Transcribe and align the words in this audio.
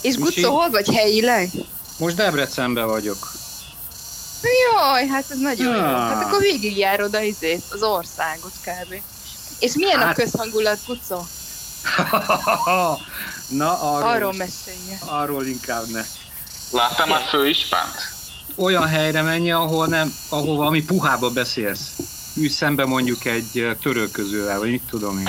És 0.00 0.16
Gucó, 0.16 0.56
hol 0.56 0.70
vagy 0.70 0.94
helyileg? 0.94 1.50
Most 1.98 2.16
Debrecenben 2.16 2.86
vagyok. 2.86 3.32
Jaj, 4.42 5.06
hát 5.06 5.24
ez 5.30 5.38
nagyon 5.38 5.76
jó. 5.76 5.82
Hát 5.82 6.24
akkor 6.24 6.40
végigjárod 6.40 7.14
az, 7.14 7.22
izét, 7.22 7.62
az 7.70 7.82
országot 7.82 8.52
kb. 8.64 8.94
És 9.58 9.72
milyen 9.74 9.98
hát... 9.98 10.18
a 10.18 10.22
közhangulat, 10.22 10.78
Gucó? 10.86 11.16
Na, 13.48 13.80
arról, 13.80 14.08
arról 14.08 14.32
mesélje. 14.32 14.98
Arról 15.06 15.46
inkább 15.46 15.86
ne. 15.86 16.04
Láttam 16.70 17.08
már 17.08 17.22
főispánt? 17.28 18.18
Olyan 18.56 18.88
helyre 18.88 19.22
menj, 19.22 19.50
ahol 19.50 19.86
nem, 19.86 20.14
ahol 20.28 20.56
valami 20.56 20.82
puhába 20.82 21.30
beszélsz. 21.30 21.88
Ülj 22.36 22.48
szembe 22.48 22.84
mondjuk 22.84 23.24
egy 23.24 23.76
törölközővel, 23.82 24.58
vagy 24.58 24.70
mit 24.70 24.82
tudom 24.90 25.18
én. 25.18 25.28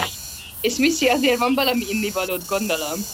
És 0.61 0.75
Misi, 0.75 1.07
azért 1.07 1.37
van 1.37 1.53
valami 1.53 1.85
innivalót, 1.89 2.47
gondolom. 2.47 3.05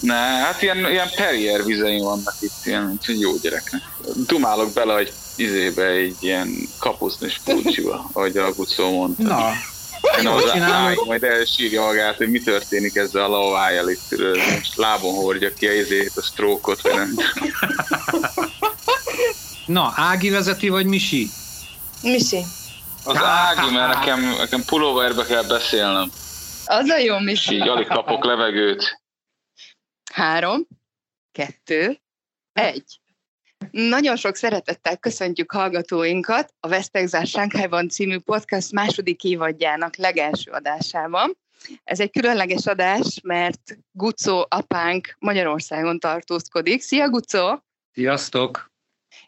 Ne, 0.00 0.14
hát 0.14 0.62
ilyen, 0.62 0.90
ilyen 0.90 1.10
perrier 1.16 1.64
vizeim 1.64 2.04
vannak 2.04 2.34
itt, 2.40 2.64
ilyen, 2.64 2.90
úgyhogy 2.98 3.20
jó 3.20 3.36
gyereknek. 3.42 3.82
Dumálok 4.26 4.72
bele 4.72 4.96
egy 4.96 5.12
izébe 5.36 5.86
egy 5.86 6.16
ilyen 6.20 6.68
kapusznis 6.78 7.40
pulcsiba, 7.44 8.10
ahogy 8.12 8.36
a 8.36 8.52
Gucó 8.52 8.90
mondta. 8.90 9.22
Na, 9.22 9.52
én 10.20 10.26
az 10.26 10.50
ág, 10.60 10.98
majd 11.06 11.22
elsírja 11.22 11.82
magát, 11.82 12.16
hogy 12.16 12.30
mi 12.30 12.40
történik 12.40 12.96
ezzel 12.96 13.24
a 13.24 13.28
lavájjal 13.28 13.90
itt, 13.90 14.14
most 14.54 14.76
lábon 14.76 15.14
hordja 15.14 15.52
ki 15.52 15.66
a 15.66 15.72
izét, 15.72 16.12
a 16.16 16.22
sztrókot, 16.22 16.80
vagy 16.80 16.94
nem. 16.94 17.14
Na, 19.66 19.92
Ági 19.96 20.30
vezeti, 20.30 20.68
vagy 20.68 20.86
Misi? 20.86 21.30
Misi. 22.02 22.44
Az 23.04 23.16
Ági, 23.22 23.70
mert 23.74 23.94
nekem, 23.94 24.20
nekem 24.38 24.62
pulóverbe 24.64 25.24
kell 25.24 25.42
beszélnem. 25.42 26.10
Az 26.64 26.88
a 26.88 26.98
jó, 26.98 27.18
Misi. 27.18 27.54
Így 27.54 27.68
alig 27.68 27.86
kapok 27.86 28.24
levegőt. 28.24 29.00
Három, 30.16 30.66
kettő, 31.32 31.98
egy. 32.52 33.00
Nagyon 33.70 34.16
sok 34.16 34.34
szeretettel 34.36 34.96
köszöntjük 34.96 35.52
hallgatóinkat 35.52 36.54
a 36.60 36.68
Vesztegzás 36.68 37.30
Sánkhájban 37.30 37.88
című 37.88 38.18
podcast 38.18 38.72
második 38.72 39.24
évadjának 39.24 39.96
legelső 39.96 40.50
adásában. 40.50 41.38
Ez 41.84 42.00
egy 42.00 42.10
különleges 42.10 42.66
adás, 42.66 43.20
mert 43.22 43.78
Gucó 43.92 44.46
apánk 44.48 45.16
Magyarországon 45.18 45.98
tartózkodik. 45.98 46.82
Szia, 46.82 47.08
Gucó! 47.08 47.62
Sziasztok! 47.92 48.72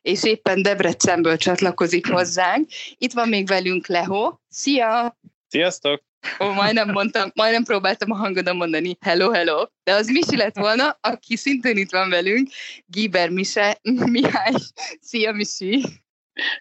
És 0.00 0.24
éppen 0.24 0.62
Debrecenből 0.62 1.36
csatlakozik 1.36 2.10
hozzánk. 2.10 2.68
Itt 2.96 3.12
van 3.12 3.28
még 3.28 3.46
velünk 3.46 3.86
Leho. 3.86 4.36
Szia! 4.48 5.18
Sziasztok! 5.48 6.07
Ó, 6.41 6.52
majdnem 6.52 6.91
mondtam, 6.91 7.30
majdnem 7.34 7.64
próbáltam 7.64 8.11
a 8.11 8.16
hangodon 8.16 8.56
mondani 8.56 8.97
hello, 9.00 9.30
hello, 9.30 9.64
de 9.83 9.92
az 9.92 10.08
Misi 10.08 10.36
lett 10.36 10.56
volna, 10.56 10.98
aki 11.00 11.36
szintén 11.36 11.77
itt 11.77 11.91
van 11.91 12.10
velünk, 12.10 12.48
Giber 12.86 13.30
Mise, 13.30 13.78
Mihály. 13.83 14.52
Szia, 15.00 15.33
Misi! 15.33 15.84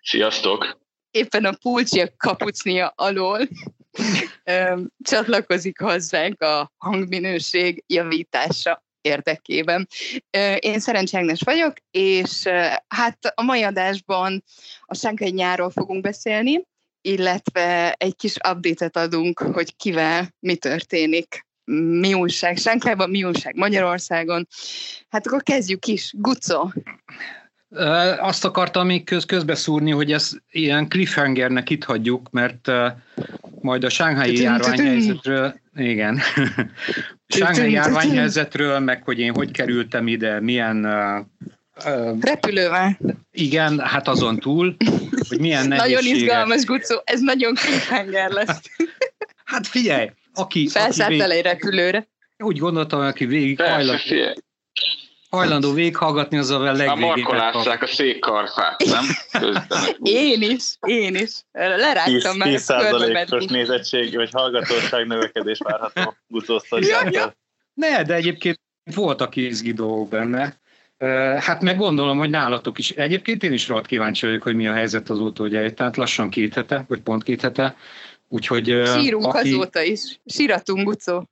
Sziasztok! 0.02 0.80
Éppen 1.11 1.45
a 1.45 1.53
pulcsia 1.61 2.08
kapucnia 2.17 2.94
alól 2.95 3.47
csatlakozik 5.03 5.80
hozzánk 5.80 6.42
a 6.42 6.73
hangminőség 6.77 7.83
javítása 7.88 8.86
érdekében. 9.02 9.88
Én 10.59 10.80
Szerencsi 10.80 11.17
Ágnes 11.17 11.42
vagyok, 11.42 11.73
és 11.92 12.44
hát 12.88 13.33
a 13.36 13.42
mai 13.42 13.64
adásban 13.64 14.44
a 14.81 14.95
Sánkai 14.95 15.30
nyáról 15.30 15.69
fogunk 15.69 16.02
beszélni, 16.02 16.66
illetve 17.08 17.91
egy 17.91 18.16
kis 18.16 18.36
update-et 18.36 18.97
adunk, 18.97 19.39
hogy 19.39 19.75
kivel 19.75 20.36
mi 20.39 20.55
történik, 20.55 21.45
mi 21.99 22.14
újság 22.14 22.58
Sánkhájban, 22.58 23.09
mi 23.09 23.23
újság 23.23 23.55
Magyarországon. 23.55 24.47
Hát 25.09 25.27
akkor 25.27 25.44
kezdjük 25.44 25.86
is. 25.86 26.14
Gucó. 26.17 26.73
Azt 28.19 28.45
akartam 28.45 28.86
még 28.86 29.03
köz, 29.03 29.25
közbeszúrni, 29.25 29.91
hogy 29.91 30.11
ezt 30.11 30.44
ilyen 30.49 30.89
cliffhangernek 30.89 31.69
itt 31.69 31.83
hagyjuk, 31.83 32.30
mert 32.31 32.72
majd 33.61 33.83
a 33.83 33.89
sánghái 33.89 34.42
járványhelyzetről, 34.42 35.60
igen, 35.76 36.20
sánghái 37.27 37.71
járványhelyzetről, 37.71 38.80
meg 38.80 39.04
hogy 39.04 39.20
én 39.20 39.33
hogy 39.33 39.52
kerültem 39.52 40.08
ide, 40.08 40.39
milyen 40.39 40.86
Repülővel. 42.20 42.99
Igen, 43.32 43.80
hát 43.80 44.08
azon 44.08 44.39
túl, 44.39 44.76
hogy 45.27 45.39
milyen 45.39 45.67
Nagyon 45.83 46.05
izgalmas, 46.05 46.65
Gucó, 46.65 47.02
ez 47.04 47.20
nagyon 47.20 47.54
cliffhanger 47.55 48.32
lesz. 48.32 48.61
hát 49.45 49.67
figyelj, 49.67 50.11
aki... 50.33 50.67
Felszállt 50.67 51.21
aki 51.21 51.32
vég... 51.32 51.43
repülőre. 51.43 52.08
Úgy 52.37 52.58
gondoltam, 52.58 53.02
aki 53.02 53.26
végig 53.26 53.61
hajlandó, 53.61 53.93
hajlandó 55.30 55.73
végighallgatni, 55.73 56.37
az 56.37 56.49
a 56.49 56.60
legvégén. 56.60 56.89
A 56.89 56.95
markolásszák 56.95 57.82
a 57.82 57.87
székkarfát, 57.87 58.83
nem? 58.86 59.05
én 60.02 60.42
is, 60.42 60.64
én 60.87 61.16
is. 61.16 61.32
Lerágtam 61.52 62.39
10, 62.39 62.66
10%-os 62.67 63.45
nézettség, 63.45 64.16
vagy 64.16 64.30
hallgatóság 64.32 65.08
növekedés 65.08 65.60
várható 65.64 66.16
Gucósztoriákkal. 66.27 67.11
Ja, 67.11 67.20
ja. 67.20 67.36
Ne, 67.73 68.04
de 68.04 68.14
egyébként 68.14 68.60
voltak 68.95 69.36
izgi 69.36 69.73
dolgok 69.73 70.10
benne. 70.10 70.60
Hát 71.39 71.61
meg 71.61 71.77
gondolom, 71.77 72.17
hogy 72.17 72.30
nálatok 72.30 72.77
is. 72.77 72.91
Egyébként 72.91 73.43
én 73.43 73.53
is 73.53 73.67
rohadt 73.67 73.85
kíváncsi 73.85 74.25
vagyok, 74.25 74.43
hogy 74.43 74.55
mi 74.55 74.67
a 74.67 74.73
helyzet 74.73 75.09
azóta, 75.09 75.41
hogy 75.41 75.55
eljöttem, 75.55 75.91
lassan 75.95 76.30
két 76.30 76.53
hete, 76.53 76.85
vagy 76.87 77.02
pont 77.02 77.23
két 77.23 77.41
hete. 77.41 77.75
Úgyhogy, 78.27 78.81
Sírunk 78.85 79.25
aki... 79.25 79.53
azóta 79.53 79.81
is. 79.81 80.19
Síratunk, 80.25 80.86
Gucó. 80.86 81.30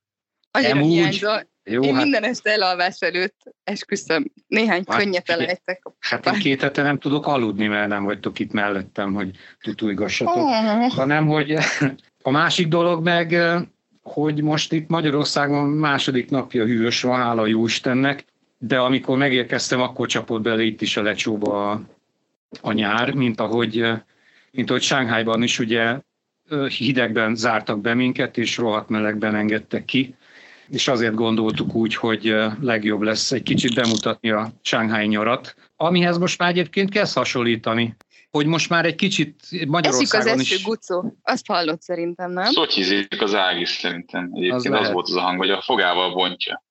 Annyira 0.51 0.79
hiányzol. 0.79 1.53
Jó, 1.63 1.81
én 1.81 1.93
hát... 1.93 2.03
minden 2.03 2.23
este 2.23 2.51
elalvás 2.51 2.99
előtt 2.99 3.35
esküszöm, 3.63 4.31
néhány 4.47 4.83
hát, 4.87 4.97
könnyet 4.97 5.29
elejtek. 5.29 5.81
Hát 5.99 6.25
én 6.25 6.33
két 6.33 6.61
hete 6.61 6.81
nem 6.81 6.99
tudok 6.99 7.27
aludni, 7.27 7.67
mert 7.67 7.87
nem 7.87 8.03
vagytok 8.03 8.39
itt 8.39 8.51
mellettem, 8.51 9.13
hogy 9.13 9.29
tutulgassatok, 9.61 10.35
oh. 10.35 10.91
hanem 10.91 11.27
hogy 11.27 11.57
a 12.21 12.29
másik 12.29 12.67
dolog 12.67 13.03
meg, 13.03 13.37
hogy 14.01 14.41
most 14.41 14.73
itt 14.73 14.87
Magyarországon 14.87 15.69
második 15.69 16.29
napja 16.29 16.65
hűvös 16.65 17.01
van, 17.01 17.19
hála 17.19 17.45
jó 17.45 17.65
Istennek, 17.65 18.25
de 18.57 18.79
amikor 18.79 19.17
megérkeztem, 19.17 19.81
akkor 19.81 20.07
csapott 20.07 20.41
bele 20.41 20.63
itt 20.63 20.81
is 20.81 20.97
a 20.97 21.01
lecsóba 21.01 21.71
a, 21.71 21.81
a 22.61 22.71
nyár, 22.71 23.13
mint 23.13 23.39
ahogy, 23.39 23.91
mint 24.51 24.69
ahogy 24.69 24.81
Sánghájban 24.81 25.43
is 25.43 25.59
ugye 25.59 25.99
hidegben 26.77 27.35
zártak 27.35 27.81
be 27.81 27.93
minket, 27.93 28.37
és 28.37 28.57
rohadt 28.57 28.89
melegben 28.89 29.35
engedtek 29.35 29.85
ki, 29.85 30.15
és 30.69 30.87
azért 30.87 31.13
gondoltuk 31.13 31.75
úgy, 31.75 31.95
hogy 31.95 32.35
legjobb 32.61 33.01
lesz 33.01 33.31
egy 33.31 33.43
kicsit 33.43 33.75
bemutatni 33.75 34.29
a 34.29 34.51
Shanghai 34.61 35.07
nyarat, 35.07 35.55
amihez 35.75 36.17
most 36.17 36.39
már 36.39 36.49
egyébként 36.49 36.89
kezd 36.89 37.15
hasonlítani, 37.15 37.95
hogy 38.31 38.45
most 38.45 38.69
már 38.69 38.85
egy 38.85 38.95
kicsit 38.95 39.35
Magyarországon 39.67 40.27
Eszik 40.27 40.39
az 40.39 40.39
eső, 40.39 40.55
is... 40.55 40.63
Gucó. 40.63 41.17
Azt 41.23 41.47
hallott 41.47 41.81
szerintem, 41.81 42.31
nem? 42.31 42.51
Szotyizik 42.51 43.21
az 43.21 43.33
ág 43.33 43.59
is 43.59 43.69
szerintem. 43.69 44.29
Egyébként 44.33 44.75
az, 44.75 44.81
az 44.81 44.91
volt 44.91 45.07
az 45.07 45.15
a 45.15 45.21
hang, 45.21 45.37
hogy 45.37 45.49
a 45.49 45.61
fogával 45.61 46.13
bontja. 46.13 46.64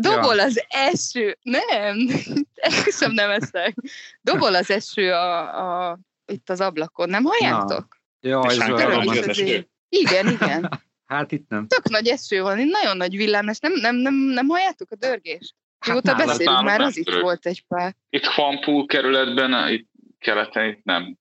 Dobol 0.00 0.36
ja. 0.36 0.42
az 0.42 0.64
eső, 0.68 1.38
nem, 1.42 1.96
esküszöm 2.54 3.12
nem 3.12 3.30
eszek. 3.30 3.74
Dobol 4.20 4.54
az 4.54 4.70
eső 4.70 5.12
a, 5.12 5.90
a, 5.90 5.98
itt 6.26 6.50
az 6.50 6.60
ablakon, 6.60 7.08
nem 7.08 7.24
halljátok? 7.24 7.96
Ja, 8.20 8.44
ez 8.44 8.58
az 8.58 9.28
eső. 9.28 9.68
Igen, 9.88 10.28
igen. 10.28 10.68
Hát 11.06 11.32
itt 11.32 11.48
nem. 11.48 11.66
Tök 11.66 11.88
nagy 11.88 12.08
eső 12.08 12.42
van, 12.42 12.58
nagyon 12.58 12.96
nagy 12.96 13.16
villám, 13.16 13.44
nem, 13.60 13.72
nem, 13.72 13.96
nem, 13.96 14.14
nem 14.14 14.48
halljátok 14.48 14.90
a 14.90 14.96
dörgést? 14.96 15.54
Hát 15.78 15.90
Mióta 15.90 16.14
beszélünk, 16.14 16.62
már 16.62 16.80
az 16.80 16.96
itt 16.96 17.10
volt 17.10 17.46
egy 17.46 17.64
pár. 17.68 17.94
Itt 18.10 18.26
Fanpul 18.26 18.86
kerületben, 18.86 19.72
itt 19.72 19.88
keleten, 20.18 20.68
itt 20.68 20.84
nem. 20.84 21.18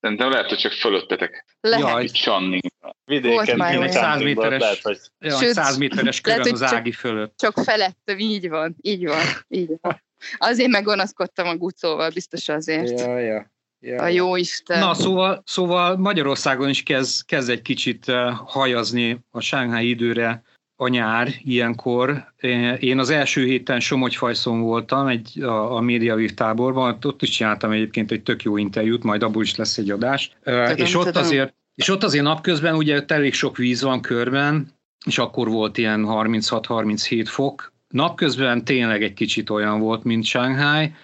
Szerintem 0.00 0.30
lehet, 0.30 0.48
hogy 0.48 0.58
csak 0.58 0.72
fölöttetek. 0.72 1.44
Lehet. 1.60 2.02
Itt 2.02 2.12
Csanning. 2.12 2.62
Vidéken, 3.04 3.62
egy 3.62 3.90
100 3.90 4.22
méteres, 4.22 4.60
lehet, 4.60 4.82
hogy... 4.82 4.98
ja, 5.18 5.36
Sőt, 5.36 5.52
100 5.52 5.76
méteres 5.76 6.20
körön 6.20 6.38
lehet, 6.38 6.52
az 6.52 6.62
ági 6.62 6.92
fölött. 6.92 7.38
Csak 7.38 7.58
felettem, 7.58 8.18
így 8.18 8.48
van, 8.48 8.76
így 8.80 9.06
van, 9.06 9.24
így 9.48 9.70
van. 9.80 10.02
Azért 10.36 10.70
meggonaszkodtam 10.70 11.46
a 11.46 11.56
gucóval, 11.56 12.10
biztos 12.10 12.48
azért. 12.48 13.00
Ja, 13.00 13.18
ja. 13.18 13.54
Ja. 13.80 14.02
A 14.02 14.06
jó 14.06 14.36
Isten. 14.36 14.78
Na, 14.78 14.94
szóval, 14.94 15.42
szóval 15.46 15.96
Magyarországon 15.96 16.68
is 16.68 16.82
kezd, 16.82 17.24
kezd 17.24 17.50
egy 17.50 17.62
kicsit 17.62 18.08
uh, 18.08 18.30
hajazni 18.46 19.24
a 19.30 19.40
Sánghái 19.40 19.88
időre 19.88 20.42
a 20.76 20.88
nyár 20.88 21.28
ilyenkor. 21.44 22.32
Én 22.80 22.98
az 22.98 23.10
első 23.10 23.44
héten 23.44 23.80
Somogyfajszon 23.80 24.60
voltam 24.60 25.06
egy, 25.06 25.42
a, 25.42 25.76
a 25.76 25.80
Médiavív 25.80 26.34
táborban, 26.34 26.98
ott 27.02 27.22
is 27.22 27.30
csináltam 27.30 27.70
egyébként 27.70 28.10
egy 28.10 28.22
tök 28.22 28.42
jó 28.42 28.56
interjút, 28.56 29.02
majd 29.02 29.22
abból 29.22 29.42
is 29.42 29.56
lesz 29.56 29.78
egy 29.78 29.90
adás. 29.90 30.30
Tudom, 30.44 30.76
és 30.76 30.94
ott 30.94 31.04
tudom. 31.04 31.22
azért 31.22 31.54
és 31.76 31.88
ott 31.88 32.02
azért 32.02 32.24
napközben 32.24 32.74
ugye 32.74 33.04
elég 33.06 33.34
sok 33.34 33.56
víz 33.56 33.82
van 33.82 34.00
körben, 34.00 34.72
és 35.06 35.18
akkor 35.18 35.48
volt 35.48 35.78
ilyen 35.78 36.04
36-37 36.08 37.24
fok. 37.26 37.72
Napközben 37.88 38.64
tényleg 38.64 39.02
egy 39.02 39.14
kicsit 39.14 39.50
olyan 39.50 39.80
volt, 39.80 40.04
mint 40.04 40.24
Shanghai, 40.24 40.94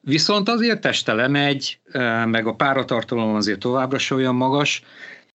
viszont 0.00 0.48
azért 0.48 0.80
teste 0.80 1.12
lemegy, 1.12 1.78
meg 2.24 2.46
a 2.46 2.54
páratartalom 2.54 3.34
azért 3.34 3.58
továbbra 3.58 3.98
se 3.98 4.14
olyan 4.14 4.34
magas, 4.34 4.82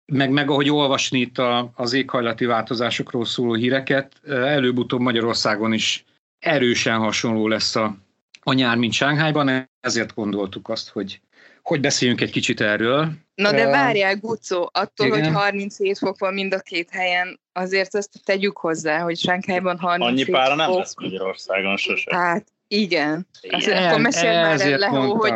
meg, 0.06 0.30
meg 0.30 0.50
ahogy 0.50 0.70
olvasni 0.70 1.20
itt 1.20 1.38
a, 1.38 1.72
az 1.76 1.94
éghajlati 1.94 2.46
változásokról 2.46 3.26
szóló 3.26 3.54
híreket, 3.54 4.22
előbb-utóbb 4.28 5.00
Magyarországon 5.00 5.74
is 5.74 6.06
erősen 6.40 6.98
hasonló 6.98 7.48
lesz 7.48 7.76
a, 7.76 7.98
a 8.42 8.54
nyár, 8.54 8.78
mint 8.78 8.94
Sánghájban, 8.94 9.70
ezért 9.80 10.14
gondoltuk 10.14 10.70
azt, 10.70 10.90
hogy 10.90 11.22
hogy 11.64 11.80
beszéljünk 11.80 12.22
egy 12.22 12.32
kicsit 12.32 12.62
erről. 12.62 13.12
Na 13.36 13.52
de 13.52 13.66
várjál, 13.66 14.16
Gucó, 14.16 14.70
attól, 14.74 15.08
igen. 15.08 15.24
hogy 15.24 15.34
37 15.34 15.98
fok 15.98 16.20
van 16.20 16.34
mind 16.34 16.54
a 16.54 16.60
két 16.60 16.90
helyen, 16.90 17.40
azért 17.54 17.96
ezt 17.96 18.10
tegyük 18.24 18.58
hozzá, 18.58 19.00
hogy 19.00 19.18
Sánkhájban 19.18 19.80
37 19.80 20.12
Annyi 20.12 20.32
pára 20.38 20.56
nem 20.56 20.72
lesz 20.72 20.96
Magyarországon 21.02 21.78
sose. 21.78 22.16
Hát 22.16 22.48
igen. 22.68 23.28
Azért 23.50 23.86
akkor 23.86 24.00
mesél 24.00 24.42
már 24.42 24.62
el 24.62 24.78
le, 24.78 24.88
hogy 24.88 25.34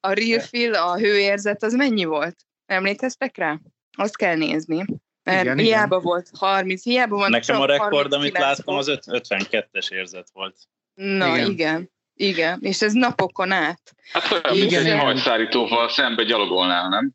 a 0.00 0.12
real 0.12 0.40
feel, 0.40 0.74
a 0.74 0.96
hőérzet, 0.96 1.62
az 1.62 1.74
mennyi 1.74 2.04
volt? 2.04 2.36
Emlékeztek 2.66 3.36
rá? 3.36 3.58
Azt 3.96 4.16
kell 4.16 4.36
nézni. 4.36 4.84
Mert 5.22 5.42
igen, 5.42 5.58
hiába 5.58 5.96
igen. 5.96 6.08
volt 6.08 6.30
30, 6.38 6.82
hiába 6.82 7.16
van 7.16 7.30
Nekem 7.30 7.60
a 7.60 7.66
rekord, 7.66 8.12
amit 8.12 8.38
láttam, 8.38 8.76
az 8.76 8.98
52-es 9.06 9.90
érzet 9.90 10.28
volt. 10.32 10.56
Na, 10.94 11.36
igen. 11.36 11.50
igen. 11.50 11.90
Igen, 12.14 12.58
és 12.62 12.82
ez 12.82 12.92
napokon 12.92 13.52
át. 13.52 13.94
Hát 14.12 14.30
olyan, 14.30 14.56
igen, 14.56 14.86
egy 14.86 14.98
hajszárítóval 14.98 15.88
szembe 15.88 16.22
gyalogolnál, 16.22 16.88
nem? 16.88 17.12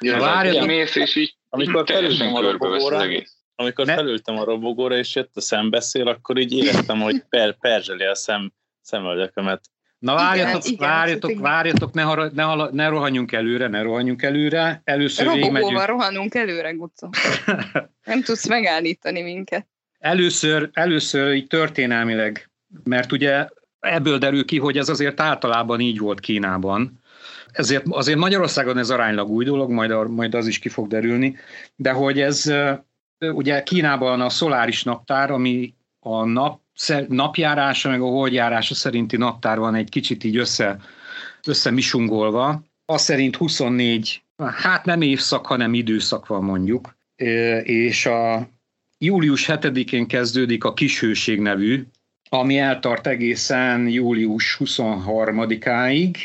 Ja, 0.00 0.18
Várj, 0.18 0.58
mész, 0.58 0.94
és 0.94 1.16
így 1.16 1.36
amikor 1.48 1.86
felültem 1.86 2.34
a 2.34 2.40
robogóra, 2.40 3.06
amikor 3.54 3.86
ne? 3.86 3.94
felültem 3.94 4.38
a 4.38 4.44
robogóra, 4.44 4.96
és 4.96 5.14
jött 5.14 5.36
a 5.36 5.40
szembeszél, 5.40 6.08
akkor 6.08 6.38
így 6.38 6.52
éreztem, 6.52 7.00
hogy 7.00 7.24
per, 7.28 7.58
perzseli 7.58 8.04
a 8.04 8.14
szem, 8.14 8.52
szemöldökömet. 8.80 9.64
Na 10.06 10.14
várjatok, 10.14 10.64
igen, 10.64 10.88
várjatok, 10.88 11.30
igen. 11.30 11.42
várjatok, 11.42 11.92
ne, 11.92 12.02
har, 12.02 12.30
ne, 12.32 12.44
ne 12.70 12.88
rohanjunk 12.88 13.32
előre, 13.32 13.68
ne 13.68 13.82
rohanjunk 13.82 14.22
előre. 14.22 14.80
Először 14.84 15.26
Robogóval 15.26 15.86
rohanunk 15.86 16.34
előre, 16.34 16.70
Gucco. 16.70 17.08
Nem 18.04 18.22
tudsz 18.22 18.48
megállítani 18.48 19.22
minket. 19.22 19.66
Először, 19.98 20.70
először 20.72 21.34
így 21.34 21.46
történelmileg, 21.46 22.50
mert 22.84 23.12
ugye 23.12 23.48
ebből 23.80 24.18
derül 24.18 24.44
ki, 24.44 24.58
hogy 24.58 24.78
ez 24.78 24.88
azért 24.88 25.20
általában 25.20 25.80
így 25.80 25.98
volt 25.98 26.20
Kínában. 26.20 27.00
Ezért 27.52 27.84
azért 27.90 28.18
Magyarországon 28.18 28.78
ez 28.78 28.90
aránylag 28.90 29.28
új 29.28 29.44
dolog, 29.44 29.70
majd, 29.70 30.10
majd 30.10 30.34
az 30.34 30.46
is 30.46 30.58
ki 30.58 30.68
fog 30.68 30.88
derülni, 30.88 31.36
de 31.76 31.90
hogy 31.90 32.20
ez 32.20 32.52
ugye 33.20 33.62
Kínában 33.62 34.20
a 34.20 34.28
szoláris 34.28 34.82
naptár, 34.82 35.30
ami 35.30 35.74
a 36.00 36.24
nap, 36.24 36.60
napjárása, 37.08 37.88
meg 37.88 38.00
a 38.00 38.06
holdjárása 38.06 38.74
szerinti 38.74 39.16
naptár 39.16 39.58
van 39.58 39.74
egy 39.74 39.88
kicsit 39.88 40.24
így 40.24 40.36
össze, 40.36 40.80
összemisungolva. 41.46 42.62
Az 42.84 43.02
szerint 43.02 43.36
24, 43.36 44.22
hát 44.36 44.84
nem 44.84 45.00
évszak, 45.00 45.46
hanem 45.46 45.74
időszak 45.74 46.26
van 46.26 46.44
mondjuk, 46.44 46.96
és 47.62 48.06
a 48.06 48.48
július 48.98 49.46
7-én 49.48 50.06
kezdődik 50.06 50.64
a 50.64 50.74
Kishőség 50.74 51.40
nevű 51.40 51.86
ami 52.28 52.58
eltart 52.58 53.06
egészen 53.06 53.88
július 53.88 54.56
23-áig. 54.64 56.16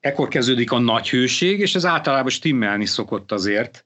Ekkor 0.00 0.28
kezdődik 0.28 0.72
a 0.72 0.78
nagy 0.78 1.10
hőség, 1.10 1.60
és 1.60 1.74
ez 1.74 1.84
általában 1.86 2.30
stimmelni 2.30 2.86
szokott 2.86 3.32
azért, 3.32 3.84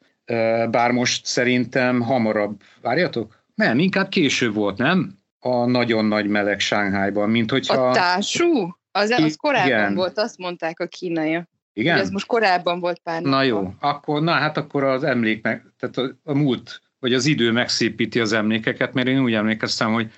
bár 0.70 0.90
most 0.90 1.26
szerintem 1.26 2.00
hamarabb, 2.00 2.60
várjatok? 2.80 3.44
Nem, 3.54 3.78
inkább 3.78 4.08
később 4.08 4.54
volt, 4.54 4.78
nem? 4.78 5.18
A 5.44 5.64
nagyon 5.64 6.04
nagy 6.04 6.26
meleg 6.26 6.60
Sánghájban, 6.60 7.30
mint 7.30 7.50
hogyha... 7.50 7.88
A 7.88 7.92
társú? 7.92 8.76
Az, 8.90 9.10
az 9.10 9.36
korábban 9.36 9.68
igen. 9.68 9.94
volt, 9.94 10.18
azt 10.18 10.38
mondták 10.38 10.80
a 10.80 10.86
kínaiak. 10.86 11.48
Igen? 11.72 11.98
ez 11.98 12.10
most 12.10 12.26
korábban 12.26 12.80
volt 12.80 12.98
pár 12.98 13.22
Na 13.22 13.42
jó, 13.42 13.74
akkor, 13.80 14.22
na 14.22 14.32
hát 14.32 14.56
akkor 14.56 14.84
az 14.84 15.04
emlék 15.04 15.42
meg, 15.42 15.64
tehát 15.78 15.96
a, 15.96 16.30
a 16.30 16.34
múlt, 16.34 16.80
vagy 16.98 17.14
az 17.14 17.26
idő 17.26 17.52
megszépíti 17.52 18.20
az 18.20 18.32
emlékeket, 18.32 18.92
mert 18.94 19.08
én 19.08 19.22
úgy 19.22 19.34
emlékeztem, 19.34 19.92
hogy 19.92 20.10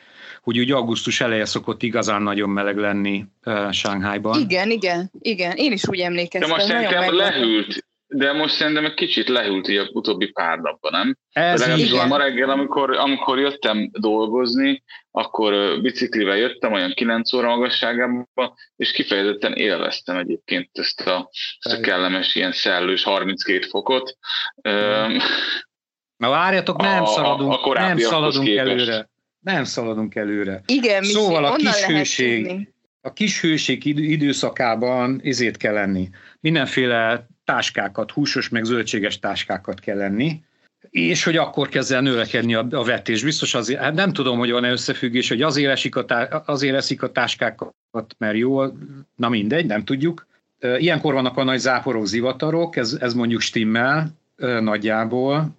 hogy 0.42 0.58
úgy 0.58 0.70
augusztus 0.70 1.20
eleje 1.20 1.44
szokott 1.44 1.82
igazán 1.82 2.22
nagyon 2.22 2.50
meleg 2.50 2.76
lenni 2.76 3.24
uh, 3.44 3.70
Sánghájban. 3.70 4.40
Igen, 4.40 4.70
igen, 4.70 5.10
igen, 5.18 5.56
én 5.56 5.72
is 5.72 5.88
úgy 5.88 6.00
emlékeztem. 6.00 6.48
De 6.50 6.54
most 6.54 6.66
szerintem 6.66 7.14
lehűlt, 7.14 7.84
de 8.14 8.32
most 8.32 8.54
szerintem 8.54 8.84
egy 8.84 8.94
kicsit 8.94 9.28
lehűlt 9.28 9.68
így 9.68 9.76
a 9.76 9.88
utóbbi 9.92 10.30
pár 10.30 10.58
napban, 10.58 10.92
nem? 10.92 11.16
Ez 11.32 11.78
így 11.78 11.90
van. 11.90 12.08
Ma 12.08 12.16
reggel, 12.16 12.50
amikor, 12.50 12.96
amikor 12.96 13.38
jöttem 13.38 13.90
dolgozni, 13.92 14.82
akkor 15.10 15.80
biciklivel 15.80 16.36
jöttem, 16.36 16.72
olyan 16.72 16.92
9 16.94 17.32
óra 17.32 17.48
magasságában, 17.48 18.28
és 18.76 18.92
kifejezetten 18.92 19.52
élveztem 19.52 20.16
egyébként 20.16 20.70
ezt 20.72 21.00
a, 21.00 21.30
ezt 21.58 21.78
a 21.78 21.80
kellemes, 21.80 22.34
ilyen 22.34 22.52
szellős 22.52 23.02
32 23.02 23.66
fokot. 23.68 24.16
Na 26.16 26.28
várjatok, 26.28 26.80
nem 26.80 27.02
a, 27.02 27.06
szaladunk, 27.06 27.52
a, 27.52 27.70
a 27.70 27.72
nem 27.72 27.98
szaladunk 27.98 28.44
képest. 28.44 28.68
előre 28.68 29.12
nem 29.44 29.64
szaladunk 29.64 30.14
előre. 30.14 30.62
Igen, 30.66 31.02
szóval 31.02 31.44
a 31.44 31.56
kis 31.56 31.84
hőség, 31.84 32.68
a 33.00 33.12
kis 33.12 33.40
hőség 33.40 33.84
időszakában 33.86 35.20
izét 35.22 35.56
kell 35.56 35.72
lenni. 35.72 36.08
Mindenféle 36.40 37.26
táskákat, 37.44 38.10
húsos 38.10 38.48
meg 38.48 38.64
zöldséges 38.64 39.18
táskákat 39.18 39.80
kell 39.80 39.96
lenni, 39.96 40.42
és 40.90 41.24
hogy 41.24 41.36
akkor 41.36 41.68
kezd 41.68 41.92
el 41.92 42.00
növekedni 42.00 42.54
a, 42.54 42.66
a 42.70 42.84
vetés. 42.84 43.24
Biztos 43.24 43.54
azért, 43.54 43.80
hát 43.80 43.94
nem 43.94 44.12
tudom, 44.12 44.38
hogy 44.38 44.50
van-e 44.50 44.70
összefüggés, 44.70 45.28
hogy 45.28 45.42
azért, 45.42 45.70
esik 45.70 45.96
a 45.96 46.04
tá, 46.04 46.42
azért 46.46 46.76
eszik 46.76 47.02
a 47.02 47.12
táskákat, 47.12 47.74
mert 48.18 48.36
jó, 48.36 48.62
na 49.16 49.28
mindegy, 49.28 49.66
nem 49.66 49.84
tudjuk. 49.84 50.26
Ilyenkor 50.78 51.14
vannak 51.14 51.36
a 51.36 51.44
nagy 51.44 51.58
záporok, 51.58 52.06
zivatarok, 52.06 52.76
ez, 52.76 52.96
ez 53.00 53.14
mondjuk 53.14 53.40
stimmel 53.40 54.08
nagyjából, 54.60 55.54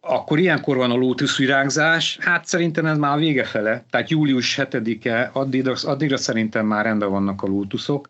akkor 0.00 0.38
ilyenkor 0.38 0.76
van 0.76 0.90
a 0.90 0.96
lótuszvirágzás, 0.96 2.18
hát 2.20 2.46
szerintem 2.46 2.86
ez 2.86 2.98
már 2.98 3.16
a 3.16 3.20
vége 3.20 3.44
fele, 3.44 3.84
tehát 3.90 4.10
július 4.10 4.58
7-e, 4.60 5.30
addigra, 5.32 5.74
addigra 5.82 6.16
szerintem 6.16 6.66
már 6.66 6.84
rendben 6.84 7.10
vannak 7.10 7.42
a 7.42 7.46
lótuszok. 7.46 8.08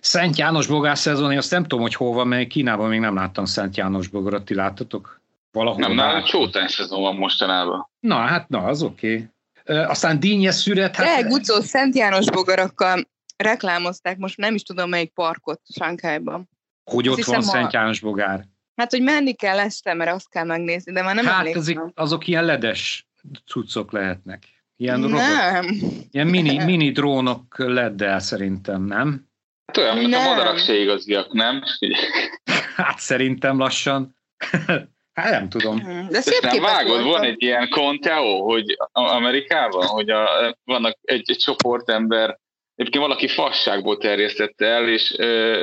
Szent 0.00 0.36
János 0.36 0.66
bogár 0.66 0.98
szezon, 0.98 1.36
azt 1.36 1.50
nem 1.50 1.62
tudom, 1.62 1.80
hogy 1.80 1.94
hol 1.94 2.12
van, 2.12 2.28
mert 2.28 2.48
Kínában 2.48 2.88
még 2.88 3.00
nem 3.00 3.14
láttam 3.14 3.44
Szent 3.44 3.76
János 3.76 4.08
bogarat, 4.08 4.44
ti 4.44 4.54
láttatok? 4.54 5.20
Valahol 5.52 5.80
nem, 5.80 5.92
nálunk 5.92 6.24
csótány 6.24 6.68
szezon 6.68 7.00
van 7.00 7.16
mostanában. 7.16 7.88
Na, 8.00 8.16
hát 8.16 8.48
na, 8.48 8.58
az 8.58 8.82
oké. 8.82 9.30
Okay. 9.64 9.84
Aztán 9.84 10.20
dínyes 10.20 10.54
szüret. 10.54 10.96
Hát... 10.96 11.22
De, 11.22 11.28
Gucó, 11.28 11.60
Szent 11.60 11.96
János 11.96 12.30
bogarakkal 12.30 13.08
reklámozták, 13.36 14.18
most 14.18 14.36
nem 14.36 14.54
is 14.54 14.62
tudom 14.62 14.88
melyik 14.88 15.12
parkot 15.12 15.60
Sánkhájban. 15.78 16.48
Hogy 16.90 17.08
ott 17.08 17.24
van 17.24 17.42
Szent 17.42 17.72
János 17.72 18.00
bogár? 18.00 18.44
Hát, 18.76 18.90
hogy 18.90 19.02
menni 19.02 19.32
kell 19.32 19.58
este, 19.58 19.94
mert 19.94 20.12
azt 20.12 20.28
kell 20.28 20.44
megnézni, 20.44 20.92
de 20.92 21.02
már 21.02 21.14
nem 21.14 21.24
Hát 21.24 21.56
azok, 21.56 21.90
azok 21.94 22.26
ilyen 22.26 22.44
ledes 22.44 23.08
cuccok 23.46 23.92
lehetnek. 23.92 24.42
Ilyen 24.76 25.00
nem. 25.00 25.10
Robot, 25.10 25.80
ilyen 26.10 26.26
mini, 26.26 26.64
mini 26.64 26.90
drónok 26.90 27.58
leddel 27.58 28.20
szerintem, 28.20 28.82
nem? 28.82 29.29
Hát 29.70 29.84
olyan, 29.84 29.96
mint 29.96 30.14
a 30.14 30.22
madarak 30.22 30.58
se 30.58 30.74
igaziak, 30.78 31.32
nem? 31.32 31.62
Hát 32.76 32.98
szerintem 32.98 33.58
lassan. 33.58 34.16
Hát 35.12 35.30
nem 35.30 35.48
tudom. 35.48 35.78
De 36.10 36.20
szép 36.20 36.42
nem 36.42 36.60
vágod, 36.60 37.02
van 37.02 37.22
egy 37.22 37.42
ilyen 37.42 37.68
Conteo, 37.68 38.42
hogy 38.42 38.76
Amerikában, 38.92 39.86
hogy 39.86 40.10
a, 40.10 40.28
vannak 40.64 40.98
egy, 41.02 41.22
egy 41.30 41.36
csoport 41.36 41.90
ember 41.90 42.38
Egyébként 42.74 43.04
valaki 43.04 43.28
fasságból 43.28 43.98
terjesztette 43.98 44.66
el, 44.66 44.88
és, 44.88 45.10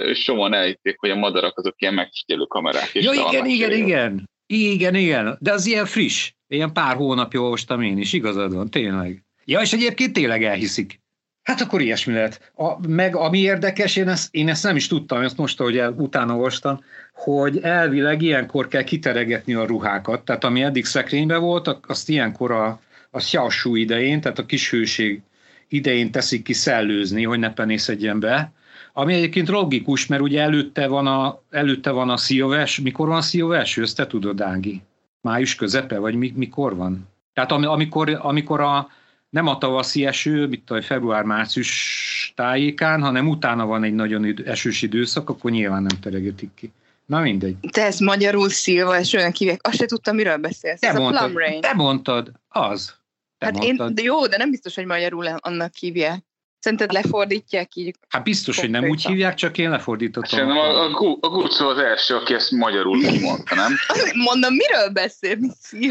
és 0.03 0.23
sokan 0.23 0.53
elhitték, 0.53 0.99
hogy 0.99 1.09
a 1.09 1.15
madarak 1.15 1.57
azok 1.57 1.73
ilyen 1.77 1.93
megfigyelő 1.93 2.43
kamerák. 2.43 2.89
És 2.93 3.03
ja, 3.03 3.11
igen, 3.11 3.45
igen, 3.45 3.71
igen. 3.71 4.29
Igen, 4.45 4.95
igen. 4.95 5.37
De 5.39 5.51
az 5.51 5.65
ilyen 5.65 5.85
friss. 5.85 6.31
Ilyen 6.47 6.73
pár 6.73 6.95
hónapja 6.95 7.41
olvastam 7.41 7.81
én 7.81 7.97
is, 7.97 8.13
igazad 8.13 8.53
van, 8.53 8.69
tényleg. 8.69 9.23
Ja, 9.45 9.61
és 9.61 9.73
egyébként 9.73 10.13
tényleg 10.13 10.43
elhiszik. 10.43 10.99
Hát 11.47 11.61
akkor 11.61 11.81
ilyesmi 11.81 12.13
lehet. 12.13 12.51
A, 12.55 12.87
meg 12.87 13.15
ami 13.15 13.39
érdekes, 13.39 13.95
én 13.95 14.07
ezt, 14.07 14.35
én 14.35 14.49
ezt 14.49 14.63
nem 14.63 14.75
is 14.75 14.87
tudtam, 14.87 15.21
ezt 15.21 15.37
most, 15.37 15.57
hogy 15.57 15.77
el, 15.77 15.93
utána 15.97 16.35
olvastam, 16.35 16.83
hogy 17.13 17.59
elvileg 17.61 18.21
ilyenkor 18.21 18.67
kell 18.67 18.83
kiteregetni 18.83 19.53
a 19.53 19.65
ruhákat. 19.65 20.25
Tehát 20.25 20.43
ami 20.43 20.63
eddig 20.63 20.85
szekrényben 20.85 21.41
volt, 21.41 21.79
azt 21.87 22.09
ilyenkor 22.09 22.51
a, 22.51 22.79
a 23.09 23.17
xiaoshu 23.17 23.75
idején, 23.75 24.21
tehát 24.21 24.39
a 24.39 24.45
kis 24.45 24.69
hőség 24.69 25.21
idején 25.67 26.11
teszik 26.11 26.43
ki 26.43 26.53
szellőzni, 26.53 27.23
hogy 27.23 27.39
ne 27.39 27.53
penészedjen 27.53 28.19
be. 28.19 28.51
Ami 28.93 29.13
egyébként 29.13 29.47
logikus, 29.47 30.07
mert 30.07 30.21
ugye 30.21 30.41
előtte 30.41 30.87
van 30.87 31.07
a, 31.07 31.41
előtte 31.49 31.91
van 31.91 32.09
a 32.09 32.17
szíjaves. 32.17 32.79
Mikor 32.79 33.07
van 33.07 33.17
a 33.17 33.21
szíjaves? 33.21 33.77
Ezt 33.77 33.95
te 33.95 34.07
tudod, 34.07 34.41
Ági? 34.41 34.81
Május 35.21 35.55
közepe, 35.55 35.97
vagy 35.97 36.15
mi, 36.15 36.33
mikor 36.35 36.75
van? 36.75 37.07
Tehát 37.33 37.51
amikor, 37.51 38.17
amikor 38.21 38.61
a, 38.61 38.89
nem 39.29 39.47
a 39.47 39.57
tavaszi 39.57 40.05
eső, 40.05 40.47
mint 40.47 40.69
a 40.69 40.81
február-március 40.81 42.33
tájékán, 42.35 43.01
hanem 43.01 43.27
utána 43.27 43.65
van 43.65 43.83
egy 43.83 43.93
nagyon 43.93 44.43
esős 44.45 44.81
időszak, 44.81 45.29
akkor 45.29 45.51
nyilván 45.51 45.81
nem 45.81 45.99
teregetik 45.99 46.49
ki. 46.55 46.71
Na 47.05 47.19
mindegy. 47.19 47.55
Te 47.71 47.85
ez 47.85 47.99
magyarul 47.99 48.49
szilva, 48.49 48.99
és 48.99 49.13
olyan 49.13 49.31
kívek, 49.31 49.67
azt 49.67 49.77
se 49.77 49.85
tudtam, 49.85 50.15
miről 50.15 50.37
beszélsz. 50.37 50.79
Te 50.79 50.87
ez 50.87 50.95
mondtad, 50.95 51.23
a 51.23 51.25
plum 51.25 51.37
rain. 51.37 51.61
Te 51.61 51.73
mondtad, 51.73 52.31
az. 52.47 52.95
Te 53.37 53.45
hát 53.45 53.57
mondtad. 53.57 53.87
én, 53.89 53.95
de 53.95 54.01
jó, 54.01 54.27
de 54.27 54.37
nem 54.37 54.49
biztos, 54.49 54.75
hogy 54.75 54.85
magyarul 54.85 55.25
annak 55.25 55.75
hívják. 55.75 56.26
Szerinted 56.67 56.91
lefordítják 56.91 57.75
így? 57.75 57.95
Hát 58.09 58.23
biztos, 58.23 58.59
hogy 58.59 58.69
nem 58.69 58.89
úgy 58.89 59.05
hívják, 59.05 59.33
csak 59.33 59.57
én 59.57 59.69
lefordítottam. 59.69 60.39
Szerintem 60.39 60.57
a, 60.57 60.83
a, 60.83 61.17
a 61.19 61.29
Gucci 61.29 61.63
az 61.63 61.77
első, 61.77 62.15
aki 62.15 62.33
ezt 62.33 62.51
magyarul 62.51 62.99
kimondta, 62.99 63.55
nem? 63.55 63.75
Mondom, 64.27 64.53
miről 64.53 64.89
beszél? 64.89 65.37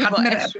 Hát 0.01 0.17
mert, 0.17 0.53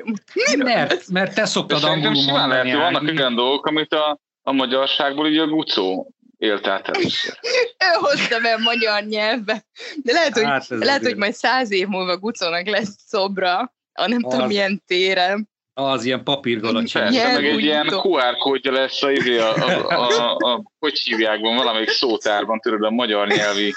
mert, 0.57 1.07
mert 1.09 1.35
te 1.35 1.45
szoktad 1.45 1.83
angolul 1.83 2.23
mondani. 2.23 2.71
Lehet, 2.71 2.91
vannak 2.91 3.17
olyan 3.17 3.35
dolgok, 3.35 3.65
amit 3.65 3.93
a, 3.93 4.19
a 4.41 4.51
magyarságból 4.51 5.27
így 5.27 5.37
a 5.37 5.47
gucó 5.47 6.11
élt 6.37 6.67
át 6.67 6.87
először. 6.87 7.39
Ő 7.87 7.99
hozta 7.99 8.39
be 8.39 8.53
a 8.53 8.59
magyar 8.59 9.03
nyelvbe. 9.03 9.65
De 10.03 10.13
lehet, 10.13 10.33
hogy, 10.33 10.43
hát 10.43 10.67
lehet, 10.69 11.03
hogy 11.03 11.15
majd 11.15 11.33
száz 11.33 11.71
év 11.71 11.87
múlva 11.87 12.17
gucónak 12.17 12.67
lesz 12.67 12.95
szobra, 13.07 13.73
a 13.93 14.07
nem 14.07 14.21
az, 14.23 14.33
tudom 14.33 14.47
milyen 14.47 14.83
téren. 14.85 15.49
Az 15.79 16.05
ilyen 16.05 16.23
papírgalacsony. 16.23 17.01
Persze, 17.01 17.33
meg 17.33 17.45
egy 17.45 17.59
ilyen 17.63 17.87
QR 17.87 18.37
kódja 18.37 18.71
lesz 18.71 19.03
a, 19.03 19.11
izé, 19.11 19.37
a, 19.37 19.55
a, 19.55 19.87
a, 19.89 20.35
a, 20.35 20.63
hogy 20.79 20.99
hívják 20.99 21.39
van, 21.39 21.55
valamelyik 21.55 21.89
szótárban, 21.89 22.59
tudod, 22.59 22.83
a 22.83 22.89
magyar 22.89 23.27
nyelvi, 23.27 23.73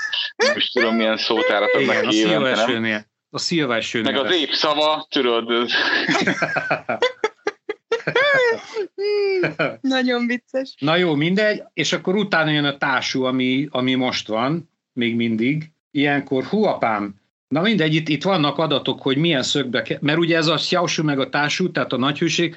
most 0.55 0.73
tudom 0.73 0.95
milyen 0.95 1.17
szótárat 1.17 1.75
adnak 1.75 2.09
ki 2.09 2.17
évente, 2.17 3.07
A 3.31 3.39
szilváső 3.39 4.03
Meg 4.03 4.17
az 4.17 4.33
épp 4.33 4.51
szava, 4.51 5.07
tudod. 5.11 5.47
Nagyon 9.81 10.27
vicces. 10.27 10.75
Na 10.79 10.97
jó, 10.97 11.15
mindegy, 11.15 11.63
és 11.73 11.93
akkor 11.93 12.17
utána 12.17 12.51
jön 12.51 12.65
a 12.65 12.77
társú, 12.77 13.25
ami, 13.25 13.69
ami 13.71 13.95
most 13.95 14.29
van, 14.29 14.71
még 14.93 15.17
mindig. 15.17 15.71
Ilyenkor, 15.91 16.45
hú 16.45 16.65
apám, 16.65 17.20
na 17.51 17.61
mindegy, 17.61 17.95
itt, 17.95 18.09
itt 18.09 18.23
vannak 18.23 18.59
adatok, 18.59 19.03
hogy 19.03 19.17
milyen 19.17 19.43
szögbe, 19.43 19.83
ke- 19.83 20.01
mert 20.01 20.19
ugye 20.19 20.37
ez 20.37 20.47
a 20.47 20.55
Xiaoshu 20.55 21.03
meg 21.03 21.19
a 21.19 21.29
társú, 21.29 21.71
tehát 21.71 21.93
a 21.93 21.97
nagyhőség, 21.97 22.57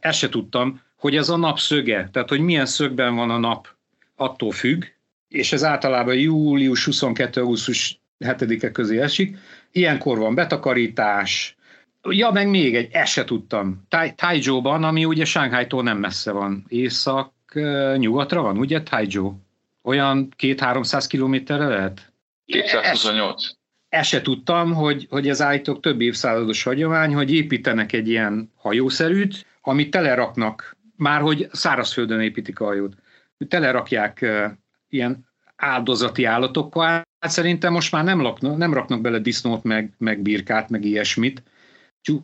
ezt 0.00 0.18
se 0.18 0.28
tudtam, 0.28 0.80
hogy 0.96 1.16
ez 1.16 1.28
a 1.28 1.36
nap 1.36 1.58
szöge, 1.58 2.08
tehát 2.12 2.28
hogy 2.28 2.40
milyen 2.40 2.66
szögben 2.66 3.14
van 3.14 3.30
a 3.30 3.38
nap, 3.38 3.68
attól 4.16 4.50
függ, 4.50 4.84
és 5.28 5.52
ez 5.52 5.64
általában 5.64 6.14
július 6.14 6.84
22 6.84 7.40
augusztus 7.40 8.00
7-e 8.18 8.70
közé 8.70 9.00
esik. 9.00 9.38
Ilyenkor 9.72 10.18
van 10.18 10.34
betakarítás, 10.34 11.56
Ja, 12.08 12.30
meg 12.30 12.48
még 12.48 12.76
egy, 12.76 12.92
ezt 12.92 13.12
se 13.12 13.24
tudtam. 13.24 13.86
Taizhou-ban, 14.14 14.84
ami 14.84 15.04
ugye 15.04 15.24
Shanghai-tól 15.24 15.82
nem 15.82 15.98
messze 15.98 16.32
van. 16.32 16.64
Észak-nyugatra 16.68 18.42
van, 18.42 18.58
ugye 18.58 18.82
Taizhou? 18.82 19.32
Olyan 19.82 20.32
két-háromszáz 20.36 21.06
kilométerre 21.06 21.66
lehet? 21.66 22.12
228. 22.44 23.55
Ezt 23.96 24.08
se 24.08 24.22
tudtam, 24.22 24.74
hogy, 24.74 25.06
hogy 25.10 25.28
ez 25.28 25.42
állítok 25.42 25.80
több 25.80 26.00
évszázados 26.00 26.62
hagyomány, 26.62 27.14
hogy 27.14 27.32
építenek 27.32 27.92
egy 27.92 28.08
ilyen 28.08 28.52
hajószerűt, 28.56 29.46
amit 29.60 29.90
teleraknak, 29.90 30.76
már 30.96 31.20
hogy 31.20 31.48
szárazföldön 31.52 32.20
építik 32.20 32.60
a 32.60 32.64
hajót, 32.64 32.96
telerakják 33.48 34.18
uh, 34.22 34.50
ilyen 34.88 35.28
áldozati 35.56 36.24
állatokkal, 36.24 37.02
hát 37.20 37.30
szerintem 37.30 37.72
most 37.72 37.92
már 37.92 38.04
nem, 38.04 38.20
laknak, 38.20 38.56
nem 38.56 38.74
raknak 38.74 39.00
bele 39.00 39.18
disznót, 39.18 39.62
meg, 39.62 39.94
meg 39.98 40.20
birkát, 40.20 40.70
meg 40.70 40.84
ilyesmit, 40.84 41.42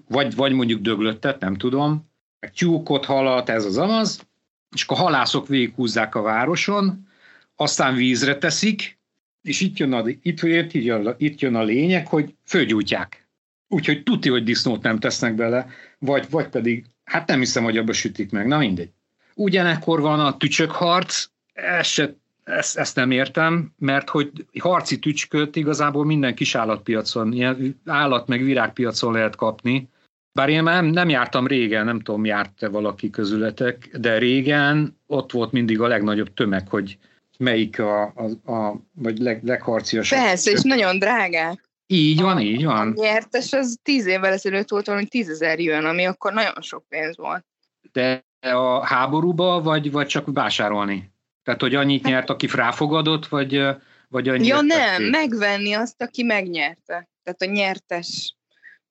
vagy, 0.09 0.35
vagy 0.35 0.53
mondjuk 0.53 0.81
döglöttet, 0.81 1.41
nem 1.41 1.55
tudom, 1.55 2.11
meg 2.41 2.53
tyúkot, 2.53 3.05
halat, 3.05 3.49
ez 3.49 3.65
az 3.65 3.79
amaz, 3.79 4.27
és 4.75 4.85
akkor 4.85 4.97
halászok 4.97 5.49
végighúzzák 5.49 6.15
a 6.15 6.23
városon, 6.23 7.09
aztán 7.57 7.95
vízre 7.95 8.39
teszik, 8.39 9.01
és 9.43 9.61
itt 9.61 9.77
jön 9.77 9.93
a, 9.93 10.09
itt, 10.09 10.43
itt, 10.43 10.73
jön, 10.73 11.07
a, 11.07 11.15
itt 11.19 11.41
jön 11.41 11.55
a 11.55 11.63
lényeg, 11.63 12.07
hogy 12.07 12.35
fölgyújtják. 12.45 13.27
Úgyhogy 13.69 14.03
tuti, 14.03 14.29
hogy 14.29 14.45
disznót 14.45 14.83
nem 14.83 14.99
tesznek 14.99 15.35
bele, 15.35 15.67
vagy, 15.99 16.27
vagy 16.31 16.49
pedig, 16.49 16.85
hát 17.05 17.29
nem 17.29 17.39
hiszem, 17.39 17.65
hogy 17.65 17.77
abba 17.77 17.93
sütik 17.93 18.31
meg, 18.31 18.47
na 18.47 18.59
mindegy. 18.59 18.91
Ugyanekkor 19.35 20.01
van 20.01 20.21
a 20.21 20.37
tücsökharc, 20.37 21.27
ez 21.53 21.87
se 21.87 22.15
ezt, 22.45 22.77
ezt 22.79 22.97
nem 22.97 23.11
értem, 23.11 23.73
mert 23.79 24.09
hogy 24.09 24.31
harci 24.59 24.99
tücsköt 24.99 25.57
igazából 25.57 26.05
minden 26.05 26.35
kis 26.35 26.55
állatpiacon, 26.55 27.33
ilyen 27.33 27.81
állat 27.87 28.27
meg 28.27 28.43
virágpiacon 28.43 29.13
lehet 29.13 29.37
kapni. 29.37 29.89
Bár 30.33 30.49
én 30.49 30.63
nem, 30.63 30.87
nem 30.87 31.09
jártam 31.09 31.47
régen, 31.47 31.85
nem 31.85 32.01
tudom, 32.01 32.25
járt-e 32.25 32.69
valaki 32.69 33.11
közületek, 33.11 33.97
de 33.99 34.19
régen 34.19 34.97
ott 35.07 35.33
volt 35.33 35.53
mindig 35.53 35.81
a 35.81 35.87
legnagyobb 35.87 36.35
tömeg, 36.35 36.69
hogy 36.69 36.99
melyik 37.43 37.79
a, 37.79 38.03
a, 38.03 38.53
a 38.53 38.81
vagy 38.95 39.19
leg, 39.19 39.45
legharciasabb. 39.45 40.19
Persze, 40.19 40.51
és 40.51 40.63
nagyon 40.63 40.99
drágák. 40.99 41.71
Így 41.87 42.21
van, 42.21 42.41
így 42.41 42.65
van. 42.65 42.89
A 42.89 43.01
nyertes 43.01 43.53
az 43.53 43.79
tíz 43.83 44.07
évvel 44.07 44.33
ezelőtt 44.33 44.69
volt 44.69 44.87
valami 44.87 45.07
tízezer 45.07 45.59
jön, 45.59 45.85
ami 45.85 46.05
akkor 46.07 46.33
nagyon 46.33 46.63
sok 46.63 46.85
pénz 46.89 47.17
volt. 47.17 47.45
De 47.93 48.25
a 48.41 48.87
háborúba, 48.87 49.63
vagy, 49.63 49.91
vagy 49.91 50.07
csak 50.07 50.29
vásárolni? 50.33 51.13
Tehát, 51.43 51.61
hogy 51.61 51.75
annyit 51.75 52.05
nyert, 52.05 52.31
aki 52.31 52.47
ráfogadott, 52.53 53.27
vagy, 53.27 53.63
vagy 54.09 54.29
annyit? 54.29 54.47
Ja 54.47 54.61
nem, 54.61 54.79
tették? 54.79 55.11
megvenni 55.11 55.73
azt, 55.73 56.03
aki 56.03 56.23
megnyerte. 56.23 57.09
Tehát 57.23 57.43
a 57.43 57.45
nyertes 57.45 58.37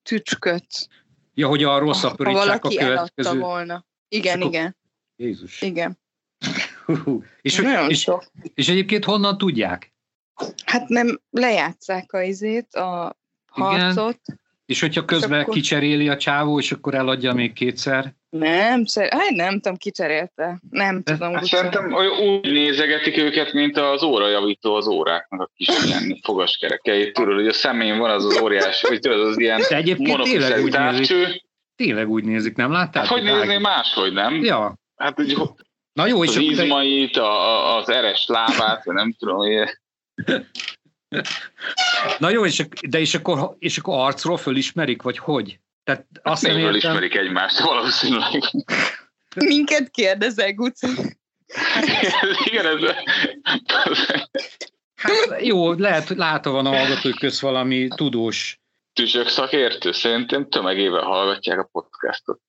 tücsköt. 0.04 0.90
Ja, 1.34 1.48
hogy 1.48 1.64
a 1.64 1.80
rosszabb 1.80 2.24
ha 2.24 2.32
valaki 2.32 2.78
a 2.78 2.86
következő... 2.86 3.40
volna. 3.40 3.86
Igen, 4.08 4.38
akkor... 4.38 4.54
igen. 4.54 4.78
Jézus. 5.16 5.62
Igen. 5.62 6.00
És, 7.42 7.56
Nagyon 7.56 7.90
és, 7.90 8.00
sok. 8.00 8.24
és 8.54 8.70
egyébként 8.70 9.06
honnan 9.06 9.38
tudják? 9.38 9.94
Hát 10.66 10.88
nem 10.88 11.20
lejátszák 11.30 12.14
a 12.14 12.22
izét, 12.22 12.74
a 12.74 13.18
harcot. 13.52 14.20
Igen. 14.24 14.40
És 14.66 14.80
hogyha 14.80 15.06
közben 15.06 15.38
és 15.38 15.44
akkor... 15.44 15.54
kicseréli 15.54 16.10
a 16.10 16.18
csávó, 16.18 16.60
és 16.60 16.72
akkor 16.72 16.96
eladja 16.96 17.34
még 17.34 17.54
kétszer? 17.54 18.16
Nem, 18.30 18.84
hát 19.10 19.30
nem 19.30 19.54
tudom, 19.54 19.78
kicserélte. 19.78 20.62
Nem 20.70 21.04
tudom. 21.04 21.34
Hát 21.34 21.46
szerintem 21.46 21.94
úgy 22.22 22.52
nézegetik 22.52 23.18
őket, 23.18 23.54
mint 23.54 23.78
az 23.78 24.04
órajavító 24.04 24.76
az 24.76 24.88
óráknak 24.88 25.42
a 25.42 25.52
kis 25.56 25.68
ilyen 25.86 26.20
fogaskerekeit. 26.24 27.14
Tudod, 27.14 27.36
hogy 27.36 27.48
a 27.48 27.54
szemén 27.54 27.98
van 27.98 28.10
az 28.10 28.26
az 28.26 28.42
óriás, 28.42 28.82
hogy 28.82 29.00
tudod, 29.00 29.28
az 29.28 29.40
ilyen 29.40 29.62
De 29.70 29.76
egyébként 29.76 30.24
tényleg 30.24 30.64
úgy 30.64 30.80
nézik. 30.80 31.44
Tényleg 31.76 32.10
úgy 32.10 32.24
nézik, 32.24 32.56
nem 32.56 32.72
láttál? 32.72 33.04
Hát, 33.04 33.12
hogy 33.12 33.24
nézni 33.24 33.58
máshogy, 33.58 34.14
nem? 34.14 34.44
Ja. 34.44 34.80
Hát, 34.96 35.16
hogy 35.16 35.38
Na 36.02 36.08
jó, 36.08 36.24
és 36.24 36.30
az 36.30 36.38
izmait, 36.38 37.18
a, 37.18 37.76
az 37.78 37.90
eres 37.90 38.26
lábát, 38.28 38.86
nem 38.86 39.14
tudom, 39.14 39.38
hogy 39.38 39.78
Na 42.20 42.30
jó, 42.30 42.46
és, 42.46 42.68
de 42.82 43.00
és 43.00 43.14
akkor, 43.14 43.56
és 43.60 43.78
akkor 43.78 44.00
arcról 44.00 44.38
fölismerik, 44.38 45.02
vagy 45.02 45.18
hogy? 45.18 45.60
Tehát 45.84 46.06
azt 46.22 46.48
hát 46.48 46.56
nem 46.56 46.76
ismerik 46.76 47.16
egymást 47.16 47.60
valószínűleg. 47.60 48.44
Minket 49.36 49.90
kérdezel, 49.90 50.54
Guca. 50.54 50.88
Igen, 52.44 52.66
ez... 52.66 52.80
Hát 54.96 55.46
jó, 55.46 55.74
lehet, 55.74 56.10
látta 56.10 56.52
van 56.52 56.66
a 56.66 56.76
hallgatók 56.78 57.16
köz 57.20 57.42
valami 57.42 57.88
tudós. 57.96 58.60
Tüsök 58.94 59.28
szakértő, 59.28 59.92
szerintem 59.92 60.50
tömegével 60.50 61.04
hallgatják 61.04 61.60
a 61.60 61.70
podcastot. 61.72 62.42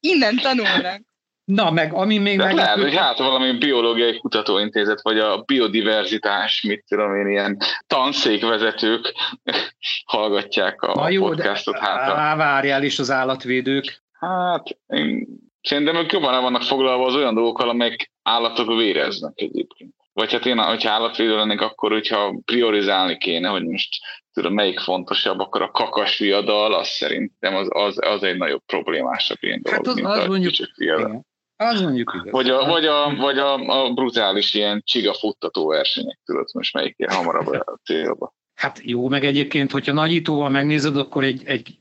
Innen 0.00 0.36
tanulnak. 0.36 1.11
Na, 1.54 1.70
meg 1.70 1.92
ami 1.94 2.18
még 2.18 2.36
meg... 2.36 2.54
Lehet, 2.54 2.78
hogy 2.78 2.96
hát 2.96 3.18
valami 3.18 3.58
biológiai 3.58 4.18
kutatóintézet, 4.18 5.02
vagy 5.02 5.18
a 5.18 5.42
biodiverzitás, 5.46 6.62
mit 6.62 6.84
tudom 6.88 7.14
én, 7.14 7.26
ilyen 7.26 7.56
tanszékvezetők 7.86 9.14
hallgatják 10.12 10.82
a 10.82 10.94
Na 10.94 11.08
jó, 11.08 11.26
podcastot. 11.26 11.74
De, 11.74 11.80
hát 11.80 12.36
várjál 12.36 12.82
is 12.82 12.98
az 12.98 13.10
állatvédők. 13.10 14.02
Hát, 14.12 14.78
én, 14.86 15.26
szerintem 15.62 15.96
ők 15.96 16.12
jobban 16.12 16.34
el 16.34 16.40
vannak 16.40 16.62
foglalva 16.62 17.06
az 17.06 17.14
olyan 17.14 17.34
dolgokkal, 17.34 17.68
amelyek 17.68 18.10
állatok 18.22 18.68
véreznek 18.76 19.32
egyébként. 19.34 19.94
Vagy 20.12 20.32
hát 20.32 20.46
én, 20.46 20.58
hogyha 20.58 20.90
állatvédő 20.90 21.36
lennék, 21.36 21.60
akkor 21.60 21.90
hogyha 21.90 22.40
priorizálni 22.44 23.18
kéne, 23.18 23.48
hogy 23.48 23.64
most 23.64 23.88
tudom, 24.32 24.54
melyik 24.54 24.78
fontosabb, 24.78 25.38
akkor 25.38 25.62
a 25.62 25.70
kakas 25.70 26.18
viadal, 26.18 26.74
az 26.74 26.88
szerintem 26.88 27.54
az, 27.54 27.68
az, 27.70 27.98
az 28.00 28.22
egy 28.22 28.36
nagyobb 28.36 28.62
problémásabb 28.66 29.38
ilyen 29.40 29.60
dolog, 29.62 29.78
hát 29.78 29.86
az, 29.86 29.94
mint 29.94 30.06
az 30.06 30.24
a 30.24 30.26
mondjuk, 30.26 30.54
viadal. 30.76 31.24
Az 31.62 31.80
mondjuk 31.80 32.12
igaz. 32.14 32.32
Vagy 32.32 32.50
a, 32.50 32.64
vagy 32.66 32.86
a, 32.86 33.14
vagy 33.16 33.38
a, 33.38 33.54
a 33.54 33.92
brutális 33.92 34.54
ilyen 34.54 34.82
csiga 34.84 35.14
futtató 35.14 35.66
versenyek, 35.66 36.18
tudod, 36.24 36.48
most 36.52 36.74
melyik 36.74 36.94
ilyen 36.98 37.12
hamarabb 37.12 37.46
a 37.46 37.78
célba. 37.84 38.34
Hát 38.54 38.80
jó, 38.82 39.08
meg 39.08 39.24
egyébként, 39.24 39.70
hogyha 39.70 39.92
nagyítóval 39.92 40.48
megnézed, 40.48 40.96
akkor 40.96 41.24
egy, 41.24 41.42
egy 41.44 41.78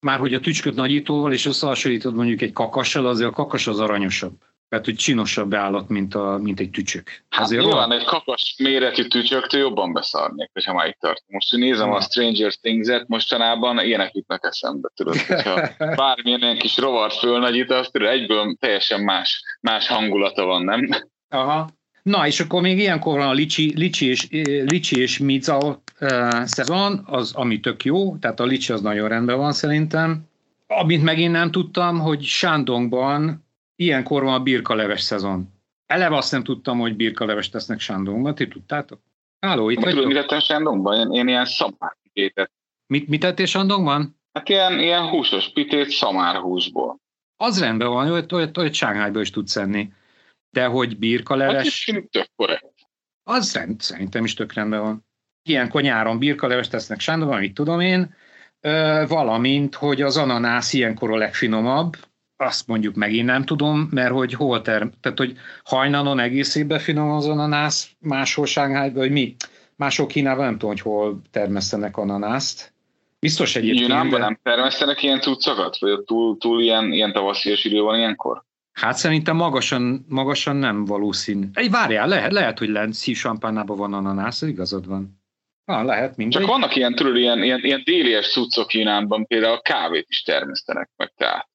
már 0.00 0.18
hogy 0.18 0.34
a 0.34 0.40
tücsköt 0.40 0.74
nagyítóval, 0.74 1.32
és 1.32 1.46
összehasonlítod 1.46 2.14
mondjuk 2.14 2.40
egy 2.40 2.52
kakassal, 2.52 3.06
azért 3.06 3.28
a 3.30 3.32
kakas 3.32 3.66
az 3.66 3.80
aranyosabb. 3.80 4.32
Tehát, 4.68 4.84
hogy 4.84 4.94
csinosabb 4.94 5.54
állat, 5.54 5.88
mint, 5.88 6.14
a, 6.14 6.38
mint 6.42 6.60
egy 6.60 6.70
tücsök. 6.70 7.24
Hát 7.28 7.44
Azért 7.44 7.62
nyilván 7.62 7.92
egy 7.92 8.04
kakas 8.04 8.54
méretű 8.58 9.06
tücsöktől 9.06 9.60
jobban 9.60 9.92
beszarnék, 9.92 10.50
hogyha 10.52 10.74
már 10.74 10.86
itt 10.86 10.98
tart. 11.00 11.24
Most, 11.28 11.50
hogy 11.50 11.58
nézem 11.58 11.92
a 11.92 12.00
Stranger 12.00 12.54
Things-et, 12.54 13.08
mostanában 13.08 13.84
ilyenek 13.84 14.14
jutnak 14.14 14.44
eszembe, 14.44 14.90
tudod, 14.94 15.16
hogyha 15.16 15.68
bármilyen 15.96 16.40
ilyen 16.40 16.58
kis 16.58 16.76
rovart 16.76 17.14
fölnagyítasz, 17.14 17.90
tudod, 17.90 18.08
egyből 18.08 18.56
teljesen 18.60 19.00
más, 19.00 19.42
más 19.60 19.88
hangulata 19.88 20.44
van, 20.44 20.64
nem? 20.64 20.88
Aha. 21.28 21.68
Na, 22.02 22.26
és 22.26 22.40
akkor 22.40 22.62
még 22.62 22.78
ilyenkor 22.78 23.18
van 23.18 23.28
a 23.28 23.32
licsi, 23.32 23.72
licsi 23.76 24.06
és, 24.06 24.26
licsi 24.64 25.00
és 25.00 25.18
mica 25.18 25.82
uh, 26.00 26.42
szezon, 26.44 27.02
az, 27.06 27.32
ami 27.34 27.60
tök 27.60 27.84
jó, 27.84 28.16
tehát 28.16 28.40
a 28.40 28.44
licsi 28.44 28.72
az 28.72 28.80
nagyon 28.80 29.08
rendben 29.08 29.36
van 29.36 29.52
szerintem. 29.52 30.28
Amit 30.66 31.02
megint 31.02 31.32
nem 31.32 31.50
tudtam, 31.50 31.98
hogy 31.98 32.22
Sándongban 32.22 33.45
ilyenkor 33.76 34.22
van 34.22 34.34
a 34.34 34.42
birkaleves 34.42 35.00
szezon. 35.00 35.54
Eleve 35.86 36.16
azt 36.16 36.32
nem 36.32 36.42
tudtam, 36.42 36.78
hogy 36.78 36.96
birkaleves 36.96 37.48
tesznek 37.48 37.80
Sándongban, 37.80 38.34
ti 38.34 38.48
tudtátok? 38.48 39.00
Háló, 39.40 39.70
itt 39.70 39.80
vagytok? 39.80 40.06
Mit 40.06 40.16
tettem 40.16 40.40
Sándongban? 40.40 40.98
Én, 40.98 41.12
én 41.12 41.28
ilyen 41.28 41.44
szamárpitétet. 41.44 42.50
Mit, 42.86 43.08
mit 43.08 43.20
tettél 43.20 43.46
Sándongban? 43.46 44.20
Hát 44.32 44.48
ilyen, 44.48 44.78
ilyen 44.78 45.08
húsos 45.08 45.52
pitét 45.52 45.90
szamárhúsból. 45.90 47.00
Az 47.36 47.60
rendben 47.60 47.88
van, 47.88 48.10
olyat, 48.10 48.32
olyat, 48.32 48.58
olyat 48.58 48.72
Sánghányba 48.72 49.20
is 49.20 49.30
tudsz 49.30 49.56
enni. 49.56 49.92
De 50.50 50.66
hogy 50.66 50.98
birkaleves... 50.98 51.90
Hát 51.92 52.04
tök 52.10 52.28
korrekt. 52.36 52.74
Az 53.22 53.54
rend, 53.54 53.80
szerintem 53.80 54.24
is 54.24 54.34
tök 54.34 54.52
rendben 54.52 54.80
van. 54.80 55.06
Ilyenkor 55.48 55.82
nyáron 55.82 56.18
birkaleves 56.18 56.68
tesznek 56.68 57.00
Sándorban, 57.00 57.38
mit 57.38 57.54
tudom 57.54 57.80
én, 57.80 58.14
valamint, 59.08 59.74
hogy 59.74 60.02
az 60.02 60.16
ananász 60.16 60.72
ilyenkor 60.72 61.10
a 61.10 61.16
legfinomabb, 61.16 61.96
azt 62.36 62.66
mondjuk 62.66 62.94
megint 62.94 63.26
nem 63.26 63.44
tudom, 63.44 63.88
mert 63.90 64.12
hogy 64.12 64.32
hol 64.32 64.62
term, 64.62 64.88
tehát 65.00 65.18
hogy 65.18 65.36
hajnalon 65.64 66.18
egész 66.18 66.54
évben 66.54 66.78
finom 66.78 67.10
az 67.10 67.26
ananász, 67.26 67.90
máshol 67.98 68.46
Sánghájban, 68.46 69.02
hogy 69.02 69.10
mi, 69.10 69.34
máshol 69.76 70.06
Kínában 70.06 70.44
nem 70.44 70.52
tudom, 70.52 70.68
hogy 70.68 70.80
hol 70.80 71.20
termesztenek 71.30 71.96
ananászt. 71.96 72.74
Biztos 73.18 73.56
egyébként. 73.56 73.88
Júnában 73.88 74.20
nem 74.20 74.38
termesztenek 74.42 75.02
ilyen 75.02 75.20
cuccokat? 75.20 75.78
Vagy 75.78 76.00
túl, 76.00 76.38
túl 76.38 76.60
ilyen, 76.60 76.92
ilyen 76.92 77.12
tavaszias 77.12 77.64
idő 77.64 77.80
van 77.80 77.98
ilyenkor? 77.98 78.44
Hát 78.72 78.96
szerintem 78.96 79.36
magasan, 79.36 80.04
magasan 80.08 80.56
nem 80.56 80.84
valószínű. 80.84 81.46
Egy 81.52 81.70
várjál, 81.70 82.08
lehet, 82.08 82.32
lehet 82.32 82.58
hogy 82.58 82.68
lent 82.68 82.92
szívsampánában 82.92 83.76
van 83.76 83.94
ananász, 83.94 84.42
igazad 84.42 84.86
van. 84.86 85.20
Ah, 85.64 85.84
lehet, 85.84 86.16
mindegy. 86.16 86.40
Csak 86.40 86.50
vannak 86.50 86.76
ilyen, 86.76 86.94
tudod, 86.94 87.16
ilyen, 87.16 87.42
ilyen, 87.42 87.60
ilyen 87.62 87.82
délies 87.84 88.32
cuccok 88.32 88.66
Kínában, 88.66 89.26
például 89.26 89.60
kávét 89.60 90.06
is 90.08 90.22
termesztenek, 90.22 90.90
meg 90.96 91.12
tehát. 91.16 91.48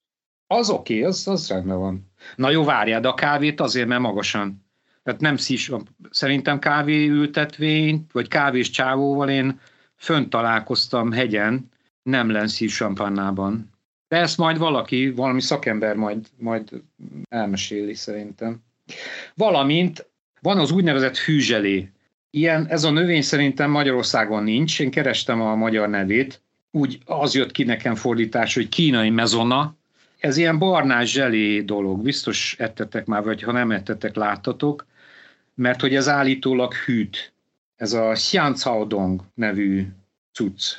Az 0.53 0.69
oké, 0.69 0.97
okay, 0.97 1.05
az, 1.07 1.27
az 1.27 1.47
rendben 1.47 1.79
van. 1.79 2.11
Na 2.35 2.49
jó, 2.49 2.63
várjál, 2.63 3.01
de 3.01 3.07
a 3.07 3.13
kávét 3.13 3.59
azért, 3.59 3.87
mert 3.87 4.01
magasan. 4.01 4.65
Tehát 5.03 5.19
nem 5.19 5.37
szís, 5.37 5.71
szerintem 6.09 6.59
ültetvényt, 6.87 8.11
vagy 8.11 8.27
kávés 8.27 8.69
csávóval 8.69 9.29
én 9.29 9.59
fönt 9.95 10.29
találkoztam 10.29 11.11
hegyen, 11.11 11.69
nem 12.03 12.29
lensz 12.29 12.67
sampannában. 12.67 13.69
De 14.07 14.17
ezt 14.17 14.37
majd 14.37 14.57
valaki, 14.57 15.11
valami 15.11 15.41
szakember 15.41 15.95
majd, 15.95 16.27
majd 16.37 16.69
elmeséli 17.29 17.93
szerintem. 17.93 18.63
Valamint 19.35 20.09
van 20.41 20.57
az 20.57 20.71
úgynevezett 20.71 21.17
hűzselé. 21.17 21.91
Ilyen, 22.29 22.67
ez 22.67 22.83
a 22.83 22.91
növény 22.91 23.21
szerintem 23.21 23.71
Magyarországon 23.71 24.43
nincs, 24.43 24.79
én 24.79 24.91
kerestem 24.91 25.41
a 25.41 25.55
magyar 25.55 25.89
nevét, 25.89 26.41
úgy 26.71 26.99
az 27.05 27.35
jött 27.35 27.51
ki 27.51 27.63
nekem 27.63 27.95
fordítás, 27.95 28.53
hogy 28.53 28.69
kínai 28.69 29.09
mezona, 29.09 29.79
ez 30.21 30.37
ilyen 30.37 30.57
barnás 30.57 31.11
zselé 31.11 31.61
dolog, 31.61 32.01
biztos 32.01 32.55
ettetek 32.57 33.05
már, 33.05 33.23
vagy 33.23 33.41
ha 33.41 33.51
nem 33.51 33.71
ettetek, 33.71 34.15
láttatok, 34.15 34.85
mert 35.55 35.81
hogy 35.81 35.95
ez 35.95 36.07
állítólag 36.07 36.73
hűt. 36.73 37.33
Ez 37.75 37.93
a 37.93 38.11
Xiancaodong 38.11 39.21
nevű 39.33 39.87
cucc. 40.33 40.77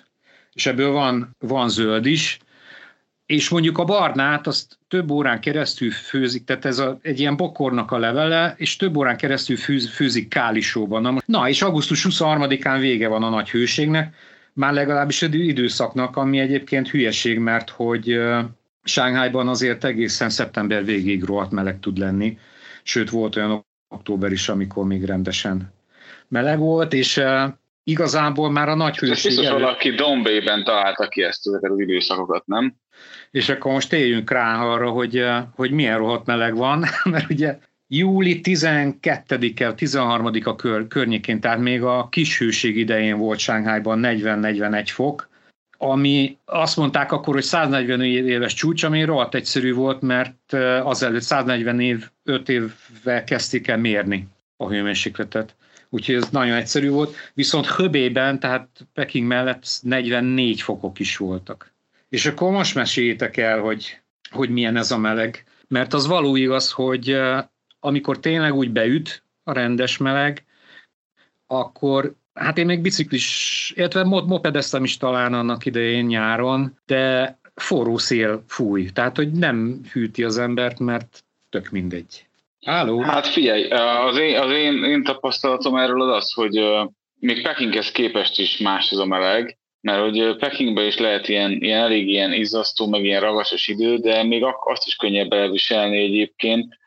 És 0.52 0.66
ebből 0.66 0.90
van, 0.90 1.36
van 1.38 1.68
zöld 1.68 2.06
is, 2.06 2.38
és 3.26 3.48
mondjuk 3.48 3.78
a 3.78 3.84
barnát 3.84 4.46
azt 4.46 4.78
több 4.88 5.10
órán 5.10 5.40
keresztül 5.40 5.90
főzik, 5.90 6.44
tehát 6.44 6.64
ez 6.64 6.78
a, 6.78 6.98
egy 7.02 7.20
ilyen 7.20 7.36
bokornak 7.36 7.90
a 7.90 7.98
levele, 7.98 8.54
és 8.56 8.76
több 8.76 8.96
órán 8.96 9.16
keresztül 9.16 9.56
fűz, 9.56 9.90
főzik 9.90 10.28
kálisóban. 10.28 11.02
Na, 11.02 11.22
na, 11.26 11.48
és 11.48 11.62
augusztus 11.62 12.06
23-án 12.08 12.76
vége 12.80 13.08
van 13.08 13.22
a 13.22 13.28
nagy 13.28 13.50
hőségnek, 13.50 14.14
már 14.52 14.72
legalábbis 14.72 15.22
egy 15.22 15.34
időszaknak, 15.34 16.16
ami 16.16 16.38
egyébként 16.38 16.88
hülyeség, 16.88 17.38
mert 17.38 17.70
hogy 17.70 18.20
Sánghájban 18.82 19.48
azért 19.48 19.84
egészen 19.84 20.30
szeptember 20.30 20.84
végéig 20.84 21.24
rohadt 21.24 21.50
meleg 21.50 21.80
tud 21.80 21.98
lenni, 21.98 22.38
sőt 22.82 23.10
volt 23.10 23.36
olyan 23.36 23.66
október 23.88 24.32
is, 24.32 24.48
amikor 24.48 24.86
még 24.86 25.04
rendesen 25.04 25.72
meleg 26.28 26.58
volt, 26.58 26.92
és 26.92 27.16
uh, 27.16 27.42
igazából 27.84 28.50
már 28.50 28.68
a 28.68 28.74
nagy 28.74 28.98
hőség... 28.98 29.30
Biztos 29.30 29.46
előtt... 29.46 29.60
valaki 29.60 29.90
Dombében 29.90 30.64
találta 30.64 31.08
ki 31.08 31.22
ezt 31.22 31.46
ezeket 31.46 31.70
az 31.70 31.78
időszakokat, 31.78 32.46
nem? 32.46 32.74
És 33.30 33.48
akkor 33.48 33.72
most 33.72 33.92
éljünk 33.92 34.30
rá 34.30 34.64
arra, 34.64 34.90
hogy, 34.90 35.24
hogy 35.54 35.70
milyen 35.70 35.98
rohadt 35.98 36.26
meleg 36.26 36.56
van, 36.56 36.84
mert 37.10 37.30
ugye 37.30 37.58
júli 37.86 38.40
12-e, 38.42 39.74
13-a 39.76 40.54
kör, 40.56 40.86
környékén, 40.86 41.40
tehát 41.40 41.58
még 41.58 41.82
a 41.82 42.08
kis 42.10 42.38
hőség 42.38 42.76
idején 42.76 43.18
volt 43.18 43.38
Sánghájban 43.38 44.00
40-41 44.02 44.88
fok, 44.92 45.28
ami 45.82 46.38
azt 46.44 46.76
mondták 46.76 47.12
akkor, 47.12 47.34
hogy 47.34 47.42
140 47.42 48.00
éves 48.02 48.54
csúcs, 48.54 48.82
ami 48.82 49.04
rohadt 49.04 49.34
egyszerű 49.34 49.74
volt, 49.74 50.00
mert 50.00 50.52
azelőtt 50.82 51.22
140 51.22 51.80
év, 51.80 52.10
5 52.24 52.48
évvel 52.48 53.24
kezdték 53.24 53.66
el 53.68 53.78
mérni 53.78 54.28
a 54.56 54.68
hőmérsékletet. 54.68 55.54
Úgyhogy 55.88 56.14
ez 56.14 56.28
nagyon 56.30 56.56
egyszerű 56.56 56.90
volt. 56.90 57.14
Viszont 57.34 57.66
Höbében, 57.66 58.38
tehát 58.38 58.68
Peking 58.94 59.26
mellett 59.26 59.66
44 59.80 60.60
fokok 60.60 60.98
is 60.98 61.16
voltak. 61.16 61.72
És 62.08 62.26
akkor 62.26 62.50
most 62.50 62.74
meséljétek 62.74 63.36
el, 63.36 63.60
hogy, 63.60 64.00
hogy 64.30 64.50
milyen 64.50 64.76
ez 64.76 64.90
a 64.90 64.98
meleg. 64.98 65.44
Mert 65.68 65.92
az 65.92 66.06
való 66.06 66.36
igaz, 66.36 66.70
hogy 66.70 67.20
amikor 67.80 68.20
tényleg 68.20 68.54
úgy 68.54 68.70
beüt 68.70 69.24
a 69.42 69.52
rendes 69.52 69.96
meleg, 69.96 70.44
akkor 71.46 72.14
Hát 72.34 72.58
én 72.58 72.66
még 72.66 72.80
biciklis, 72.80 73.72
illetve 73.76 74.04
mopedeztem 74.04 74.84
is 74.84 74.96
talán 74.96 75.34
annak 75.34 75.66
idején 75.66 76.04
nyáron, 76.04 76.78
de 76.86 77.38
forró 77.54 77.98
szél 77.98 78.44
fúj, 78.46 78.84
tehát 78.84 79.16
hogy 79.16 79.30
nem 79.30 79.80
hűti 79.92 80.24
az 80.24 80.38
embert, 80.38 80.78
mert 80.78 81.24
tök 81.50 81.70
mindegy. 81.70 82.26
Háló? 82.64 83.00
Hát 83.00 83.26
figyelj, 83.26 83.68
az 84.06 84.18
én, 84.18 84.38
az 84.38 84.50
én, 84.50 84.84
én 84.84 85.02
tapasztalatom 85.02 85.76
erről 85.76 86.02
az 86.02 86.16
az, 86.16 86.32
hogy 86.32 86.60
még 87.18 87.42
Pekinghez 87.42 87.90
képest 87.90 88.38
is 88.38 88.58
más 88.58 88.90
ez 88.90 88.98
a 88.98 89.06
meleg, 89.06 89.58
mert 89.80 90.00
hogy 90.00 90.36
Pekingben 90.36 90.86
is 90.86 90.98
lehet 90.98 91.28
ilyen, 91.28 91.50
ilyen 91.50 91.80
elég 91.80 92.08
ilyen 92.08 92.32
izzasztó, 92.32 92.88
meg 92.88 93.04
ilyen 93.04 93.20
ragasos 93.20 93.68
idő, 93.68 93.96
de 93.96 94.22
még 94.22 94.44
azt 94.64 94.86
is 94.86 94.96
könnyebb 94.96 95.32
elviselni 95.32 95.98
egyébként, 95.98 96.78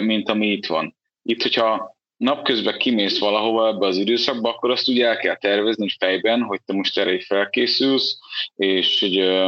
mint 0.00 0.28
ami 0.28 0.46
itt 0.46 0.66
van. 0.66 0.96
Itt, 1.22 1.42
hogyha 1.42 1.95
napközben 2.16 2.78
kimész 2.78 3.18
valahova 3.18 3.68
ebbe 3.68 3.86
az 3.86 3.96
időszakba, 3.96 4.48
akkor 4.48 4.70
azt 4.70 4.88
ugye 4.88 5.06
el 5.06 5.16
kell 5.16 5.36
tervezni 5.36 5.88
fejben, 5.98 6.42
hogy 6.42 6.60
te 6.64 6.72
most 6.72 6.98
erre 6.98 7.20
felkészülsz, 7.20 8.18
és 8.56 9.00
hogy 9.00 9.44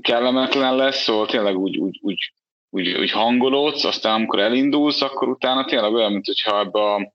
kellemetlen 0.00 0.76
lesz, 0.76 1.02
szóval 1.02 1.26
tényleg 1.26 1.56
úgy, 1.56 1.76
úgy, 1.76 1.98
úgy, 2.02 2.32
úgy, 2.70 2.88
úgy 2.88 3.10
hangolódsz, 3.10 3.84
aztán 3.84 4.14
amikor 4.14 4.38
elindulsz, 4.38 5.02
akkor 5.02 5.28
utána 5.28 5.64
tényleg 5.64 5.92
olyan, 5.92 6.12
mint 6.12 6.26
hogyha 6.26 6.58
ebbe 6.58 6.80
a, 6.80 7.12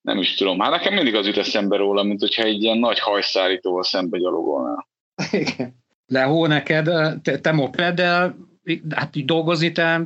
nem 0.00 0.18
is 0.18 0.34
tudom, 0.34 0.58
hát 0.58 0.70
nekem 0.70 0.94
mindig 0.94 1.14
az 1.14 1.26
jut 1.26 1.36
eszembe 1.36 1.76
róla, 1.76 2.02
mint 2.02 2.20
hogyha 2.20 2.42
egy 2.42 2.62
ilyen 2.62 2.78
nagy 2.78 2.98
hajszárítóval 2.98 3.82
szembe 3.82 4.18
gyalogolnál. 4.18 4.88
Igen. 5.30 5.80
Lehó 6.06 6.46
neked, 6.46 6.84
te, 7.22 7.38
te 7.38 7.52
mopeddel, 7.52 8.36
hát 8.94 9.16
így 9.16 9.24
dolgozni 9.24 9.72
te 9.72 10.00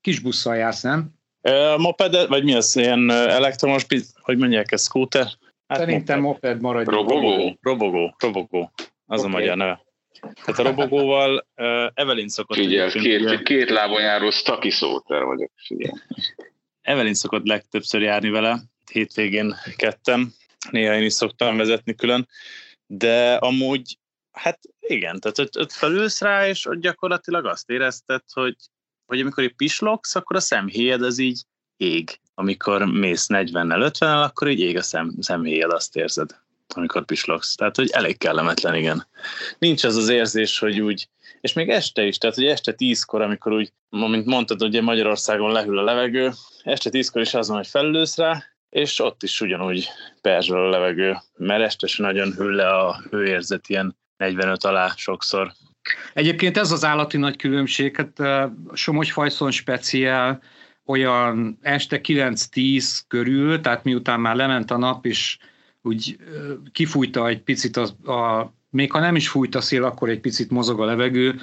kis 0.00 0.18
busszal 0.18 0.56
jársz, 0.56 0.82
nem? 0.82 1.10
Moped, 1.76 2.28
vagy 2.28 2.44
mi 2.44 2.54
az, 2.54 2.76
ilyen 2.76 3.10
elektromos, 3.10 3.86
hogy 4.20 4.38
mondják 4.38 4.72
ez, 4.72 4.82
scooter? 4.82 5.26
Hát 5.66 5.78
Szerintem 5.78 6.20
moped, 6.20 6.40
moped 6.40 6.60
maradj. 6.60 6.90
Robogó? 6.90 7.58
Robogó, 7.60 8.14
robogó, 8.18 8.72
az 9.06 9.18
okay. 9.20 9.32
a 9.32 9.34
magyar 9.34 9.56
neve. 9.56 9.84
Tehát 10.44 10.60
a 10.60 10.62
robogóval 10.62 11.46
uh, 11.56 11.90
Evelyn 11.94 12.28
szokott... 12.28 12.56
Figyelj, 12.56 12.90
két, 12.90 13.42
két 13.42 13.70
lábon 13.70 14.00
járó 14.00 14.30
staki 14.30 14.70
szóter 14.70 15.24
vagyok, 15.24 15.50
figyelj. 15.56 15.92
Evelyn 16.80 17.14
szokott 17.14 17.46
legtöbbször 17.46 18.02
járni 18.02 18.30
vele, 18.30 18.60
hétvégén 18.92 19.54
kettem, 19.76 20.32
néha 20.70 20.94
én 20.94 21.02
is 21.02 21.12
szoktam 21.12 21.56
vezetni 21.56 21.94
külön, 21.94 22.28
de 22.86 23.34
amúgy, 23.34 23.98
hát 24.32 24.58
igen, 24.80 25.20
tehát 25.20 25.38
ott, 25.38 25.58
ott 25.58 25.72
felülsz 25.72 26.20
rá, 26.20 26.48
és 26.48 26.66
ott 26.66 26.80
gyakorlatilag 26.80 27.46
azt 27.46 27.70
érezted, 27.70 28.22
hogy 28.32 28.56
hogy 29.06 29.20
amikor 29.20 29.44
egy 29.44 29.54
pislogsz, 29.54 30.14
akkor 30.14 30.36
a 30.36 30.40
szemhéjad 30.40 31.02
az 31.02 31.18
így 31.18 31.42
ég. 31.76 32.20
Amikor 32.34 32.84
mész 32.84 33.26
40-nel, 33.28 33.92
50-nel, 33.92 34.24
akkor 34.24 34.48
így 34.48 34.60
ég 34.60 34.76
a 34.76 34.82
szem, 34.82 35.14
szemhéjad, 35.20 35.72
azt 35.72 35.96
érzed, 35.96 36.30
amikor 36.74 37.04
pislogsz. 37.04 37.54
Tehát, 37.54 37.76
hogy 37.76 37.90
elég 37.90 38.18
kellemetlen, 38.18 38.74
igen. 38.74 39.06
Nincs 39.58 39.84
az 39.84 39.96
az 39.96 40.08
érzés, 40.08 40.58
hogy 40.58 40.80
úgy, 40.80 41.08
és 41.40 41.52
még 41.52 41.68
este 41.68 42.02
is, 42.02 42.18
tehát, 42.18 42.36
hogy 42.36 42.46
este 42.46 42.72
tízkor, 42.72 43.22
amikor 43.22 43.52
úgy, 43.52 43.72
mint 43.88 44.26
mondtad, 44.26 44.62
ugye 44.62 44.82
Magyarországon 44.82 45.52
lehűl 45.52 45.78
a 45.78 45.82
levegő, 45.82 46.32
este 46.62 46.90
tízkor 46.90 47.22
is 47.22 47.34
az 47.34 47.48
van, 47.48 47.56
hogy 47.56 47.66
felülősz 47.66 48.16
rá, 48.16 48.44
és 48.70 49.00
ott 49.00 49.22
is 49.22 49.40
ugyanúgy 49.40 49.88
perzsol 50.20 50.66
a 50.66 50.68
levegő, 50.68 51.16
mert 51.36 51.62
este 51.62 51.88
nagyon 51.96 52.32
hűl 52.32 52.54
le 52.54 52.68
a 52.68 53.02
hőérzet 53.10 53.68
ilyen 53.68 53.96
45 54.16 54.64
alá 54.64 54.92
sokszor. 54.96 55.52
Egyébként 56.14 56.56
ez 56.56 56.70
az 56.70 56.84
állati 56.84 57.16
nagy 57.16 57.36
különbség, 57.36 57.96
hát 57.96 58.48
Somogyfajszon 58.72 59.50
speciál 59.50 60.42
olyan 60.86 61.58
este 61.62 62.00
9-10 62.02 63.00
körül, 63.08 63.60
tehát 63.60 63.84
miután 63.84 64.20
már 64.20 64.36
lement 64.36 64.70
a 64.70 64.76
nap, 64.76 65.06
és 65.06 65.38
úgy 65.82 66.18
kifújta 66.72 67.28
egy 67.28 67.42
picit, 67.42 67.76
az, 67.76 67.90
a, 68.04 68.52
még 68.70 68.92
ha 68.92 69.00
nem 69.00 69.16
is 69.16 69.28
fújt 69.28 69.54
a 69.54 69.60
szél, 69.60 69.84
akkor 69.84 70.08
egy 70.08 70.20
picit 70.20 70.50
mozog 70.50 70.80
a 70.80 70.84
levegő, 70.84 71.40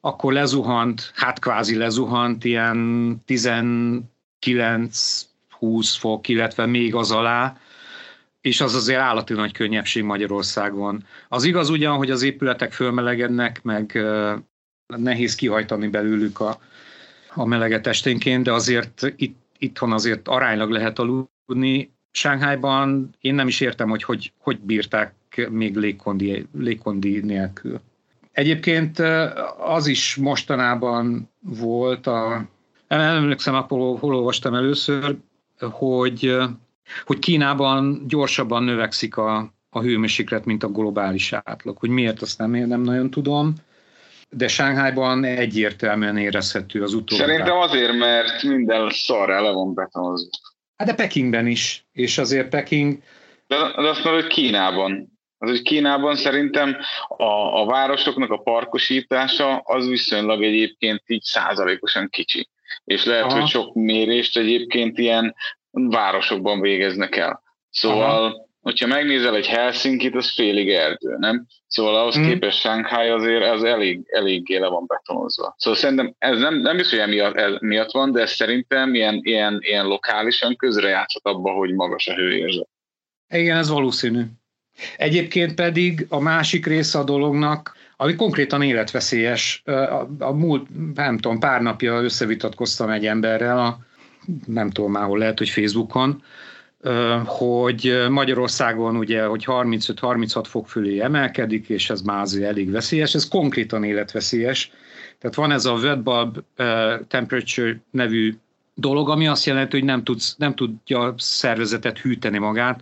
akkor 0.00 0.32
lezuhant, 0.32 1.12
hát 1.14 1.38
kvázi 1.38 1.76
lezuhant, 1.76 2.44
ilyen 2.44 3.22
19-20 3.26 4.02
fok, 5.98 6.28
illetve 6.28 6.66
még 6.66 6.94
az 6.94 7.10
alá, 7.10 7.56
és 8.40 8.60
az 8.60 8.74
azért 8.74 9.00
állati 9.00 9.32
nagy 9.32 9.52
könnyebbség 9.52 10.02
Magyarországon. 10.02 11.04
Az 11.28 11.44
igaz 11.44 11.68
ugyan, 11.68 11.96
hogy 11.96 12.10
az 12.10 12.22
épületek 12.22 12.72
fölmelegednek, 12.72 13.62
meg 13.62 13.98
nehéz 14.96 15.34
kihajtani 15.34 15.88
belőlük 15.88 16.40
a, 16.40 16.58
a 17.34 17.44
meleget 17.44 17.86
esténként, 17.86 18.44
de 18.44 18.52
azért 18.52 19.12
itt, 19.16 19.36
itthon 19.58 19.92
azért 19.92 20.28
aránylag 20.28 20.70
lehet 20.70 20.98
aludni. 20.98 21.92
Sánghájban 22.10 23.14
én 23.20 23.34
nem 23.34 23.48
is 23.48 23.60
értem, 23.60 23.88
hogy 23.88 24.02
hogy, 24.02 24.32
hogy 24.38 24.58
bírták 24.60 25.14
még 25.48 25.76
légkondi, 25.76 26.46
légkondi 26.58 27.20
nélkül. 27.20 27.80
Egyébként 28.32 28.98
az 29.58 29.86
is 29.86 30.16
mostanában 30.16 31.30
volt, 31.40 32.06
a, 32.06 32.48
nem 32.88 33.00
emlékszem, 33.00 33.54
hol 33.68 33.98
olvastam 34.00 34.54
először, 34.54 35.16
hogy, 35.58 36.36
hogy 37.04 37.18
Kínában 37.18 38.04
gyorsabban 38.06 38.62
növekszik 38.62 39.16
a, 39.16 39.52
a 39.70 39.80
hőmérséklet, 39.80 40.44
mint 40.44 40.62
a 40.62 40.68
globális 40.68 41.32
átlag. 41.32 41.76
Hogy 41.78 41.90
miért, 41.90 42.22
azt 42.22 42.38
nem, 42.38 42.50
nem 42.50 42.80
nagyon 42.80 43.10
tudom, 43.10 43.54
de 44.30 44.48
Sánghájban 44.48 45.24
egyértelműen 45.24 46.16
érezhető 46.16 46.82
az 46.82 46.94
utóbbi. 46.94 47.22
Szerintem 47.22 47.56
azért, 47.56 47.98
mert 47.98 48.42
minden 48.42 48.90
szar 48.90 49.30
ele 49.30 49.50
van 49.50 49.74
betonozva. 49.74 50.30
Hát 50.76 50.88
de 50.88 50.94
Pekingben 50.94 51.46
is, 51.46 51.86
és 51.92 52.18
azért 52.18 52.48
Peking... 52.48 52.98
De, 53.46 53.56
de 53.56 53.88
azt 53.88 54.04
mondod, 54.04 54.22
hogy 54.22 54.32
Kínában. 54.32 55.18
Az, 55.38 55.48
hogy 55.48 55.62
Kínában 55.62 56.16
szerintem 56.16 56.76
a, 57.08 57.60
a 57.60 57.66
városoknak 57.66 58.30
a 58.30 58.36
parkosítása 58.36 59.56
az 59.56 59.88
viszonylag 59.88 60.42
egyébként 60.42 61.02
így 61.06 61.22
százalékosan 61.22 62.08
kicsi. 62.08 62.48
És 62.84 63.04
lehet, 63.04 63.24
Aha. 63.24 63.38
hogy 63.38 63.48
sok 63.48 63.74
mérést 63.74 64.36
egyébként 64.36 64.98
ilyen 64.98 65.34
városokban 65.70 66.60
végeznek 66.60 67.16
el. 67.16 67.42
Szóval, 67.70 68.24
Aha. 68.24 68.46
hogyha 68.60 68.86
megnézel 68.86 69.36
egy 69.36 69.46
Helsinki-t, 69.46 70.14
az 70.14 70.34
félig 70.34 70.70
erdő, 70.70 71.16
nem? 71.18 71.46
Szóval 71.66 71.94
ahhoz 71.94 72.14
hmm. 72.14 72.28
képest 72.28 72.58
Shanghai 72.58 73.08
azért 73.08 73.44
az 73.44 73.64
elég, 73.64 74.00
eléggé 74.06 74.56
le 74.56 74.68
van 74.68 74.84
betonozva. 74.86 75.54
Szóval 75.58 75.78
szerintem 75.78 76.14
ez 76.18 76.38
nem, 76.38 76.54
nem 76.54 76.76
biztos, 76.76 76.98
hogy 76.98 77.08
emiatt, 77.08 77.36
ez 77.36 77.52
miatt 77.60 77.90
van, 77.90 78.12
de 78.12 78.20
ez 78.20 78.30
szerintem 78.30 78.94
ilyen, 78.94 79.20
ilyen, 79.22 79.58
ilyen 79.60 79.86
lokálisan 79.86 80.56
közrejátszott 80.56 81.24
abba, 81.24 81.50
hogy 81.50 81.74
magas 81.74 82.06
a 82.06 82.14
hőérzet. 82.14 82.68
Igen, 83.28 83.56
ez 83.56 83.68
valószínű. 83.68 84.22
Egyébként 84.96 85.54
pedig 85.54 86.06
a 86.08 86.20
másik 86.20 86.66
része 86.66 86.98
a 86.98 87.04
dolognak, 87.04 87.76
ami 87.96 88.14
konkrétan 88.14 88.62
életveszélyes, 88.62 89.62
a, 89.64 90.08
a 90.18 90.32
múlt, 90.32 90.94
nem 90.94 91.18
tudom, 91.18 91.38
pár 91.38 91.60
napja 91.60 92.02
összevitatkoztam 92.02 92.90
egy 92.90 93.06
emberrel, 93.06 93.58
a, 93.58 93.78
nem 94.46 94.70
tudom 94.70 94.92
már 94.92 95.04
hol 95.04 95.18
lehet, 95.18 95.38
hogy 95.38 95.48
Facebookon, 95.48 96.22
hogy 97.24 98.06
Magyarországon 98.08 98.96
ugye, 98.96 99.24
hogy 99.24 99.44
35-36 99.46 100.44
fok 100.48 100.68
fölé 100.68 101.00
emelkedik, 101.00 101.68
és 101.68 101.90
ez 101.90 102.00
már 102.00 102.20
azért 102.20 102.48
elég 102.48 102.70
veszélyes, 102.70 103.14
ez 103.14 103.28
konkrétan 103.28 103.84
életveszélyes. 103.84 104.70
Tehát 105.18 105.36
van 105.36 105.50
ez 105.50 105.64
a 105.64 105.72
wet 105.72 106.02
bulb 106.02 106.38
temperature 107.08 107.80
nevű 107.90 108.34
dolog, 108.74 109.08
ami 109.08 109.28
azt 109.28 109.46
jelenti, 109.46 109.76
hogy 109.76 109.86
nem, 109.86 110.04
tudsz, 110.04 110.36
nem 110.36 110.54
tudja 110.54 111.00
a 111.00 111.14
szervezetet 111.16 111.98
hűteni 111.98 112.38
magát, 112.38 112.80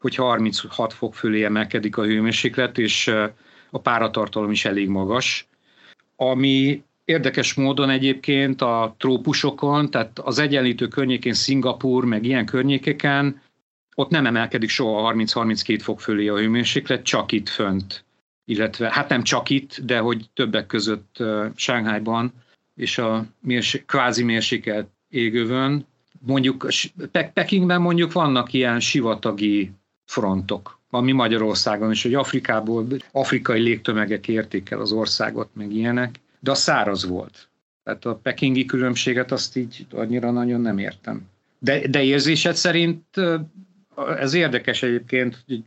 hogy 0.00 0.14
36 0.14 0.92
fok 0.92 1.14
fölé 1.14 1.44
emelkedik 1.44 1.96
a 1.96 2.04
hőmérséklet, 2.04 2.78
és 2.78 3.12
a 3.70 3.78
páratartalom 3.78 4.50
is 4.50 4.64
elég 4.64 4.88
magas, 4.88 5.48
ami 6.16 6.82
érdekes 7.06 7.54
módon 7.54 7.90
egyébként 7.90 8.62
a 8.62 8.94
trópusokon, 8.98 9.90
tehát 9.90 10.18
az 10.18 10.38
egyenlítő 10.38 10.88
környékén, 10.88 11.34
Szingapur, 11.34 12.04
meg 12.04 12.24
ilyen 12.24 12.46
környékeken, 12.46 13.40
ott 13.94 14.10
nem 14.10 14.26
emelkedik 14.26 14.68
soha 14.68 15.14
30-32 15.14 15.78
fok 15.82 16.00
fölé 16.00 16.28
a 16.28 16.36
hőmérséklet, 16.36 17.02
csak 17.02 17.32
itt 17.32 17.48
fönt. 17.48 18.04
Illetve, 18.44 18.92
hát 18.92 19.08
nem 19.08 19.22
csak 19.22 19.50
itt, 19.50 19.80
de 19.80 19.98
hogy 19.98 20.26
többek 20.34 20.66
között 20.66 21.16
uh, 21.18 21.46
Sánghájban 21.54 22.32
és 22.74 22.98
a 22.98 23.26
mérsé- 23.40 23.84
kvázi 23.86 24.22
mérsékelt 24.22 24.88
égövön. 25.08 25.86
Mondjuk 26.18 26.66
Pekingben 27.32 27.80
mondjuk 27.80 28.12
vannak 28.12 28.52
ilyen 28.52 28.80
sivatagi 28.80 29.70
frontok, 30.04 30.80
ami 30.90 31.12
Magyarországon 31.12 31.90
is, 31.90 32.02
hogy 32.02 32.14
Afrikából, 32.14 32.86
afrikai 33.12 33.60
légtömegek 33.60 34.28
érték 34.28 34.70
el 34.70 34.80
az 34.80 34.92
országot, 34.92 35.48
meg 35.52 35.72
ilyenek, 35.72 36.20
de 36.40 36.50
a 36.50 36.54
száraz 36.54 37.06
volt. 37.06 37.48
Tehát 37.84 38.04
a 38.04 38.14
pekingi 38.14 38.64
különbséget 38.64 39.32
azt 39.32 39.56
így 39.56 39.86
annyira 39.90 40.30
nagyon 40.30 40.60
nem 40.60 40.78
értem. 40.78 41.28
De, 41.58 41.88
de 41.88 42.02
érzésed 42.02 42.54
szerint 42.54 43.04
ez 44.18 44.34
érdekes 44.34 44.82
egyébként, 44.82 45.44
hogy 45.46 45.62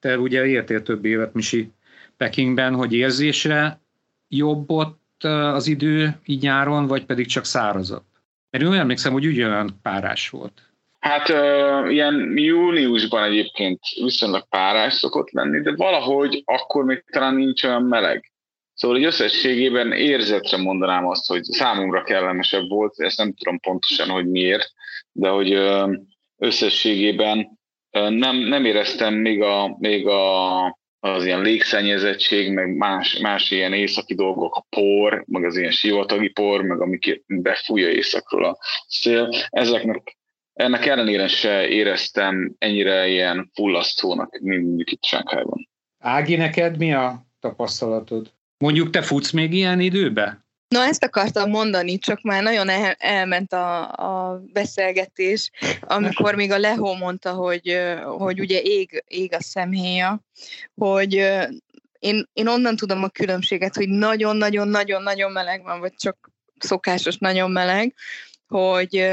te 0.00 0.18
ugye 0.18 0.46
értél 0.46 0.82
több 0.82 1.04
évet, 1.04 1.34
Misi, 1.34 1.70
Pekingben, 2.16 2.74
hogy 2.74 2.92
érzésre 2.92 3.80
jobb 4.28 4.70
ott 4.70 5.24
az 5.24 5.66
idő 5.66 6.20
így 6.24 6.42
nyáron, 6.42 6.86
vagy 6.86 7.04
pedig 7.04 7.26
csak 7.26 7.44
szárazabb? 7.44 8.02
Mert 8.50 8.64
én 8.64 8.72
emlékszem, 8.72 9.12
hogy 9.12 9.26
ugyanolyan 9.26 9.78
párás 9.82 10.30
volt. 10.30 10.70
Hát 11.00 11.28
uh, 11.28 11.92
ilyen 11.92 12.32
júniusban 12.36 13.22
egyébként 13.22 13.78
viszonylag 14.02 14.48
párás 14.48 14.94
szokott 14.94 15.30
lenni, 15.30 15.60
de 15.60 15.74
valahogy 15.74 16.42
akkor 16.44 16.84
még 16.84 17.04
talán 17.10 17.34
nincs 17.34 17.64
olyan 17.64 17.82
meleg. 17.82 18.29
Szóval 18.80 18.96
egy 18.96 19.04
összességében 19.04 19.92
érzetre 19.92 20.56
mondanám 20.56 21.06
azt, 21.06 21.26
hogy 21.26 21.42
számomra 21.42 22.02
kellemesebb 22.02 22.68
volt, 22.68 23.00
ezt 23.00 23.18
nem 23.18 23.34
tudom 23.34 23.60
pontosan, 23.60 24.08
hogy 24.08 24.26
miért, 24.26 24.72
de 25.12 25.28
hogy 25.28 25.58
összességében 26.36 27.58
nem, 27.90 28.36
nem 28.36 28.64
éreztem 28.64 29.14
még, 29.14 29.42
a, 29.42 29.76
még 29.78 30.06
a, 30.06 30.64
az 31.00 31.24
ilyen 31.24 31.40
légszennyezettség, 31.40 32.52
meg 32.52 32.76
más, 32.76 33.18
más 33.18 33.50
ilyen 33.50 33.72
északi 33.72 34.14
dolgok, 34.14 34.54
a 34.54 34.66
por, 34.68 35.24
meg 35.26 35.44
az 35.44 35.56
ilyen 35.56 35.70
sivatagi 35.70 36.28
por, 36.28 36.62
meg 36.62 36.80
amik 36.80 37.24
befújja 37.26 37.88
északról 37.88 38.44
a 38.44 38.58
szél, 38.86 39.28
ezeknek 39.48 40.18
ennek 40.52 40.86
ellenére 40.86 41.28
se 41.28 41.68
éreztem 41.68 42.54
ennyire 42.58 43.08
ilyen 43.08 43.50
fullasztónak, 43.54 44.38
mint 44.38 44.64
mondjuk 44.64 44.90
itt 44.90 45.04
Sánkhájban. 45.04 45.68
Ági, 45.98 46.36
neked 46.36 46.78
mi 46.78 46.92
a 46.92 47.26
tapasztalatod? 47.40 48.38
Mondjuk 48.60 48.90
te 48.90 49.02
futsz 49.02 49.30
még 49.30 49.52
ilyen 49.52 49.80
időbe? 49.80 50.44
Na 50.68 50.84
ezt 50.84 51.04
akartam 51.04 51.50
mondani, 51.50 51.98
csak 51.98 52.22
már 52.22 52.42
nagyon 52.42 52.68
el, 52.68 52.94
elment 52.98 53.52
a, 53.52 53.92
a 53.92 54.40
beszélgetés, 54.52 55.50
amikor 55.80 56.34
még 56.34 56.50
a 56.52 56.58
Lehó 56.58 56.94
mondta, 56.94 57.32
hogy, 57.32 57.78
hogy 58.04 58.40
ugye 58.40 58.60
ég, 58.60 59.04
ég 59.06 59.34
a 59.34 59.42
szemhéja, 59.42 60.24
hogy 60.74 61.12
én, 61.98 62.28
én 62.32 62.46
onnan 62.46 62.76
tudom 62.76 63.02
a 63.02 63.08
különbséget, 63.08 63.74
hogy 63.74 63.88
nagyon-nagyon-nagyon-nagyon 63.88 65.32
meleg 65.32 65.62
van, 65.62 65.80
vagy 65.80 65.94
csak 65.94 66.30
szokásos 66.58 67.16
nagyon 67.18 67.50
meleg, 67.50 67.94
hogy, 68.46 69.08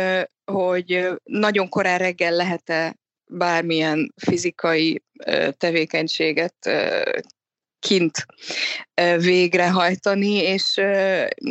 hogy 0.46 1.08
nagyon 1.24 1.70
korán 1.70 1.98
reggel 1.98 2.32
lehet-e 2.32 2.96
bármilyen 3.30 4.14
fizikai 4.16 5.04
tevékenységet 5.58 6.70
kint 7.80 8.26
végrehajtani, 9.18 10.34
és 10.34 10.82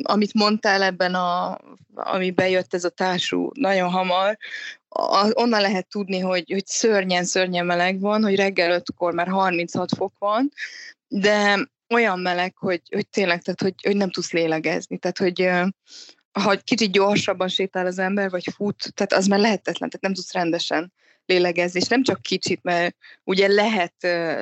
amit 0.02 0.34
mondtál 0.34 0.82
ebben, 0.82 1.14
a, 1.14 1.58
ami 1.94 2.30
bejött 2.30 2.74
ez 2.74 2.84
a 2.84 2.88
társú 2.88 3.50
nagyon 3.54 3.90
hamar, 3.90 4.38
onnan 5.32 5.60
lehet 5.60 5.88
tudni, 5.88 6.18
hogy, 6.18 6.50
hogy 6.50 6.66
szörnyen, 6.66 7.24
szörnyen 7.24 7.66
meleg 7.66 8.00
van, 8.00 8.22
hogy 8.22 8.36
reggel 8.36 8.70
ötkor 8.70 9.12
már 9.12 9.28
36 9.28 9.94
fok 9.96 10.12
van, 10.18 10.52
de 11.08 11.68
olyan 11.94 12.18
meleg, 12.18 12.56
hogy, 12.56 12.82
hogy 12.90 13.08
tényleg, 13.08 13.42
tehát, 13.42 13.60
hogy, 13.60 13.74
hogy 13.82 13.96
nem 13.96 14.10
tudsz 14.10 14.32
lélegezni. 14.32 14.98
Tehát, 14.98 15.18
hogy 15.18 15.50
ha 16.32 16.56
kicsit 16.56 16.92
gyorsabban 16.92 17.48
sétál 17.48 17.86
az 17.86 17.98
ember, 17.98 18.30
vagy 18.30 18.44
fut, 18.54 18.92
tehát 18.94 19.12
az 19.12 19.26
már 19.26 19.38
lehetetlen, 19.38 19.88
tehát 19.88 20.00
nem 20.00 20.14
tudsz 20.14 20.32
rendesen 20.32 20.92
lélegezni, 21.26 21.80
és 21.80 21.88
nem 21.88 22.02
csak 22.02 22.22
kicsit, 22.22 22.62
mert 22.62 22.96
ugye 23.24 23.48
lehet, 23.48 23.94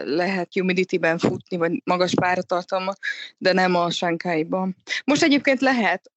lehet 0.05 0.53
humidity-ben 0.53 1.19
futni, 1.19 1.57
vagy 1.57 1.83
magas 1.85 2.15
páratartalma, 2.15 2.93
de 3.39 3.53
nem 3.53 3.75
a 3.75 3.91
sánkáiban. 3.91 4.77
Most 5.05 5.23
egyébként 5.23 5.61
lehet, 5.61 6.11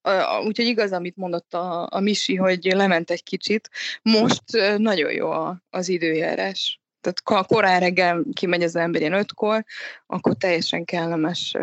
úgyhogy 0.45 0.65
igaz, 0.65 0.91
amit 0.91 1.15
mondott 1.15 1.53
a, 1.53 1.87
a 1.91 1.99
Misi, 1.99 2.35
hogy 2.35 2.63
lement 2.63 3.09
egy 3.09 3.23
kicsit. 3.23 3.69
Most 4.01 4.43
nagyon 4.77 5.11
jó 5.11 5.29
az 5.69 5.89
időjárás. 5.89 6.79
Tehát 7.01 7.47
korán 7.47 7.79
reggel 7.79 8.23
kimegy 8.33 8.63
az 8.63 8.75
ember 8.75 9.01
ilyen 9.01 9.13
ötkor, 9.13 9.63
akkor 10.05 10.35
teljesen 10.35 10.85
kellemes 10.85 11.55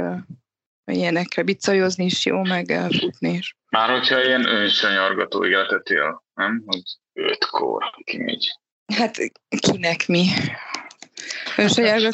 ilyenekre 0.84 1.42
bicajozni 1.42 2.04
is 2.04 2.26
jó, 2.26 2.42
meg 2.42 2.66
futni 3.00 3.30
is. 3.30 3.56
Már 3.70 3.90
hogyha 3.90 4.24
ilyen 4.24 4.46
önsanyargató 4.46 5.46
életet 5.46 5.88
él, 5.88 6.24
nem? 6.34 6.62
Hogy 6.66 6.82
ötkor 7.12 7.82
kimegy. 8.04 8.58
Hát 8.96 9.16
kinek 9.58 10.06
mi? 10.06 10.26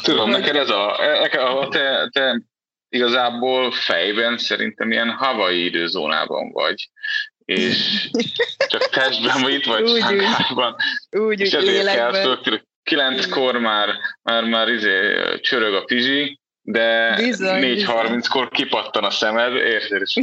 Tudom, 0.03 0.29
neked 0.29 0.55
ez 0.55 0.69
a, 0.69 0.97
a 1.59 1.67
te, 1.67 2.09
te 2.11 2.41
igazából 2.89 3.71
fejben 3.71 4.37
szerintem 4.37 4.91
ilyen 4.91 5.09
havai 5.09 5.63
időzónában 5.63 6.51
vagy, 6.51 6.89
és 7.45 8.09
csak 8.67 8.89
testben 8.89 9.41
vagy 9.41 9.53
itt 9.53 9.65
vagy 9.65 9.89
úgy, 9.89 9.99
Sánkában, 9.99 10.75
úgy, 11.09 11.39
és 11.39 11.53
ezért 11.53 11.93
kell 11.93 12.37
kilenckor 12.83 13.57
már, 13.57 13.89
már, 14.21 14.43
már 14.43 14.67
izé, 14.69 15.15
csörög 15.41 15.73
a 15.73 15.83
pizsi, 15.83 16.39
de 16.61 17.15
4.30-kor 17.17 18.49
kipattan 18.49 19.03
a 19.03 19.09
szemed, 19.09 19.55
érted, 19.55 20.01
és 20.01 20.13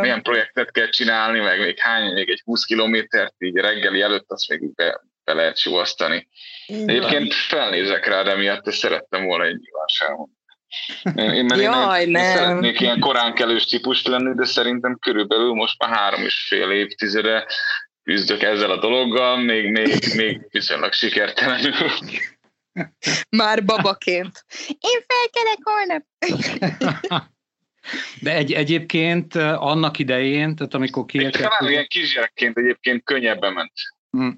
milyen 0.00 0.22
projektet 0.22 0.70
kell 0.70 0.88
csinálni, 0.88 1.40
meg 1.40 1.58
még 1.58 1.78
hány, 1.78 2.12
még 2.12 2.28
egy 2.28 2.40
20 2.44 2.64
kilométert 2.64 3.34
így 3.38 3.56
reggeli 3.56 4.00
előtt, 4.00 4.30
azt 4.30 4.48
még 4.48 4.74
be, 4.74 5.00
be 5.24 5.32
lehet 5.32 5.56
sivasztani. 5.56 6.28
Egyébként 6.66 7.34
felnézek 7.34 8.06
rá, 8.06 8.22
de 8.22 8.36
miatt 8.36 8.66
és 8.66 8.76
szerettem 8.76 9.24
volna 9.24 9.44
egy 9.44 9.58
nyilvánosságon. 9.58 10.30
Én, 11.16 11.30
én, 11.30 11.60
Jaj, 11.60 12.02
én, 12.02 12.10
nem. 12.10 12.22
én 12.22 12.36
szeretnék 12.36 12.80
ilyen 12.80 13.00
korán 13.00 13.34
kelős 13.34 13.64
típus 13.64 14.06
lenni, 14.06 14.34
de 14.34 14.44
szerintem 14.44 14.98
körülbelül 14.98 15.54
most 15.54 15.78
már 15.78 15.96
három 15.96 16.22
és 16.22 16.44
fél 16.48 16.70
évtizede 16.70 17.46
küzdök 18.02 18.42
ezzel 18.42 18.70
a 18.70 18.78
dologgal, 18.78 19.36
még, 19.36 19.70
még, 19.70 20.14
még 20.14 20.40
viszonylag 20.50 20.92
sikertelenül. 20.92 21.90
Már 23.28 23.64
babaként. 23.64 24.44
Én 24.68 25.00
felkelek 25.06 25.58
holnap. 25.62 26.04
De 28.20 28.34
egy, 28.34 28.52
egyébként 28.52 29.34
annak 29.34 29.98
idején, 29.98 30.56
tehát 30.56 30.74
amikor 30.74 31.04
kiérkeztünk... 31.04 31.48
Talán 31.48 31.72
ilyen 31.72 31.86
kisgyerekként 31.86 32.58
egyébként 32.58 33.04
könnyebben 33.04 33.52
ment. 33.52 33.72
Hm. 34.10 34.28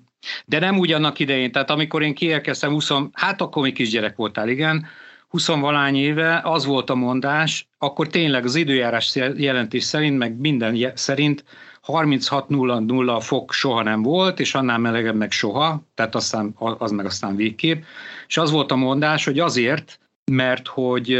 De 0.47 0.59
nem 0.59 0.79
úgy 0.79 0.93
annak 0.93 1.19
idején, 1.19 1.53
tehát 1.53 1.71
amikor 1.71 2.03
én 2.03 2.15
kiérkeztem, 2.15 2.71
20, 2.71 2.91
hát 3.13 3.41
akkor 3.41 3.63
még 3.63 3.75
kisgyerek 3.75 4.17
voltál, 4.17 4.49
igen, 4.49 4.87
20 5.29 5.47
valány 5.47 5.97
éve 5.97 6.41
az 6.45 6.65
volt 6.65 6.91
a 6.91 6.95
mondás, 6.95 7.69
akkor 7.79 8.07
tényleg 8.07 8.45
az 8.45 8.55
időjárás 8.55 9.15
jelentés 9.37 9.85
szerint, 9.85 10.19
meg 10.19 10.39
minden 10.39 10.93
szerint 10.95 11.45
36-0 11.87 13.19
fok 13.21 13.53
soha 13.53 13.83
nem 13.83 14.03
volt, 14.03 14.41
és 14.41 14.55
annál 14.55 14.79
melegebb 14.79 15.17
meg 15.17 15.31
soha, 15.31 15.83
tehát 15.95 16.15
aztán, 16.15 16.55
az 16.59 16.91
meg 16.91 17.07
aztán 17.07 17.37
végképp. 17.37 17.83
És 18.29 18.37
az 18.37 18.51
volt 18.51 18.73
a 18.73 18.77
mondás, 18.77 19.25
hogy 19.25 19.39
azért, 19.39 20.01
mert 20.25 20.67
hogy 20.67 21.19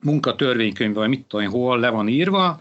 munkatörvénykönyv, 0.00 0.94
vagy 0.94 1.08
mit 1.08 1.24
tudom, 1.24 1.50
hol 1.50 1.78
le 1.78 1.88
van 1.88 2.08
írva, 2.08 2.60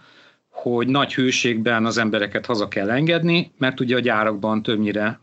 hogy 0.49 0.87
nagy 0.87 1.13
hőségben 1.13 1.85
az 1.85 1.97
embereket 1.97 2.45
haza 2.45 2.67
kell 2.67 2.89
engedni, 2.89 3.51
mert 3.57 3.79
ugye 3.79 3.95
a 3.95 3.99
gyárakban 3.99 4.63
többnyire 4.63 5.19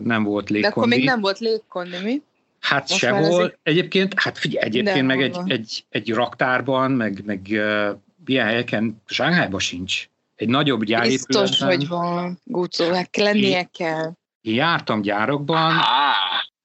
nem 0.00 0.22
volt 0.24 0.50
légkondi. 0.50 0.60
De 0.60 0.68
akkor 0.68 0.86
még 0.86 1.04
nem 1.04 1.20
volt 1.20 1.38
légkondi, 1.38 1.96
mi? 2.02 2.22
Hát 2.60 2.88
Most 2.88 3.00
sehol. 3.00 3.44
Egy... 3.44 3.56
Egyébként, 3.62 4.20
hát 4.20 4.38
figyelj, 4.38 4.66
egyébként 4.66 4.96
De 4.96 5.02
meg 5.02 5.22
egy, 5.22 5.38
egy, 5.46 5.84
egy 5.88 6.12
raktárban, 6.12 6.90
meg, 6.90 7.22
meg 7.24 7.46
uh, 7.50 7.88
ilyen 8.26 8.46
helyeken 8.46 9.02
Sánghájban 9.06 9.60
sincs. 9.60 10.08
Egy 10.34 10.48
nagyobb 10.48 10.84
gyárépületben. 10.84 11.42
Biztos, 11.42 11.66
hogy 11.68 11.88
van, 11.88 12.40
Gucó, 12.44 12.92
hát 12.92 13.16
lennie 13.16 13.68
kell. 13.78 14.12
Én 14.40 14.54
jártam 14.54 15.02
gyárakban. 15.02 15.70
Á, 15.70 16.14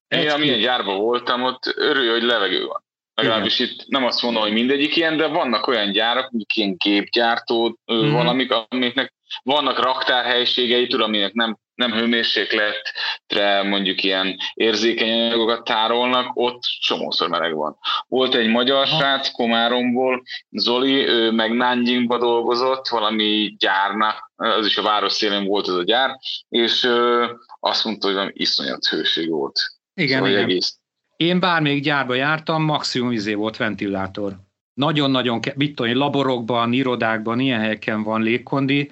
én 0.07 0.29
amilyen 0.29 0.59
gyárban 0.59 0.97
voltam, 0.97 1.43
ott 1.43 1.73
örülj, 1.75 2.09
hogy 2.09 2.23
levegő 2.23 2.65
van. 2.65 2.83
Legalábbis 3.13 3.59
itt 3.59 3.87
nem 3.87 4.05
azt 4.05 4.21
mondom, 4.21 4.41
hogy 4.41 4.51
mindegyik 4.51 4.95
ilyen, 4.95 5.17
de 5.17 5.27
vannak 5.27 5.67
olyan 5.67 5.91
gyárak, 5.91 6.31
mondjuk 6.31 6.55
ilyen 6.55 6.75
gépgyártó 6.77 7.79
mm-hmm. 7.93 8.11
valamik, 8.11 8.51
amiknek 8.67 9.13
vannak 9.43 9.79
raktárhelyiségei, 9.79 10.87
tudom, 10.87 11.07
aminek 11.07 11.33
nem, 11.33 11.57
nem 11.77 11.91
hőmérsékletre 11.91 13.63
mondjuk 13.63 14.03
ilyen 14.03 14.35
érzékeny 14.53 15.21
anyagokat 15.21 15.63
tárolnak, 15.63 16.31
ott 16.33 16.61
csomószor 16.79 17.29
meleg 17.29 17.55
van. 17.55 17.77
Volt 18.07 18.35
egy 18.35 18.47
magyar 18.47 18.87
srác 18.87 19.31
Komáromból, 19.31 20.23
Zoli, 20.49 21.07
ő 21.07 21.31
meg 21.31 21.51
Nanjingba 21.51 22.17
dolgozott, 22.17 22.87
valami 22.87 23.55
gyárnak, 23.59 24.31
az 24.35 24.65
is 24.65 24.77
a 24.77 24.81
város 24.81 25.13
szélén 25.13 25.45
volt 25.45 25.67
ez 25.67 25.73
a 25.73 25.83
gyár, 25.83 26.17
és 26.49 26.83
ö, 26.83 27.25
azt 27.59 27.85
mondta, 27.85 28.05
hogy 28.05 28.15
valami 28.15 28.33
iszonyat 28.35 28.85
hőség 28.85 29.29
volt. 29.29 29.59
Igen, 29.93 30.17
szóval 30.17 30.31
igen. 30.31 30.43
Egész 30.43 30.77
én 31.17 31.39
bármelyik 31.39 31.83
gyárba 31.83 32.13
jártam, 32.13 32.63
maximum 32.63 33.11
izé 33.11 33.33
volt 33.33 33.57
ventilátor. 33.57 34.35
Nagyon-nagyon, 34.73 35.39
mit 35.55 35.75
tudom, 35.75 35.97
laborokban, 35.97 36.73
irodákban, 36.73 37.39
ilyen 37.39 37.59
helyeken 37.59 38.03
van 38.03 38.21
légkondi, 38.21 38.91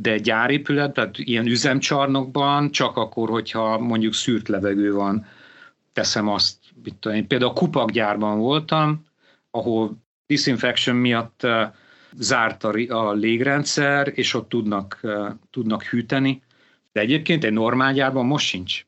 de 0.00 0.18
gyárépület, 0.18 0.92
tehát 0.92 1.18
ilyen 1.18 1.46
üzemcsarnokban 1.46 2.70
csak 2.70 2.96
akkor, 2.96 3.28
hogyha 3.28 3.78
mondjuk 3.78 4.14
szűrt 4.14 4.48
levegő 4.48 4.92
van, 4.92 5.26
teszem 5.92 6.28
azt, 6.28 6.56
mit 6.82 6.94
tudom, 6.94 7.16
én 7.16 7.26
például 7.26 7.50
a 7.50 7.54
kupakgyárban 7.54 8.38
voltam, 8.38 9.04
ahol 9.50 9.96
disinfection 10.26 10.96
miatt 10.96 11.40
uh, 11.44 11.62
zárt 12.16 12.64
a, 12.64 13.12
légrendszer, 13.12 14.12
és 14.14 14.34
ott 14.34 14.48
tudnak, 14.48 14.98
uh, 15.02 15.28
tudnak 15.50 15.82
hűteni, 15.82 16.42
de 16.92 17.00
egyébként 17.00 17.44
egy 17.44 17.52
normál 17.52 17.92
gyárban 17.92 18.26
most 18.26 18.46
sincs. 18.46 18.86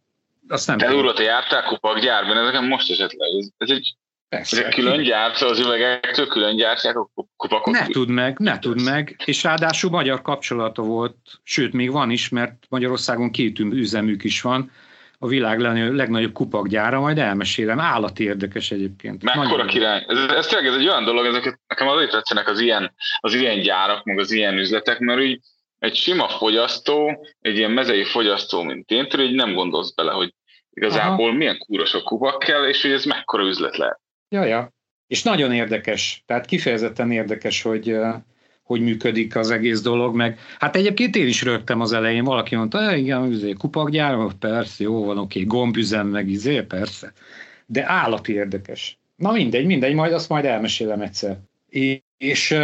Azt 0.49 0.67
nem 0.67 0.79
Te 0.79 0.95
úrva, 0.95 1.13
te 1.13 1.23
jártál 1.23 1.63
kupakgyárban, 1.63 2.37
ezeken 2.37 2.65
most 2.65 2.91
esetleg. 2.91 3.29
Ez, 3.39 3.49
ez 3.57 3.71
egy 3.71 3.97
Persze. 4.31 4.57
Ezek 4.57 4.75
külön 4.75 5.03
gyárt, 5.03 5.43
az 5.43 5.59
üvegektől 5.59 6.27
külön 6.27 6.57
gyártják 6.57 6.97
a 6.97 7.11
kupakot? 7.37 7.75
Ne 7.75 7.87
tud 7.87 8.09
meg, 8.09 8.39
ne 8.39 8.59
tud 8.59 8.83
meg, 8.83 9.17
és 9.25 9.43
ráadásul 9.43 9.91
magyar 9.91 10.23
kapcsolata 10.23 10.83
volt, 10.83 11.17
sőt, 11.43 11.73
még 11.73 11.91
van 11.91 12.11
is, 12.11 12.29
mert 12.29 12.55
Magyarországon 12.69 13.31
két 13.31 13.59
üzemük 13.59 14.25
is 14.25 14.41
van, 14.41 14.71
a 15.19 15.27
világ 15.27 15.61
legnagyobb 15.95 16.33
kupakgyára, 16.33 17.01
majd 17.01 17.19
elmesélem. 17.19 17.81
Állati 17.81 18.25
érdekes 18.25 18.71
egyébként. 18.71 19.23
Mekkora 19.23 19.65
király. 19.65 20.05
Ez, 20.09 20.19
ez 20.19 20.47
tényleg 20.47 20.73
ez 20.73 20.79
egy 20.79 20.89
olyan 20.89 21.05
dolog, 21.05 21.27
ezeket, 21.27 21.61
nekem 21.69 21.89
azért 21.89 22.11
tetszenek 22.11 22.49
az 22.49 22.61
ilyen, 22.61 22.95
az 23.21 23.35
ilyen 23.35 23.61
gyárak, 23.61 24.05
meg 24.05 24.19
az 24.19 24.31
ilyen 24.31 24.59
üzletek, 24.59 24.99
mert 24.99 25.21
úgy 25.21 25.41
egy 25.79 25.95
sima 25.95 26.29
fogyasztó, 26.29 27.27
egy 27.41 27.57
ilyen 27.57 27.71
mezei 27.71 28.05
fogyasztó, 28.05 28.63
mint 28.63 28.91
én, 28.91 29.07
így 29.19 29.35
nem 29.35 29.55
gondolsz 29.55 29.95
bele, 29.95 30.13
hogy 30.13 30.35
igazából 30.71 31.29
Aha. 31.29 31.37
milyen 31.37 31.59
kúrosok 31.59 32.05
kupak 32.05 32.39
kell, 32.39 32.65
és 32.65 32.83
hogy 32.83 32.93
ez 32.93 33.05
mekkora 33.05 33.43
üzlet 33.43 33.77
lehet. 33.77 34.01
Ja, 34.31 34.45
ja. 34.45 34.73
És 35.07 35.23
nagyon 35.23 35.53
érdekes, 35.53 36.23
tehát 36.27 36.47
kifejezetten 36.47 37.11
érdekes, 37.11 37.63
hogy 37.63 37.97
hogy 38.71 38.81
működik 38.81 39.37
az 39.37 39.51
egész 39.51 39.81
dolog, 39.81 40.15
meg 40.15 40.39
hát 40.59 40.77
egyébként 40.77 41.17
én 41.17 41.27
is 41.27 41.43
rögtem 41.43 41.81
az 41.81 41.93
elején, 41.93 42.25
valaki 42.25 42.57
mondta, 42.57 42.97
igen, 42.97 43.33
izé, 43.33 43.53
kupakgyár, 43.53 44.33
persze, 44.39 44.83
jó 44.83 45.05
van, 45.05 45.19
oké, 45.19 45.43
gombüzem, 45.43 46.07
meg 46.07 46.29
izé, 46.29 46.63
persze. 46.63 47.13
De 47.67 47.89
állati 47.89 48.33
érdekes. 48.33 48.99
Na 49.17 49.33
mindegy, 49.33 49.67
mindegy, 49.67 49.95
majd 49.95 50.13
azt 50.13 50.29
majd 50.29 50.45
elmesélem 50.45 51.01
egyszer. 51.01 51.39
És, 51.69 52.01
és 52.19 52.57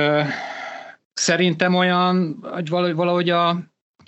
szerintem 1.13 1.75
olyan, 1.75 2.39
hogy 2.43 2.69
valahogy 2.69 3.31
a 3.31 3.59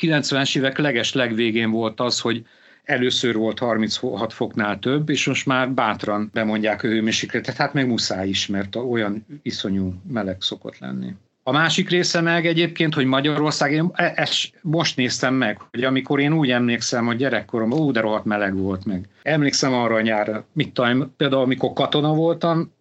90-es 0.03 0.57
évek 0.57 0.79
leges 0.79 1.13
legvégén 1.13 1.71
volt 1.71 2.01
az, 2.01 2.21
hogy 2.21 2.45
először 2.89 3.37
volt 3.37 3.59
36 3.59 4.33
foknál 4.33 4.79
több, 4.79 5.09
és 5.09 5.27
most 5.27 5.47
már 5.47 5.71
bátran 5.71 6.31
bemondják 6.33 6.83
a 6.83 6.87
hőmérsékletet, 6.87 7.57
hát 7.57 7.73
meg 7.73 7.87
muszáj 7.87 8.29
is, 8.29 8.47
mert 8.47 8.77
olyan 8.77 9.27
iszonyú 9.43 9.95
meleg 10.13 10.37
szokott 10.41 10.79
lenni. 10.79 11.15
A 11.43 11.53
másik 11.53 11.91
része 11.91 12.21
meg 12.21 12.47
egyébként, 12.47 12.95
hogy 12.95 13.05
Magyarország, 13.05 13.73
én 13.73 13.91
ezt 13.95 14.53
most 14.63 14.97
néztem 14.97 15.35
meg, 15.35 15.61
hogy 15.71 15.85
amikor 15.85 16.21
én 16.21 16.33
úgy 16.33 16.51
emlékszem, 16.51 17.07
hogy 17.07 17.17
gyerekkoromban, 17.17 17.79
ó, 17.79 17.91
de 17.91 18.01
rohadt 18.01 18.25
meleg 18.25 18.57
volt 18.57 18.85
meg. 18.85 19.09
Emlékszem 19.23 19.75
arra 19.75 19.95
a 19.95 20.01
nyárra, 20.01 20.45
mit 20.53 20.73
tudom, 20.73 21.15
például 21.17 21.43
amikor 21.43 21.73
katona 21.73 22.15
voltam, 22.15 22.73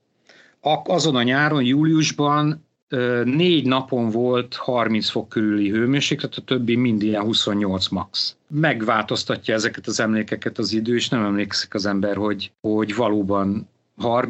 azon 0.83 1.15
a 1.15 1.23
nyáron, 1.23 1.63
júliusban 1.63 2.66
négy 3.23 3.65
napon 3.65 4.09
volt 4.09 4.55
30 4.55 5.09
fok 5.09 5.29
körüli 5.29 5.69
hőmérséklet, 5.69 6.35
a 6.35 6.41
többi 6.41 6.75
mind 6.75 7.01
ilyen 7.01 7.21
28 7.21 7.87
max. 7.87 8.37
Megváltoztatja 8.47 9.53
ezeket 9.53 9.87
az 9.87 9.99
emlékeket 9.99 10.57
az 10.57 10.73
idő, 10.73 10.95
és 10.95 11.09
nem 11.09 11.23
emlékszik 11.23 11.73
az 11.73 11.85
ember, 11.85 12.15
hogy, 12.15 12.51
hogy 12.61 12.95
valóban 12.95 13.69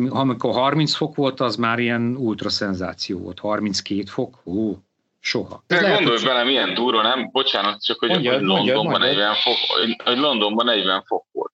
amikor 0.10 0.54
30 0.54 0.96
fok 0.96 1.16
volt, 1.16 1.40
az 1.40 1.56
már 1.56 1.80
ilyen 1.80 2.16
ultra 2.16 2.50
szenzáció 2.50 3.20
volt. 3.20 3.40
32 3.40 4.04
fok, 4.06 4.42
ó, 4.46 4.76
soha. 5.20 5.64
De 5.68 5.82
lehet, 5.82 5.98
gondolj 5.98 6.24
bele, 6.24 6.44
milyen 6.44 6.74
durva, 6.74 7.02
nem? 7.02 7.30
Bocsánat, 7.32 7.84
csak 7.84 8.00
hogy, 8.00 8.10
mondjad, 8.10 8.34
hogy 8.34 8.44
Londonban, 8.44 8.86
mondjad, 8.86 9.16
40 9.16 9.36
fok, 9.36 9.58
hogy 10.04 10.18
Londonban 10.18 10.66
40 10.66 11.04
fok 11.06 11.26
volt. 11.32 11.52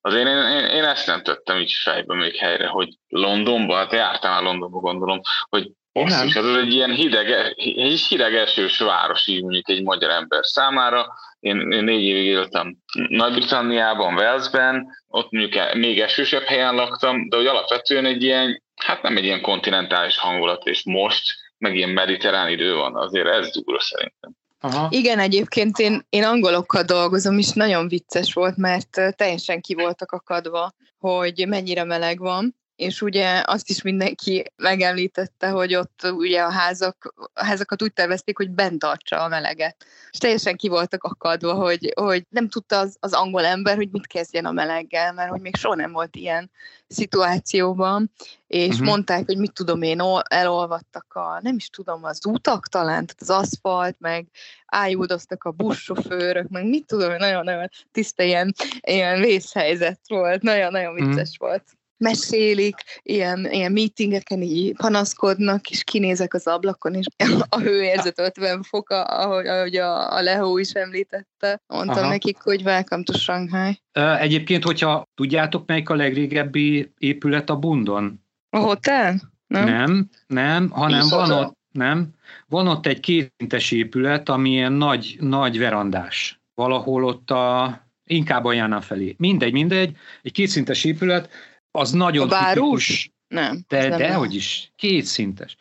Azért 0.00 0.26
én, 0.26 0.36
én, 0.36 0.64
én 0.64 0.84
ezt 0.84 1.06
nem 1.06 1.22
tettem 1.22 1.58
így 1.58 1.72
fejbe 1.82 2.14
még 2.14 2.34
helyre, 2.34 2.66
hogy 2.66 2.88
Londonban, 3.08 3.76
hát 3.76 3.92
jártam 3.92 4.30
már 4.30 4.42
Londonba 4.42 4.78
gondolom, 4.78 5.20
hogy 5.48 5.72
Basszus, 5.92 6.34
ez 6.34 6.44
egy 6.44 6.72
ilyen 6.72 6.90
hideg, 6.90 7.30
egy 7.56 8.00
hideg 8.00 8.34
esős 8.34 8.78
város, 8.78 9.26
így 9.26 9.42
mondjuk 9.42 9.68
egy 9.68 9.82
magyar 9.82 10.10
ember 10.10 10.46
számára. 10.46 11.06
Én, 11.40 11.72
én 11.72 11.84
négy 11.84 12.02
évig 12.02 12.24
éltem 12.24 12.76
Nagy-Britanniában, 13.08 14.14
Walesben, 14.14 14.86
ott 15.08 15.30
mondjuk 15.30 15.74
még 15.74 16.00
esősebb 16.00 16.42
helyen 16.42 16.74
laktam, 16.74 17.28
de 17.28 17.36
hogy 17.36 17.46
alapvetően 17.46 18.04
egy 18.04 18.22
ilyen, 18.22 18.62
hát 18.76 19.02
nem 19.02 19.16
egy 19.16 19.24
ilyen 19.24 19.40
kontinentális 19.40 20.18
hangulat, 20.18 20.66
és 20.66 20.82
most 20.84 21.22
meg 21.58 21.76
ilyen 21.76 21.90
mediterrán 21.90 22.48
idő 22.48 22.74
van, 22.74 22.96
azért 22.96 23.28
ez 23.28 23.50
durva 23.52 23.80
szerintem. 23.80 24.30
Aha. 24.60 24.86
Igen, 24.90 25.18
egyébként 25.18 25.78
én, 25.78 26.06
én 26.08 26.24
angolokkal 26.24 26.82
dolgozom, 26.82 27.38
és 27.38 27.52
nagyon 27.52 27.88
vicces 27.88 28.32
volt, 28.32 28.56
mert 28.56 29.16
teljesen 29.16 29.60
ki 29.60 29.74
voltak 29.74 30.12
akadva, 30.12 30.72
hogy 30.98 31.44
mennyire 31.48 31.84
meleg 31.84 32.18
van, 32.18 32.56
és 32.76 33.02
ugye 33.02 33.42
azt 33.46 33.70
is 33.70 33.82
mindenki 33.82 34.52
megemlítette, 34.56 35.48
hogy 35.48 35.74
ott 35.74 36.00
ugye 36.02 36.42
a, 36.42 36.50
házak, 36.50 37.14
a 37.32 37.44
házakat 37.44 37.82
úgy 37.82 37.92
tervezték, 37.92 38.36
hogy 38.36 38.50
bent 38.50 38.78
tartsa 38.78 39.22
a 39.22 39.28
meleget. 39.28 39.84
És 40.10 40.18
teljesen 40.18 40.56
ki 40.56 40.68
voltak 40.68 41.02
akadva, 41.02 41.54
hogy, 41.54 41.92
hogy 41.94 42.26
nem 42.28 42.48
tudta 42.48 42.78
az, 42.78 42.96
az 43.00 43.12
angol 43.12 43.44
ember, 43.44 43.76
hogy 43.76 43.88
mit 43.92 44.06
kezdjen 44.06 44.44
a 44.44 44.52
meleggel, 44.52 45.12
mert 45.12 45.30
hogy 45.30 45.40
még 45.40 45.56
soha 45.56 45.74
nem 45.74 45.92
volt 45.92 46.16
ilyen 46.16 46.50
szituációban, 46.88 48.10
és 48.46 48.72
uh-huh. 48.72 48.86
mondták, 48.86 49.24
hogy 49.26 49.38
mit 49.38 49.52
tudom 49.52 49.82
én, 49.82 50.02
elolvadtak 50.28 51.06
a, 51.08 51.40
nem 51.42 51.56
is 51.56 51.68
tudom, 51.68 52.04
az 52.04 52.26
utak 52.26 52.68
talán, 52.68 53.06
tehát 53.06 53.20
az 53.20 53.30
aszfalt, 53.30 53.96
meg 53.98 54.26
ájúdoztak 54.66 55.44
a 55.44 55.50
buszsofőrök, 55.50 56.48
meg 56.48 56.68
mit 56.68 56.86
tudom, 56.86 57.16
nagyon-nagyon 57.16 57.68
tiszta 57.92 58.22
ilyen, 58.22 58.54
ilyen 58.80 59.20
vészhelyzet 59.20 60.00
volt, 60.08 60.42
nagyon-nagyon 60.42 60.94
vicces 60.94 61.30
uh-huh. 61.30 61.48
volt 61.48 61.64
mesélik, 62.02 62.76
ilyen, 63.02 63.48
ilyen 63.50 63.72
meetingeken 63.72 64.42
így 64.42 64.76
panaszkodnak, 64.76 65.70
és 65.70 65.84
kinézek 65.84 66.34
az 66.34 66.46
ablakon, 66.46 66.94
és 66.94 67.06
a 67.48 67.58
hőérzet 67.58 68.18
50 68.18 68.62
foka, 68.62 69.02
ahogy, 69.02 69.46
ahogy 69.46 69.76
a, 69.76 70.16
a 70.16 70.22
Lehó 70.22 70.58
is 70.58 70.70
említette. 70.70 71.62
Mondtam 71.66 72.02
Aha. 72.02 72.08
nekik, 72.08 72.38
hogy 72.42 72.62
welcome 72.62 73.02
to 73.02 73.12
Shanghai. 73.12 73.82
Egyébként, 74.18 74.64
hogyha 74.64 75.08
tudjátok, 75.14 75.66
melyik 75.66 75.88
a 75.88 75.94
legrégebbi 75.94 76.92
épület 76.98 77.50
a 77.50 77.56
Bundon? 77.56 78.24
A 78.50 78.58
hotel? 78.58 79.30
Nem, 79.46 79.66
nem, 79.66 80.08
nem 80.26 80.70
hanem 80.70 81.08
van 81.08 81.30
ott, 81.30 81.56
nem, 81.72 82.08
van 82.46 82.68
ott 82.68 82.86
egy 82.86 83.00
kétszintes 83.00 83.70
épület, 83.70 84.28
ami 84.28 84.50
ilyen 84.50 84.72
nagy, 84.72 85.16
nagy 85.20 85.58
verandás. 85.58 86.40
Valahol 86.54 87.04
ott 87.04 87.30
a, 87.30 87.80
inkább 88.04 88.44
a 88.44 88.80
felé. 88.80 89.14
Mindegy, 89.18 89.52
mindegy, 89.52 89.96
egy 90.22 90.32
kétszintes 90.32 90.84
épület, 90.84 91.30
az 91.72 91.90
nagyon 91.90 92.26
a 92.26 92.30
várus? 92.30 92.86
Tipikus, 92.86 93.12
nem. 93.28 93.64
De, 93.68 93.88
nem 93.88 93.98
dehogy 93.98 94.34
is, 94.34 94.72
kétszintes. 94.76 95.56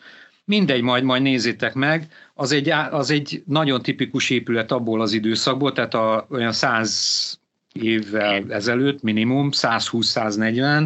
Mindegy, 0.46 0.82
majd, 0.82 1.04
majd 1.04 1.22
nézzétek 1.22 1.74
meg. 1.74 2.08
Az 2.34 2.52
egy, 2.52 2.70
az 2.70 3.12
egy 3.12 3.44
nagyon 3.46 3.82
tipikus 3.82 4.30
épület 4.30 4.72
abból 4.72 5.02
az 5.02 5.14
időszakból, 5.14 5.72
tehát 5.72 5.94
a, 5.94 6.28
olyan 6.30 6.52
száz 6.52 7.40
évvel 7.74 8.44
ezelőtt 8.50 9.02
minimum, 9.02 9.50
120-140, 9.52 10.86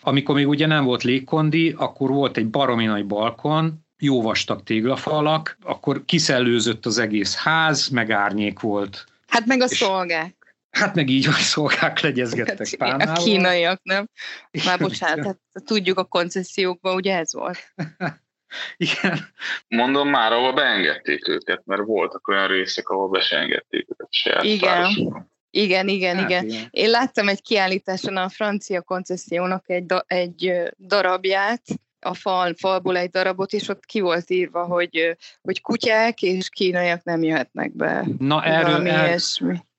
amikor 0.00 0.34
még 0.34 0.48
ugye 0.48 0.66
nem 0.66 0.84
volt 0.84 1.02
légkondi, 1.02 1.74
akkor 1.76 2.10
volt 2.10 2.36
egy 2.36 2.48
baromi 2.48 2.84
nagy 2.84 3.06
balkon, 3.06 3.84
jó 3.98 4.22
vastag 4.22 4.62
téglafalak, 4.62 5.58
akkor 5.62 6.04
kiszellőzött 6.04 6.86
az 6.86 6.98
egész 6.98 7.34
ház, 7.34 7.88
meg 7.88 8.10
árnyék 8.10 8.60
volt. 8.60 9.06
Hát 9.26 9.46
meg 9.46 9.60
a 9.60 9.68
szolgák. 9.68 10.41
Hát 10.72 10.94
meg 10.94 11.08
így, 11.08 11.24
hogy 11.24 11.34
szolgák 11.54 12.00
legyezgettek 12.00 12.68
hát, 12.68 12.76
pálmával. 12.76 13.14
A 13.14 13.22
kínaiak, 13.22 13.80
nem? 13.82 14.08
Már 14.64 14.78
bocsánat, 14.78 15.24
hát 15.24 15.64
tudjuk 15.64 15.98
a 15.98 16.04
koncesziókban, 16.04 16.94
ugye 16.94 17.16
ez 17.16 17.32
volt. 17.32 17.58
Igen. 18.76 19.18
Mondom 19.68 20.08
már, 20.08 20.32
ahol 20.32 20.52
beengedték 20.52 21.28
őket, 21.28 21.62
mert 21.64 21.82
voltak 21.84 22.28
olyan 22.28 22.46
részek, 22.46 22.88
ahol 22.88 23.08
be 23.08 23.20
se 23.20 23.36
engedték 23.36 23.86
őket 23.90 24.06
saját 24.10 24.44
Igen. 24.44 24.90
Igen, 25.54 25.88
igen, 25.88 26.16
hát, 26.16 26.30
igen, 26.30 26.48
igen. 26.48 26.68
Én 26.70 26.90
láttam 26.90 27.28
egy 27.28 27.42
kiállításon 27.42 28.16
a 28.16 28.28
francia 28.28 28.82
koncessziónak 28.82 29.70
egy, 29.70 29.86
da, 29.86 30.04
egy 30.06 30.52
darabját, 30.78 31.62
a 32.00 32.14
fal, 32.14 32.54
falból 32.56 32.96
egy 32.96 33.10
darabot, 33.10 33.52
és 33.52 33.68
ott 33.68 33.84
ki 33.84 34.00
volt 34.00 34.30
írva, 34.30 34.64
hogy, 34.64 35.16
hogy 35.42 35.60
kutyák 35.60 36.22
és 36.22 36.48
kínaiak 36.48 37.04
nem 37.04 37.22
jöhetnek 37.22 37.76
be. 37.76 38.06
Na 38.18 38.44
erről, 38.44 38.88
er, 38.88 39.20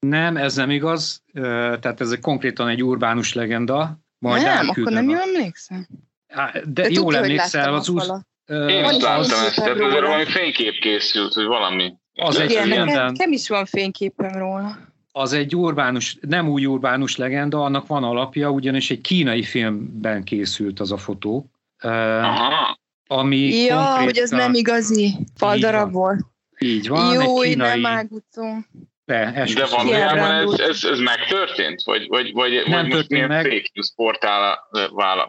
nem, 0.03 0.37
ez 0.37 0.55
nem 0.55 0.69
igaz, 0.69 1.23
tehát 1.33 2.01
ez 2.01 2.17
konkrétan 2.21 2.67
egy 2.67 2.83
urbánus 2.83 3.33
legenda. 3.33 3.99
Majd 4.19 4.43
nem, 4.43 4.69
akkor 4.69 4.91
nem 4.91 5.09
jól 5.09 5.19
emlékszem. 5.19 5.87
De, 6.27 6.61
De 6.63 6.89
jól 6.89 7.15
emlékszel, 7.15 7.73
az 7.73 7.89
úr... 7.89 8.03
Én 8.47 8.83
is 8.83 9.01
láttam 9.01 9.45
ezt, 9.45 9.55
tehát 9.55 9.79
azért 9.79 10.01
valami 10.01 10.25
fénykép 10.25 10.79
készült, 10.79 11.33
hogy 11.33 11.45
valami. 11.45 11.93
Az 12.13 12.39
egy 12.39 12.51
Igen, 12.51 12.67
nekem, 12.67 13.05
nekem 13.05 13.31
is 13.31 13.49
van 13.49 13.65
fényképem 13.65 14.31
róla. 14.31 14.77
Az 15.11 15.33
egy 15.33 15.55
urbánus, 15.55 16.17
nem 16.21 16.49
új 16.49 16.65
urbánus 16.65 17.15
legenda, 17.17 17.63
annak 17.63 17.87
van 17.87 18.03
alapja, 18.03 18.49
ugyanis 18.49 18.91
egy 18.91 19.01
kínai 19.01 19.43
filmben 19.43 20.23
készült 20.23 20.79
az 20.79 20.91
a 20.91 20.97
fotó. 20.97 21.49
Aha. 21.79 22.77
Ami 23.07 23.55
ja, 23.55 24.01
hogy 24.01 24.17
ez 24.17 24.29
nem 24.29 24.53
igazi 24.53 25.17
faldarab 25.35 25.91
volt. 25.91 26.25
Így 26.59 26.87
van, 26.87 27.13
Jó, 27.13 27.41
egy 27.41 27.49
kínai... 27.49 27.81
nem 27.81 27.91
ágúcom. 27.91 28.65
De, 29.05 29.45
De 29.55 29.65
valójában 29.65 30.31
ez, 30.31 30.59
ez, 30.59 30.83
ez 30.83 30.99
megtörtént? 30.99 31.81
Vagy, 31.83 32.07
vagy, 32.07 32.33
vagy, 32.33 32.63
nem 32.65 32.81
vagy 32.81 32.93
most 32.93 33.09
milyen 33.09 33.27
meg. 33.27 33.43
fake 33.43 33.69
news 33.73 33.91
portál 33.95 34.59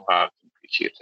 váltunk 0.04 0.52
kicsit? 0.60 0.96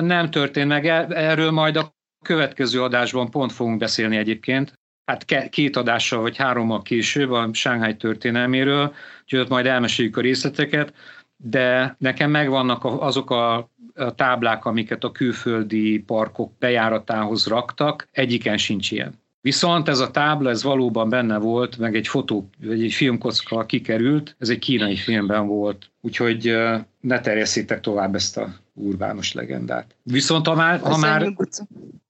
Nem 0.00 0.30
történt 0.30 0.68
meg. 0.68 0.86
Erről 0.86 1.50
majd 1.50 1.76
a 1.76 1.94
következő 2.24 2.82
adásban 2.82 3.30
pont 3.30 3.52
fogunk 3.52 3.78
beszélni 3.78 4.16
egyébként. 4.16 4.72
Hát 5.04 5.48
két 5.50 5.76
adással 5.76 6.20
vagy 6.20 6.36
hárommal 6.36 6.82
később 6.82 7.30
a 7.30 7.48
Shanghai 7.52 7.96
történelméről, 7.96 8.94
úgyhogy 9.22 9.38
ott 9.38 9.48
majd 9.48 9.66
elmeséljük 9.66 10.16
a 10.16 10.20
részleteket, 10.20 10.94
de 11.36 11.96
nekem 11.98 12.30
megvannak 12.30 12.84
azok 12.84 13.30
a 13.30 13.70
táblák, 14.14 14.64
amiket 14.64 15.04
a 15.04 15.12
külföldi 15.12 15.98
parkok 15.98 16.58
bejáratához 16.58 17.46
raktak, 17.46 18.08
egyiken 18.12 18.56
sincs 18.56 18.90
ilyen. 18.90 19.24
Viszont 19.46 19.88
ez 19.88 19.98
a 19.98 20.10
tábla, 20.10 20.50
ez 20.50 20.62
valóban 20.62 21.08
benne 21.08 21.38
volt, 21.38 21.78
meg 21.78 21.94
egy 21.94 22.08
fotó, 22.08 22.48
vagy 22.60 22.82
egy 22.82 22.92
filmkocka 22.92 23.66
kikerült, 23.66 24.36
ez 24.38 24.48
egy 24.48 24.58
kínai 24.58 24.96
filmben 24.96 25.46
volt, 25.46 25.90
úgyhogy 26.00 26.52
ne 27.00 27.20
terjesszétek 27.20 27.80
tovább 27.80 28.14
ezt 28.14 28.36
a 28.36 28.54
urbánus 28.72 29.32
legendát. 29.32 29.96
Viszont 30.02 30.46
ha 30.46 30.54
már, 30.54 30.80
ha 30.80 30.96
már 30.96 31.34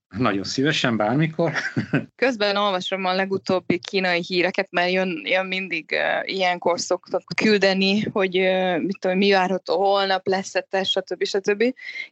nagyon 0.08 0.44
szívesen, 0.44 0.96
bármikor. 0.96 1.52
Közben 2.16 2.56
olvasom 2.56 3.04
a 3.04 3.14
legutóbbi 3.14 3.78
kínai 3.78 4.22
híreket, 4.26 4.68
mert 4.70 4.90
jön, 4.90 5.22
jön 5.24 5.46
mindig 5.46 5.90
uh, 5.92 6.32
ilyenkor 6.34 6.80
szoktak 6.80 7.22
küldeni, 7.36 8.00
hogy 8.00 8.38
uh, 8.38 8.78
mit 8.78 8.98
tudom, 9.00 9.16
mi 9.16 9.30
várható 9.30 9.76
holnap, 9.76 10.26
lesz-e 10.26 10.60
test, 10.60 10.90
stb. 10.90 11.24
stb. 11.24 11.60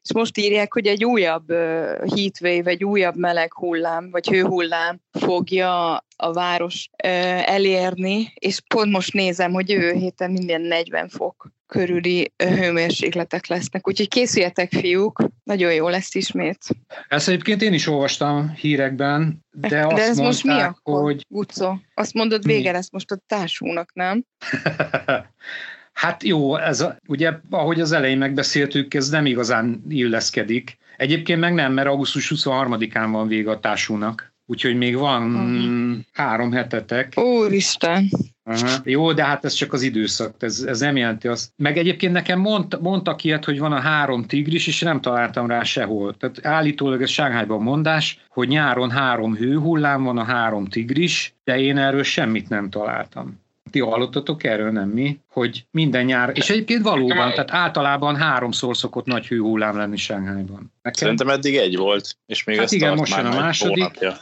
És 0.02 0.12
most 0.14 0.38
írják, 0.38 0.72
hogy 0.72 0.86
egy 0.86 1.04
újabb 1.04 1.50
uh, 1.50 1.56
heatwave, 2.14 2.70
egy 2.70 2.84
újabb 2.84 3.16
meleg 3.16 3.52
hullám, 3.52 4.10
vagy 4.10 4.28
hőhullám 4.28 5.00
fogja 5.12 6.04
a 6.16 6.32
város 6.32 6.88
elérni, 7.44 8.32
és 8.34 8.60
pont 8.74 8.90
most 8.90 9.12
nézem, 9.12 9.52
hogy 9.52 9.68
jövő 9.68 9.92
héten 9.92 10.30
minden 10.30 10.60
40 10.60 11.08
fok 11.08 11.52
körüli 11.66 12.32
hőmérsékletek 12.36 13.46
lesznek. 13.46 13.88
Úgyhogy 13.88 14.08
készüljetek, 14.08 14.72
fiúk, 14.72 15.22
nagyon 15.44 15.72
jó 15.72 15.88
lesz 15.88 16.14
ismét. 16.14 16.58
Ezt 17.08 17.28
egyébként 17.28 17.62
én 17.62 17.72
is 17.72 17.86
olvastam 17.86 18.50
hírekben, 18.50 19.44
de, 19.50 19.68
de 19.68 19.86
azt 19.86 19.98
ez 19.98 20.16
mondták, 20.16 20.26
most 20.26 20.44
mi 20.44 20.60
akkor, 20.60 21.02
hogy... 21.02 21.26
Utco? 21.28 21.76
Azt 21.94 22.14
mondod, 22.14 22.44
vége 22.44 22.72
lesz 22.72 22.90
most 22.90 23.10
a 23.10 23.16
társúnak, 23.26 23.90
nem? 23.94 24.24
hát 25.92 26.22
jó, 26.22 26.56
ez 26.56 26.80
a, 26.80 26.96
ugye, 27.08 27.32
ahogy 27.50 27.80
az 27.80 27.92
elején 27.92 28.18
megbeszéltük, 28.18 28.94
ez 28.94 29.08
nem 29.08 29.26
igazán 29.26 29.84
illeszkedik. 29.88 30.78
Egyébként 30.96 31.40
meg 31.40 31.54
nem, 31.54 31.72
mert 31.72 31.88
augusztus 31.88 32.32
23-án 32.34 33.08
van 33.10 33.28
vége 33.28 33.50
a 33.50 33.60
társúnak. 33.60 34.33
Úgyhogy 34.46 34.76
még 34.76 34.96
van 34.96 35.34
uh-huh. 35.34 35.96
három 36.12 36.52
hetetek. 36.52 37.12
Úristen! 37.16 38.08
Aha. 38.46 38.76
Jó, 38.84 39.12
de 39.12 39.24
hát 39.24 39.44
ez 39.44 39.52
csak 39.52 39.72
az 39.72 39.82
időszak, 39.82 40.34
ez, 40.38 40.64
ez 40.66 40.80
nem 40.80 40.96
jelenti 40.96 41.28
azt. 41.28 41.52
Meg 41.56 41.78
egyébként 41.78 42.12
nekem 42.12 42.40
mond, 42.40 42.78
mondtak 42.80 43.24
ilyet, 43.24 43.44
hogy 43.44 43.58
van 43.58 43.72
a 43.72 43.80
három 43.80 44.24
tigris, 44.24 44.66
és 44.66 44.80
nem 44.80 45.00
találtam 45.00 45.46
rá 45.46 45.62
sehol. 45.62 46.14
Tehát 46.14 46.46
állítólag 46.46 47.02
ez 47.02 47.10
Sánghájban 47.10 47.62
mondás, 47.62 48.18
hogy 48.28 48.48
nyáron 48.48 48.90
három 48.90 49.34
hőhullám 49.36 50.02
van, 50.02 50.18
a 50.18 50.24
három 50.24 50.66
tigris, 50.66 51.34
de 51.44 51.58
én 51.58 51.78
erről 51.78 52.02
semmit 52.02 52.48
nem 52.48 52.70
találtam. 52.70 53.42
Ti 53.70 53.80
hallottatok 53.80 54.44
erről, 54.44 54.70
nem 54.70 54.88
mi? 54.88 55.18
Hogy 55.28 55.66
minden 55.70 56.04
nyár, 56.04 56.30
és 56.34 56.50
egyébként 56.50 56.82
valóban, 56.82 57.30
tehát 57.30 57.50
általában 57.50 58.16
háromszor 58.16 58.76
szokott 58.76 59.06
nagy 59.06 59.26
hőhullám 59.26 59.76
lenni 59.76 59.96
Sánghájban. 59.96 60.72
Nekem... 60.82 61.00
Szerintem 61.00 61.28
eddig 61.28 61.56
egy 61.56 61.76
volt, 61.76 62.16
és 62.26 62.44
még 62.44 62.58
hát 62.58 62.72
igen, 62.72 62.94
most 62.94 63.16
jön 63.16 63.26
a 63.26 63.34
második. 63.40 63.82
Hónapja. 63.82 64.16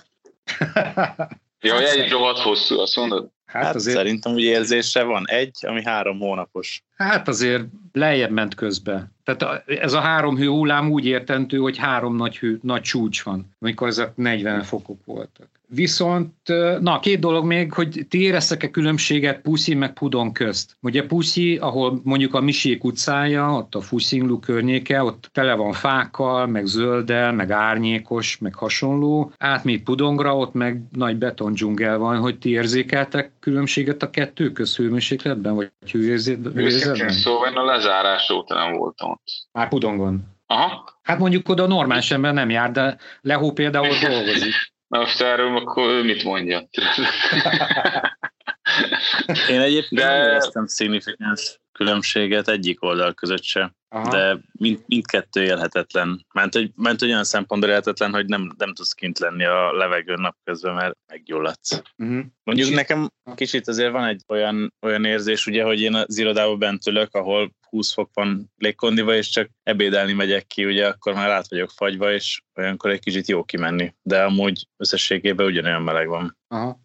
Ja, 1.65 1.79
egy 1.81 2.11
rovat 2.11 2.39
hosszú, 2.39 2.79
azt 2.79 2.97
mondod? 2.97 3.29
Hát, 3.47 3.65
hát 3.65 3.75
azért... 3.75 3.97
szerintem 3.97 4.33
úgy 4.33 4.43
érzése 4.43 5.03
van 5.03 5.25
egy, 5.29 5.59
ami 5.61 5.85
három 5.85 6.19
hónapos. 6.19 6.83
Hát 6.97 7.29
azért 7.29 7.65
lejjebb 7.93 8.31
ment 8.31 8.55
közbe. 8.55 9.13
Tehát 9.25 9.69
ez 9.69 9.93
a 9.93 10.01
három 10.01 10.37
hő 10.37 10.47
hullám 10.47 10.91
úgy 10.91 11.07
értentő, 11.07 11.59
hogy 11.59 11.77
három 11.77 12.17
nagy, 12.17 12.39
hő, 12.39 12.59
nagy 12.63 12.83
csúcs 12.83 13.23
van, 13.23 13.57
amikor 13.59 13.89
ezek 13.89 14.17
40 14.17 14.63
fokok 14.63 15.05
voltak. 15.05 15.49
Viszont, 15.75 16.33
na, 16.81 17.01
két 17.01 17.19
dolog 17.19 17.45
még, 17.45 17.73
hogy 17.73 18.07
ti 18.09 18.21
éreztek-e 18.23 18.71
különbséget 18.71 19.41
Puszi 19.41 19.75
meg 19.75 19.93
Pudon 19.93 20.33
közt? 20.33 20.77
Ugye 20.81 21.07
Puszi, 21.07 21.57
ahol 21.57 22.01
mondjuk 22.05 22.35
a 22.35 22.41
Misék 22.41 22.85
utcája, 22.85 23.53
ott 23.53 23.75
a 23.75 23.81
Fuszinglu 23.81 24.39
környéke, 24.39 25.03
ott 25.03 25.29
tele 25.33 25.55
van 25.55 25.73
fákkal, 25.73 26.47
meg 26.47 26.67
zöldel, 26.67 27.33
meg 27.33 27.51
árnyékos, 27.51 28.39
meg 28.39 28.55
hasonló. 28.55 29.33
Átmégy 29.39 29.83
Pudongra, 29.83 30.37
ott 30.37 30.53
meg 30.53 30.83
nagy 30.91 31.17
betondzsungel 31.17 31.99
van, 31.99 32.19
hogy 32.19 32.39
ti 32.39 32.51
érzékeltek 32.51 33.33
különbséget 33.41 34.03
a 34.03 34.11
kettő 34.11 34.51
köz 34.51 34.77
hőmérsékletben, 34.77 35.55
vagy 35.55 35.71
hőérzetben? 35.91 37.11
Szóval 37.11 37.57
a 37.57 37.65
lezárás 37.65 38.31
óta 38.31 38.55
nem 38.55 38.73
voltam 38.77 39.11
ott. 39.11 39.29
Már 39.53 39.69
Pudongon. 39.69 40.25
Aha. 40.47 40.99
Hát 41.03 41.19
mondjuk 41.19 41.49
oda 41.49 41.67
normális 41.67 42.11
ember 42.11 42.33
nem 42.33 42.51
jár, 42.51 42.71
de 42.71 42.97
Lehó 43.21 43.53
például 43.53 43.99
dolgozik. 44.09 44.72
Na 44.93 44.99
most 44.99 45.21
erről 45.21 45.57
akkor 45.57 45.91
ő 45.91 46.03
mit 46.03 46.25
mondja? 46.25 46.69
Én 49.49 49.61
egyébként 49.61 50.01
de... 50.01 50.07
nem 50.07 50.29
éreztem 50.29 50.67
szignifikáns 50.67 51.61
különbséget 51.73 52.49
egyik 52.49 52.83
oldal 52.83 53.15
között 53.15 53.43
se, 53.43 53.75
Aha. 53.95 54.11
de 54.11 54.39
mind, 54.53 54.83
mindkettő 54.87 55.43
élhetetlen. 55.43 56.27
Ment, 56.35 56.55
hogy, 56.55 56.71
ment 56.77 57.01
hogy 57.01 57.11
olyan 57.11 57.25
szempontból 57.25 57.71
élhetetlen, 57.71 58.13
hogy 58.13 58.27
nem, 58.27 58.53
nem 58.59 58.75
tudsz 58.75 58.93
kint 58.93 59.19
lenni 59.19 59.45
a 59.45 59.73
levegőn 59.73 60.21
napközben, 60.21 60.75
mert 60.75 60.97
meggyulladsz. 61.07 61.83
Uh-huh. 61.97 62.25
Mondjuk 62.45 62.69
kicsit... 62.69 62.75
nekem 62.75 63.11
kicsit 63.35 63.69
azért 63.69 63.93
van 63.93 64.05
egy 64.05 64.23
olyan, 64.29 64.75
olyan 64.81 65.05
érzés, 65.05 65.47
ugye, 65.47 65.65
hogy 65.65 65.81
én 65.81 65.95
az 65.95 66.19
irodában 66.19 66.59
bent 66.59 66.87
ülök, 66.87 67.15
ahol 67.15 67.53
20 67.69 67.93
fok 67.93 68.11
van 68.15 68.53
légkondiba, 68.57 69.15
és 69.15 69.29
csak 69.29 69.51
ebédelni 69.63 70.13
megyek 70.13 70.47
ki, 70.47 70.65
ugye 70.65 70.89
akkor 70.89 71.15
már 71.15 71.31
át 71.31 71.49
vagyok 71.49 71.71
fagyva, 71.71 72.13
és 72.13 72.43
olyankor 72.55 72.91
egy 72.91 73.01
kicsit 73.01 73.29
jó 73.29 73.45
kimenni. 73.45 73.95
De 74.03 74.23
amúgy 74.23 74.69
összességében 74.77 75.47
ugyanolyan 75.47 75.83
meleg 75.83 76.09
van. 76.09 76.39
Aha. 76.49 76.81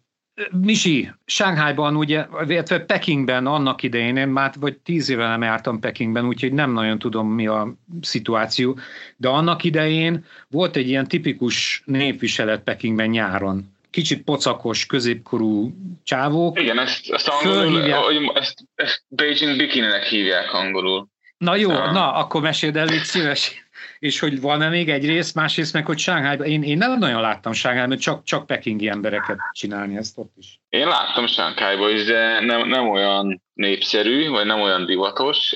Misi, 0.50 1.10
Sánghájban, 1.24 1.96
ugye, 1.96 2.26
illetve 2.46 2.80
Pekingben 2.80 3.46
annak 3.46 3.82
idején, 3.82 4.16
én 4.16 4.28
már 4.28 4.52
vagy 4.60 4.76
tíz 4.76 5.08
éve 5.08 5.28
nem 5.28 5.42
jártam 5.42 5.80
Pekingben, 5.80 6.26
úgyhogy 6.26 6.52
nem 6.52 6.72
nagyon 6.72 6.98
tudom, 6.98 7.28
mi 7.28 7.46
a 7.46 7.74
szituáció, 8.00 8.78
de 9.16 9.28
annak 9.28 9.64
idején 9.64 10.24
volt 10.48 10.76
egy 10.76 10.88
ilyen 10.88 11.06
tipikus 11.06 11.82
népviselet 11.84 12.62
Pekingben 12.62 13.08
nyáron. 13.08 13.76
Kicsit 13.90 14.22
pocakos, 14.22 14.86
középkorú 14.86 15.74
csávók. 16.02 16.60
Igen, 16.60 16.78
ezt, 16.78 17.10
ezt 17.10 17.28
angolul, 17.28 18.32
ezt, 18.34 18.64
ezt 18.74 19.02
Beijing 19.08 19.56
bikininek 19.56 20.02
hívják 20.02 20.54
angolul. 20.54 21.08
Na 21.38 21.56
jó, 21.56 21.70
ah. 21.70 21.92
na, 21.92 22.12
akkor 22.12 22.40
meséld 22.40 22.76
el, 22.76 22.92
így 22.92 23.02
szíves 23.04 23.67
és 23.98 24.18
hogy 24.18 24.40
van-e 24.40 24.68
még 24.68 24.88
egy 24.88 25.06
rész, 25.06 25.32
másrészt 25.32 25.72
meg, 25.72 25.86
hogy 25.86 25.98
Sánghájban, 25.98 26.46
én, 26.46 26.62
én 26.62 26.78
nem 26.78 26.98
nagyon 26.98 27.20
láttam 27.20 27.52
Sánghájban, 27.52 27.98
csak, 27.98 28.24
csak 28.24 28.46
pekingi 28.46 28.88
embereket 28.88 29.38
csinálni 29.52 29.96
ezt 29.96 30.18
ott 30.18 30.32
is. 30.36 30.60
Én 30.68 30.86
láttam 30.86 31.26
Sánghájban 31.26 31.94
is, 31.94 32.04
de 32.04 32.40
nem, 32.40 32.68
nem 32.68 32.88
olyan 32.88 33.42
népszerű, 33.54 34.28
vagy 34.28 34.46
nem 34.46 34.60
olyan 34.60 34.86
divatos, 34.86 35.54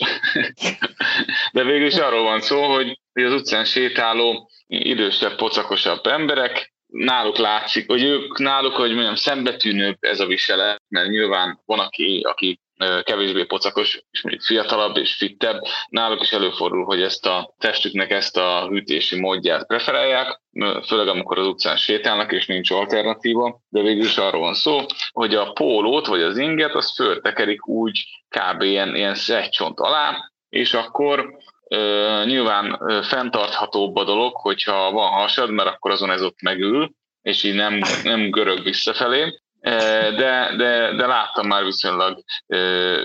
de 1.52 1.64
végül 1.64 1.86
is 1.86 1.96
arról 1.96 2.22
van 2.22 2.40
szó, 2.40 2.74
hogy 2.74 2.98
az 3.12 3.32
utcán 3.32 3.64
sétáló 3.64 4.50
idősebb, 4.66 5.36
pocakosabb 5.36 6.06
emberek, 6.06 6.72
náluk 6.86 7.36
látszik, 7.36 7.86
hogy 7.86 8.02
ők 8.02 8.38
náluk, 8.38 8.72
hogy 8.72 8.92
mondjam, 8.92 9.14
szembetűnőbb 9.14 9.96
ez 10.00 10.20
a 10.20 10.26
viselet, 10.26 10.82
mert 10.88 11.08
nyilván 11.08 11.60
van, 11.64 11.78
aki, 11.78 12.20
aki 12.28 12.60
kevésbé 13.02 13.44
pocakos, 13.44 14.02
és 14.10 14.22
mondjuk 14.22 14.44
fiatalabb 14.44 14.96
és 14.96 15.14
fittebb, 15.14 15.60
náluk 15.88 16.22
is 16.22 16.32
előfordul, 16.32 16.84
hogy 16.84 17.02
ezt 17.02 17.26
a 17.26 17.54
testüknek 17.58 18.10
ezt 18.10 18.36
a 18.36 18.66
hűtési 18.68 19.20
módját 19.20 19.66
preferálják, 19.66 20.40
főleg 20.86 21.08
amikor 21.08 21.38
az 21.38 21.46
utcán 21.46 21.76
sétálnak, 21.76 22.32
és 22.32 22.46
nincs 22.46 22.70
alternatíva, 22.70 23.60
de 23.68 23.82
végül 23.82 24.04
is 24.04 24.16
arról 24.16 24.40
van 24.40 24.54
szó, 24.54 24.78
hogy 25.10 25.34
a 25.34 25.52
pólót 25.52 26.06
vagy 26.06 26.22
az 26.22 26.38
inget, 26.38 26.74
az 26.74 26.94
föltekerik 26.94 27.68
úgy 27.68 28.04
kb. 28.28 28.62
ilyen, 28.62 28.96
ilyen 28.96 29.16
csont 29.50 29.80
alá, 29.80 30.30
és 30.48 30.74
akkor 30.74 31.40
Uh, 31.76 32.26
nyilván 32.26 32.72
uh, 32.72 33.02
fenntarthatóbb 33.02 33.96
a 33.96 34.04
dolog, 34.04 34.36
hogyha 34.36 34.90
van 34.90 35.10
hasad, 35.10 35.50
mert 35.50 35.68
akkor 35.68 35.90
azon 35.90 36.10
ez 36.10 36.22
ott 36.22 36.42
megül, 36.42 36.90
és 37.22 37.42
így 37.42 37.54
nem, 37.54 37.80
nem 38.02 38.30
görög 38.30 38.62
visszafelé, 38.62 39.41
de, 39.62 40.54
de, 40.56 40.92
de 40.94 41.06
láttam 41.06 41.46
már 41.46 41.64
viszonylag 41.64 42.22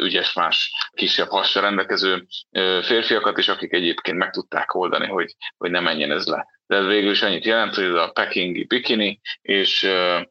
ügyes 0.02 0.34
más 0.34 0.72
kisebb 0.92 1.30
hassal 1.30 1.62
rendelkező 1.62 2.28
férfiakat 2.82 3.38
is, 3.38 3.48
akik 3.48 3.74
egyébként 3.74 4.18
meg 4.18 4.32
tudták 4.32 4.76
oldani, 4.76 5.08
hogy, 5.08 5.36
hogy 5.58 5.72
ne 5.72 5.80
menjen 5.80 6.12
ez 6.12 6.26
le. 6.26 6.48
De 6.68 6.76
ez 6.76 6.86
végül 6.86 7.12
is 7.12 7.22
annyit 7.22 7.46
jelent, 7.46 7.76
hogy 7.76 7.84
ez 7.84 7.94
a 7.94 8.12
pekingi 8.14 8.64
bikini 8.64 9.20
és 9.42 9.84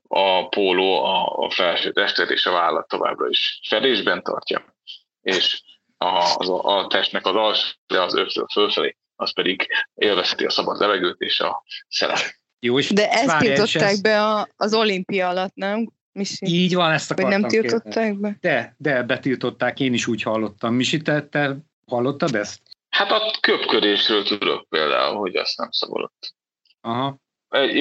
a 0.08 0.48
póló 0.48 1.04
a, 1.04 1.50
felső 1.50 1.92
testet 1.92 2.30
és 2.30 2.46
a 2.46 2.52
vállat 2.52 2.88
továbbra 2.88 3.28
is 3.28 3.60
fedésben 3.68 4.22
tartja, 4.22 4.76
és 5.22 5.62
a, 5.96 6.34
az, 6.36 6.48
a, 6.48 6.78
a 6.78 6.86
testnek 6.86 7.26
az 7.26 7.34
alsó, 7.34 7.68
de 7.86 8.02
az 8.02 8.16
ötről 8.16 8.46
fölfelé, 8.52 8.96
az 9.16 9.32
pedig 9.32 9.68
élvezheti 9.94 10.44
a 10.44 10.50
szabad 10.50 10.78
levegőt 10.78 11.20
és 11.20 11.40
a 11.40 11.64
szelet. 11.88 12.44
Jó, 12.58 12.78
és 12.78 12.90
De 12.90 13.10
ezt 13.10 13.38
tiltották 13.38 13.90
ez... 13.90 14.00
be 14.00 14.22
a, 14.24 14.48
az 14.56 14.74
olimpia 14.74 15.28
alatt, 15.28 15.54
nem? 15.54 15.88
Misi? 16.16 16.46
Így 16.46 16.74
van, 16.74 16.92
ezt 16.92 17.10
akartam 17.10 17.40
Vagy 17.40 17.40
nem 17.40 17.60
tiltották 17.60 18.18
be? 18.18 18.36
De, 18.40 18.74
de 18.78 19.02
betiltották, 19.02 19.80
én 19.80 19.92
is 19.92 20.06
úgy 20.06 20.22
hallottam. 20.22 20.74
Misi, 20.74 21.02
te, 21.02 21.28
te 21.28 21.56
hallottad 21.86 22.34
ezt? 22.34 22.60
Hát 22.88 23.10
a 23.10 23.30
köpködésről 23.40 24.24
tudok 24.24 24.68
például, 24.68 25.16
hogy 25.16 25.36
azt 25.36 25.58
nem 25.58 25.70
szabadott. 25.70 26.34
Aha. 26.80 27.18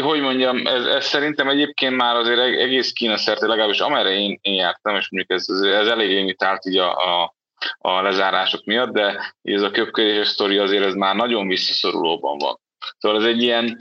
Hogy 0.02 0.22
mondjam, 0.22 0.68
ez, 0.68 0.86
ez 0.86 1.06
szerintem 1.06 1.50
egyébként 1.50 1.96
már 1.96 2.16
azért 2.16 2.40
egész 2.40 2.92
Kína 2.92 3.18
szerte, 3.18 3.48
legalábbis 3.48 3.80
amerre 3.80 4.10
én, 4.10 4.40
én 4.42 4.54
jártam, 4.54 4.96
és 4.96 5.10
mondjuk 5.10 5.40
ez, 5.40 5.50
ez 5.66 5.88
elég 5.88 6.10
limitált 6.10 6.66
így 6.66 6.78
a, 6.78 7.22
a, 7.22 7.36
a 7.78 8.02
lezárások 8.02 8.66
miatt, 8.66 8.92
de 8.92 9.36
ez 9.42 9.62
a 9.62 9.72
köpködéses 9.72 10.28
sztori 10.28 10.58
azért 10.58 10.86
ez 10.86 10.94
már 10.94 11.16
nagyon 11.16 11.48
visszaszorulóban 11.48 12.38
van. 12.38 12.60
Szóval 12.98 13.22
ez 13.22 13.28
egy 13.28 13.42
ilyen, 13.42 13.78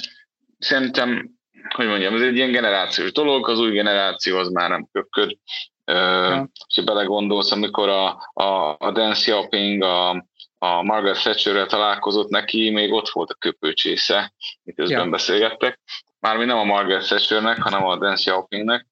szerintem 0.59 1.34
hogy 1.69 1.87
mondjam, 1.87 2.15
ez 2.15 2.21
egy 2.21 2.37
ilyen 2.37 2.53
generációs 2.53 3.13
dolog, 3.13 3.49
az 3.49 3.59
új 3.59 3.71
generáció 3.71 4.39
az 4.39 4.49
már 4.49 4.71
nem 4.71 4.89
köpköd. 4.93 5.37
Ja. 5.85 6.51
Ha 6.75 6.83
belegondolsz, 6.85 7.53
amikor 7.53 7.89
a, 7.89 8.31
a, 8.33 8.77
a 8.79 8.93
Dan 8.93 9.13
Xiaoping 9.13 9.83
a, 9.83 10.11
a 10.59 10.83
Margaret 10.83 11.23
thatcher 11.23 11.67
találkozott 11.67 12.29
neki, 12.29 12.71
még 12.71 12.93
ott 12.93 13.09
volt 13.09 13.31
a 13.31 13.35
köpőcsésze, 13.35 14.35
miközben 14.63 15.05
ja. 15.05 15.11
beszélgettek. 15.11 15.81
Mármint 16.21 16.49
nem 16.49 16.59
a 16.59 16.65
Margaret 16.65 17.07
Thatchernek, 17.07 17.63
hanem 17.63 17.85
a 17.85 17.99
Dan 17.99 18.15
Xiaopingnek. 18.15 18.87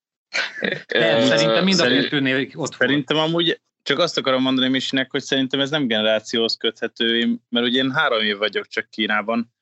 Nem, 0.89 1.21
szerintem 1.21 1.65
mind 1.65 1.81
a 1.81 1.89
kettőnél 1.89 2.41
ott 2.41 2.53
volt. 2.53 2.73
Szerintem 2.73 3.17
amúgy 3.17 3.61
csak 3.83 3.99
azt 3.99 4.19
akarom 4.19 4.43
mondani 4.43 4.69
Misinek, 4.69 5.11
hogy 5.11 5.23
szerintem 5.23 5.61
ez 5.61 5.71
nem 5.71 5.87
generációhoz 5.87 6.57
köthető, 6.57 7.39
mert 7.49 7.67
ugye 7.67 7.83
én 7.83 7.93
három 7.93 8.21
év 8.21 8.37
vagyok 8.37 8.67
csak 8.67 8.91
Kínában, 8.91 9.53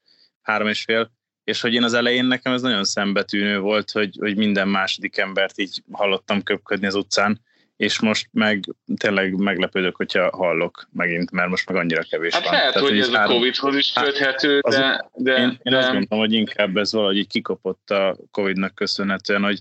három 0.42 0.68
és 0.68 0.82
fél, 0.82 1.10
és 1.44 1.60
hogy 1.60 1.74
én 1.74 1.84
az 1.84 1.94
elején 1.94 2.24
nekem 2.24 2.52
ez 2.52 2.62
nagyon 2.62 2.84
szembetűnő 2.84 3.58
volt, 3.58 3.90
hogy, 3.90 4.16
hogy 4.20 4.36
minden 4.36 4.68
második 4.68 5.16
embert 5.16 5.58
így 5.58 5.82
hallottam 5.90 6.42
köpködni 6.42 6.86
az 6.86 6.94
utcán, 6.94 7.40
és 7.80 8.00
most 8.00 8.28
meg 8.32 8.64
tényleg 8.96 9.34
meglepődök, 9.34 9.96
hogyha 9.96 10.36
hallok 10.36 10.88
megint, 10.92 11.30
mert 11.30 11.48
most 11.48 11.68
meg 11.68 11.76
annyira 11.76 12.02
kevés 12.02 12.34
hát 12.34 12.44
van. 12.44 12.52
Lehet, 12.52 12.72
Tehát, 12.72 12.88
hogy 12.88 12.98
ez 12.98 13.10
három... 13.10 13.30
a 13.30 13.34
Covid-hoz 13.34 13.76
is 13.76 13.92
hát, 13.94 14.04
köthető, 14.04 14.58
az, 14.62 14.74
de... 14.74 15.10
de, 15.14 15.36
én, 15.36 15.48
én 15.48 15.58
de... 15.62 15.76
azt 15.78 15.86
gondolom, 15.86 16.24
hogy 16.24 16.32
inkább 16.32 16.76
ez 16.76 16.92
valahogy 16.92 17.16
így 17.16 17.26
kikopott 17.26 17.90
a 17.90 18.16
Covid-nak 18.30 18.74
köszönhetően, 18.74 19.42
hogy, 19.42 19.60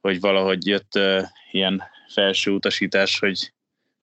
hogy 0.00 0.20
valahogy 0.20 0.66
jött 0.66 0.92
uh, 0.94 1.22
ilyen 1.50 1.82
felső 2.12 2.50
utasítás, 2.50 3.18
hogy 3.18 3.52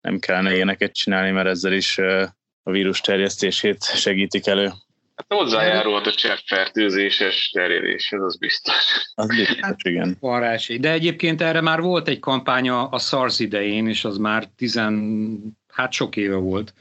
nem 0.01 0.19
kellene 0.19 0.55
ilyeneket 0.55 0.93
csinálni, 0.93 1.31
mert 1.31 1.47
ezzel 1.47 1.73
is 1.73 1.97
uh, 1.97 2.23
a 2.63 2.71
vírus 2.71 3.01
terjesztését 3.01 3.83
segítik 3.83 4.47
elő. 4.47 4.71
Hát 5.17 5.39
hozzájárulhat 5.39 6.07
a 6.07 6.13
cseppfertőzéses 6.13 7.49
terjedéshez, 7.49 8.21
az 8.21 8.37
biztos. 8.37 8.73
Az 9.15 9.27
biztos, 9.27 9.59
hát, 9.59 9.77
igen. 9.83 10.17
Varázsi. 10.19 10.79
De 10.79 10.91
egyébként 10.91 11.41
erre 11.41 11.61
már 11.61 11.81
volt 11.81 12.07
egy 12.07 12.19
kampánya 12.19 12.87
a 12.87 12.99
SARS 12.99 13.39
idején, 13.39 13.87
és 13.87 14.05
az 14.05 14.17
már 14.17 14.49
tizen, 14.55 15.39
hát 15.67 15.91
sok 15.91 16.15
éve 16.15 16.35
volt. 16.35 16.73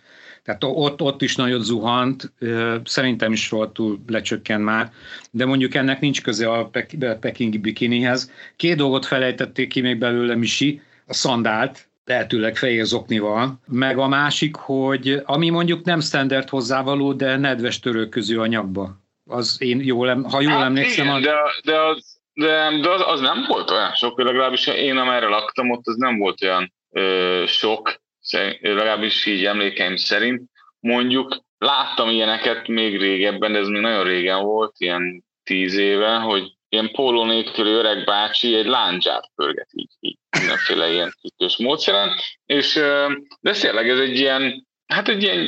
Tehát 0.43 0.65
ott, 0.65 1.01
ott 1.01 1.23
is 1.23 1.37
nagyon 1.37 1.63
zuhant, 1.63 2.33
szerintem 2.85 3.33
is 3.33 3.51
rohadtul 3.51 4.03
lecsökken 4.07 4.61
már, 4.61 4.93
de 5.31 5.45
mondjuk 5.45 5.75
ennek 5.75 6.01
nincs 6.01 6.23
köze 6.23 6.51
a 6.51 6.71
pekingi 7.21 7.59
bikinihez. 7.59 8.33
Két 8.57 8.77
dolgot 8.77 9.07
felejtették 9.07 9.69
ki 9.69 9.81
még 9.81 9.99
belőle 9.99 10.35
Misi, 10.35 10.83
a 11.07 11.15
szandált, 11.15 11.89
lehetőleg 12.07 12.57
fehér 12.57 12.85
zoknival, 12.85 13.61
meg 13.67 13.99
a 13.99 14.07
másik, 14.07 14.57
hogy 14.57 15.21
ami 15.25 15.51
mondjuk 15.51 15.85
nem 15.85 16.01
standard 16.01 16.49
hozzávaló, 16.49 17.13
de 17.13 17.37
nedves 17.37 17.81
törőköző 17.81 18.41
anyagba. 18.41 19.05
Az 19.25 19.57
én 19.59 19.81
jól, 19.85 20.23
ha 20.23 20.41
jól 20.41 20.53
hát 20.53 20.65
emlékszem... 20.65 21.07
Igen, 21.07 21.17
az... 21.17 21.23
de, 21.23 21.35
de, 21.65 21.81
az, 21.81 22.21
de, 22.33 22.79
de 22.81 22.91
az, 22.91 23.03
az, 23.07 23.21
nem 23.21 23.45
volt 23.49 23.71
olyan 23.71 23.95
sok, 23.95 24.23
legalábbis 24.23 24.67
én 24.67 24.97
amerre 24.97 25.27
laktam, 25.29 25.71
ott 25.71 25.87
az 25.87 25.97
nem 25.97 26.19
volt 26.19 26.43
olyan 26.43 26.73
ö, 26.91 27.45
sok, 27.47 28.01
legalábbis 28.61 29.27
így 29.27 29.45
emlékeim 29.45 29.97
szerint. 29.97 30.43
Mondjuk 30.81 31.37
láttam 31.59 32.09
ilyeneket 32.09 32.69
még 32.69 32.99
régebben, 33.01 33.53
de 33.53 33.59
ez 33.59 33.69
még 33.69 33.81
nagyon 33.81 34.05
régen 34.05 34.43
volt, 34.43 34.75
ilyen 34.79 35.25
tíz 35.45 35.75
éve, 35.75 36.15
hogy 36.15 36.56
ilyen 36.77 36.91
póló 36.93 37.25
nélküli 37.25 37.71
öreg 37.71 38.05
bácsi 38.05 38.55
egy 38.55 38.67
láncsát 38.67 39.31
pörget 39.35 39.69
így, 39.73 39.91
így 40.01 40.19
mindenféle 40.39 40.93
ilyen 40.93 41.13
tütős 41.21 41.57
módszeren, 41.57 42.11
és 42.47 42.75
de 43.41 43.53
tényleg 43.53 43.89
ez 43.89 43.99
egy 43.99 44.19
ilyen, 44.19 44.67
hát 44.87 45.09
egy 45.09 45.23
ilyen, 45.23 45.39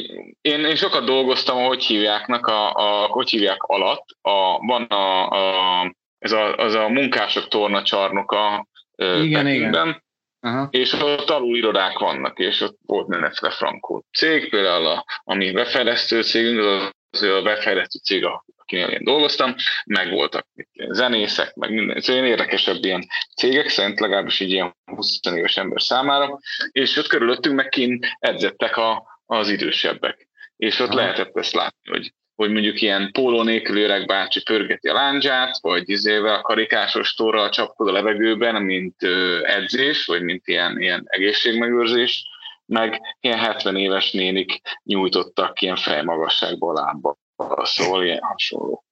én, 0.41 0.65
én 0.65 0.77
sokat 0.77 1.05
dolgoztam, 1.05 1.65
hogy 1.65 1.85
hívjáknak, 1.85 2.47
a, 2.47 2.73
a, 2.73 3.07
hogy 3.07 3.31
hívják 3.31 3.63
alatt, 3.63 4.05
a, 4.21 4.67
van 4.67 4.83
a, 4.83 5.29
a, 5.29 5.95
ez 6.19 6.33
a, 6.33 6.57
az 6.57 6.75
a 6.75 6.89
munkások 6.89 7.49
torna 7.49 7.83
csarnoka 7.83 8.69
igen, 8.97 9.47
igen. 9.47 10.03
Aha. 10.41 10.69
és 10.71 10.93
ott 10.93 11.31
alul 11.31 11.57
irodák 11.57 11.99
vannak, 11.99 12.39
és 12.39 12.61
ott 12.61 12.79
volt 12.87 13.07
mindenféle 13.07 13.53
frankó 13.53 14.05
cég, 14.13 14.51
például 14.51 14.87
a, 14.87 15.05
ami 15.25 15.53
befejlesztő 15.53 16.23
cégünk, 16.23 16.65
az 16.65 16.91
a 17.11 17.43
befejlesztő 17.43 17.99
cég, 17.99 18.25
akinél 18.57 18.89
én 18.89 19.05
dolgoztam, 19.05 19.55
meg 19.85 20.11
voltak 20.11 20.47
zenészek, 20.89 21.55
meg 21.55 21.73
minden, 21.73 22.01
szóval 22.01 22.23
ilyen 22.23 22.39
érdekesebb 22.39 22.85
ilyen 22.85 23.07
cégek, 23.37 23.69
szerint 23.69 24.01
legalábbis 24.01 24.41
így 24.41 24.51
ilyen 24.51 24.77
20 24.85 25.21
éves 25.35 25.57
ember 25.57 25.83
számára, 25.83 26.39
és 26.73 26.97
ott 26.97 27.07
körülöttünk 27.07 27.55
meg 27.55 27.69
kint 27.69 28.07
edzettek 28.19 28.77
a, 28.77 29.21
az 29.27 29.49
idősebbek. 29.49 30.29
És 30.57 30.79
ott 30.81 30.89
Aha. 30.89 30.97
lehetett 30.97 31.37
ezt 31.37 31.55
látni, 31.55 31.91
hogy 31.91 32.13
hogy 32.39 32.51
mondjuk 32.51 32.81
ilyen 32.81 33.13
póló 33.13 33.43
nélkül 33.43 33.79
öreg 33.79 34.07
bácsi 34.07 34.43
pörgeti 34.43 34.89
a 34.89 34.93
láncsát, 34.93 35.59
vagy 35.61 35.89
izével 35.91 36.35
a 36.35 36.41
karikásos 36.41 37.15
torral 37.15 37.49
csapkod 37.49 37.89
a 37.89 37.93
levegőben, 37.93 38.63
mint 38.63 39.03
edzés, 39.43 40.05
vagy 40.05 40.23
mint 40.23 40.47
ilyen, 40.47 40.81
ilyen 40.81 41.03
egészségmegőrzés, 41.07 42.25
meg 42.69 43.01
ilyen 43.21 43.39
70 43.39 43.77
éves 43.77 44.13
nénik 44.13 44.61
nyújtottak 44.83 45.61
ilyen 45.61 45.77
fejmagasságból 45.77 46.75
lábba, 46.75 47.17
szóval 47.63 48.05
ilyen 48.05 48.23
hasonló. 48.23 48.85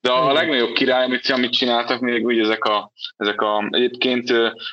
De 0.00 0.10
a 0.10 0.32
legnagyobb 0.32 0.72
király, 0.72 1.04
amit, 1.04 1.28
amit 1.28 1.52
csináltak 1.52 2.00
még 2.00 2.24
úgy 2.24 2.38
ezek 2.38 2.64
a, 2.64 2.92
ezek 3.16 3.40
a 3.40 3.68
egyébként, 3.70 4.30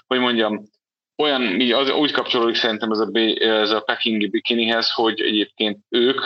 hogy 0.08 0.20
mondjam, 0.20 0.70
olyan, 1.18 1.62
az, 1.72 1.90
úgy 1.90 2.12
kapcsolódik 2.12 2.56
szerintem 2.56 2.92
ez 2.92 3.00
a, 3.00 3.10
ez 3.40 3.72
a 3.72 3.80
pekingi 3.80 4.28
bikinihez, 4.28 4.92
hogy 4.92 5.22
egyébként 5.22 5.80
ők 5.90 6.22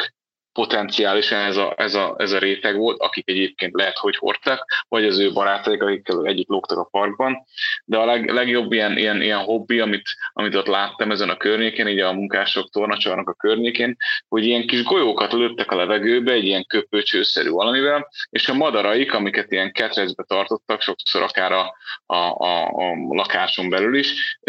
potenciálisan 0.56 1.40
ez 1.40 1.58
a, 1.58 1.74
ez, 1.78 1.94
a, 1.94 2.16
ez 2.18 2.32
a 2.32 2.40
réteg 2.40 2.78
volt, 2.78 3.00
akik 3.00 3.30
egyébként 3.30 3.74
lehet, 3.74 3.98
hogy 3.98 4.16
hordtak, 4.16 4.66
vagy 4.88 5.06
az 5.06 5.20
ő 5.20 5.34
barátaik, 5.34 5.84
akikkel 5.84 6.26
együtt 6.26 6.48
lógtak 6.48 6.78
a 6.78 6.88
parkban. 6.92 7.46
De 7.86 7.98
a 7.98 8.06
leg, 8.06 8.30
legjobb 8.30 8.72
ilyen, 8.72 8.98
ilyen, 8.98 9.22
ilyen 9.22 9.40
hobbi, 9.40 9.80
amit, 9.80 10.04
amit 10.34 10.56
ott 10.56 10.68
láttam 10.68 11.12
ezen 11.12 11.30
a 11.30 11.38
környéken, 11.38 11.88
így 11.88 12.00
a 12.00 12.14
munkások 12.14 12.70
tornacsarnak 12.70 13.30
a 13.30 13.34
környékén, 13.34 13.96
hogy 14.28 14.46
ilyen 14.46 14.68
kis 14.68 14.84
golyókat 14.84 15.34
lőttek 15.34 15.72
a 15.72 15.76
levegőbe, 15.76 16.32
egy 16.32 16.46
ilyen 16.46 16.66
köpőcsőszerű 16.66 17.50
valamivel, 17.50 18.08
és 18.30 18.50
a 18.50 18.54
madaraik, 18.54 19.14
amiket 19.14 19.52
ilyen 19.52 19.72
ketrecbe 19.72 20.24
tartottak, 20.24 20.82
sokszor 20.82 21.22
akár 21.22 21.52
a, 21.52 21.76
a, 22.06 22.16
a, 22.16 22.68
a 22.68 22.96
lakáson 23.10 23.70
belül 23.70 23.98
is, 23.98 24.40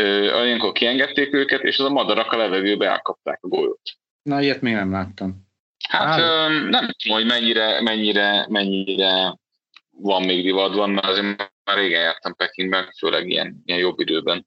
olyankor 0.40 0.72
kiengedték 0.72 1.34
őket, 1.34 1.62
és 1.62 1.78
az 1.78 1.84
a 1.84 1.90
madarak 1.90 2.32
a 2.32 2.36
levegőbe 2.36 2.88
elkapták 2.88 3.38
a 3.42 3.48
golyót. 3.48 3.80
Na, 4.22 4.40
ilyet 4.40 4.60
még 4.60 4.74
nem 4.74 4.90
láttam. 4.90 5.45
Hát 5.88 6.18
ö, 6.18 6.48
nem 6.68 6.90
tudom, 7.02 7.16
hogy 7.16 7.26
mennyire, 7.26 7.80
mennyire, 7.80 8.46
mennyire 8.48 9.38
van 9.90 10.22
még 10.22 10.42
divatban, 10.42 10.90
mert 10.90 11.06
azért 11.06 11.36
már 11.64 11.76
régen 11.76 12.00
jártam 12.00 12.34
Pekingben, 12.34 12.92
főleg 12.98 13.28
ilyen, 13.28 13.62
ilyen 13.64 13.80
jobb 13.80 14.00
időben, 14.00 14.46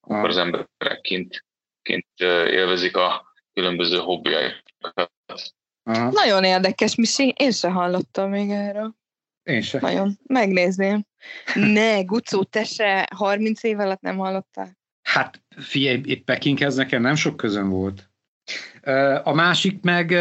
akkor 0.00 0.28
az 0.28 0.36
emberek 0.36 1.00
kint, 1.00 1.44
kint 1.82 2.06
élvezik 2.46 2.96
a 2.96 3.32
különböző 3.52 3.98
hobbiaikat. 3.98 5.12
Nagyon 6.10 6.44
érdekes, 6.44 6.94
Misi, 6.94 7.34
én 7.36 7.50
se 7.50 7.70
hallottam 7.70 8.30
még 8.30 8.50
erről. 8.50 8.94
Én 9.42 9.62
se. 9.62 9.78
Nagyon. 9.80 10.18
Megnézném. 10.26 11.04
Ne, 11.54 12.02
Gucó, 12.02 12.42
te 12.42 12.64
se 12.64 13.08
30 13.16 13.62
év 13.62 13.78
alatt 13.78 14.00
nem 14.00 14.16
hallottál? 14.16 14.78
Hát 15.02 15.42
figyelj, 15.56 16.14
Pekinghez 16.14 16.76
nekem 16.76 17.02
nem 17.02 17.14
sok 17.14 17.36
közön 17.36 17.68
volt. 17.68 18.10
A 19.22 19.32
másik 19.32 19.82
meg 19.82 20.14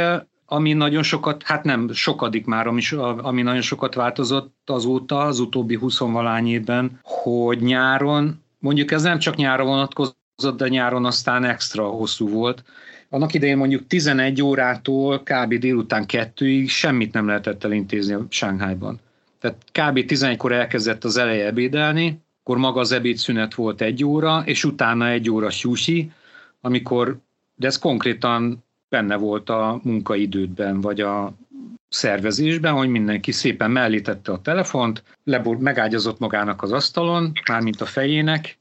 ami 0.49 0.73
nagyon 0.73 1.03
sokat, 1.03 1.43
hát 1.43 1.63
nem 1.63 1.91
sokadik 1.91 2.45
már, 2.45 2.67
ami, 2.67 2.81
ami 3.17 3.41
nagyon 3.41 3.61
sokat 3.61 3.93
változott 3.93 4.69
azóta, 4.69 5.19
az 5.19 5.39
utóbbi 5.39 5.75
20 5.75 5.99
valány 5.99 6.47
évben, 6.47 6.99
hogy 7.03 7.61
nyáron, 7.61 8.43
mondjuk 8.59 8.91
ez 8.91 9.01
nem 9.01 9.19
csak 9.19 9.35
nyára 9.35 9.63
vonatkozott, 9.63 10.57
de 10.57 10.67
nyáron 10.67 11.05
aztán 11.05 11.43
extra 11.43 11.87
hosszú 11.87 12.29
volt. 12.29 12.63
Annak 13.09 13.33
idején 13.33 13.57
mondjuk 13.57 13.87
11 13.87 14.41
órától 14.41 15.19
kb. 15.23 15.53
délután 15.53 16.05
kettőig 16.05 16.69
semmit 16.69 17.13
nem 17.13 17.27
lehetett 17.27 17.63
elintézni 17.63 18.13
a 18.13 18.25
Sánghájban. 18.29 18.99
Tehát 19.39 19.57
kb. 19.71 20.11
11-kor 20.11 20.51
elkezdett 20.51 21.03
az 21.03 21.17
eleje 21.17 21.45
ebédelni, 21.45 22.21
akkor 22.43 22.57
maga 22.57 22.79
az 22.79 22.91
ebédszünet 22.91 23.53
volt 23.53 23.81
egy 23.81 24.03
óra, 24.03 24.41
és 24.45 24.63
utána 24.63 25.07
egy 25.07 25.29
óra 25.29 25.49
sushi, 25.49 26.11
amikor, 26.61 27.17
de 27.55 27.67
ez 27.67 27.79
konkrétan 27.79 28.63
benne 28.89 29.15
volt 29.15 29.49
a 29.49 29.79
munkaidődben, 29.83 30.81
vagy 30.81 31.01
a 31.01 31.33
szervezésben, 31.89 32.73
hogy 32.73 32.89
mindenki 32.89 33.31
szépen 33.31 33.71
mellítette 33.71 34.31
a 34.31 34.41
telefont, 34.41 35.03
lebor, 35.23 35.57
megágyazott 35.57 36.19
magának 36.19 36.61
az 36.61 36.71
asztalon, 36.71 37.31
mármint 37.49 37.81
a 37.81 37.85
fejének, 37.85 38.57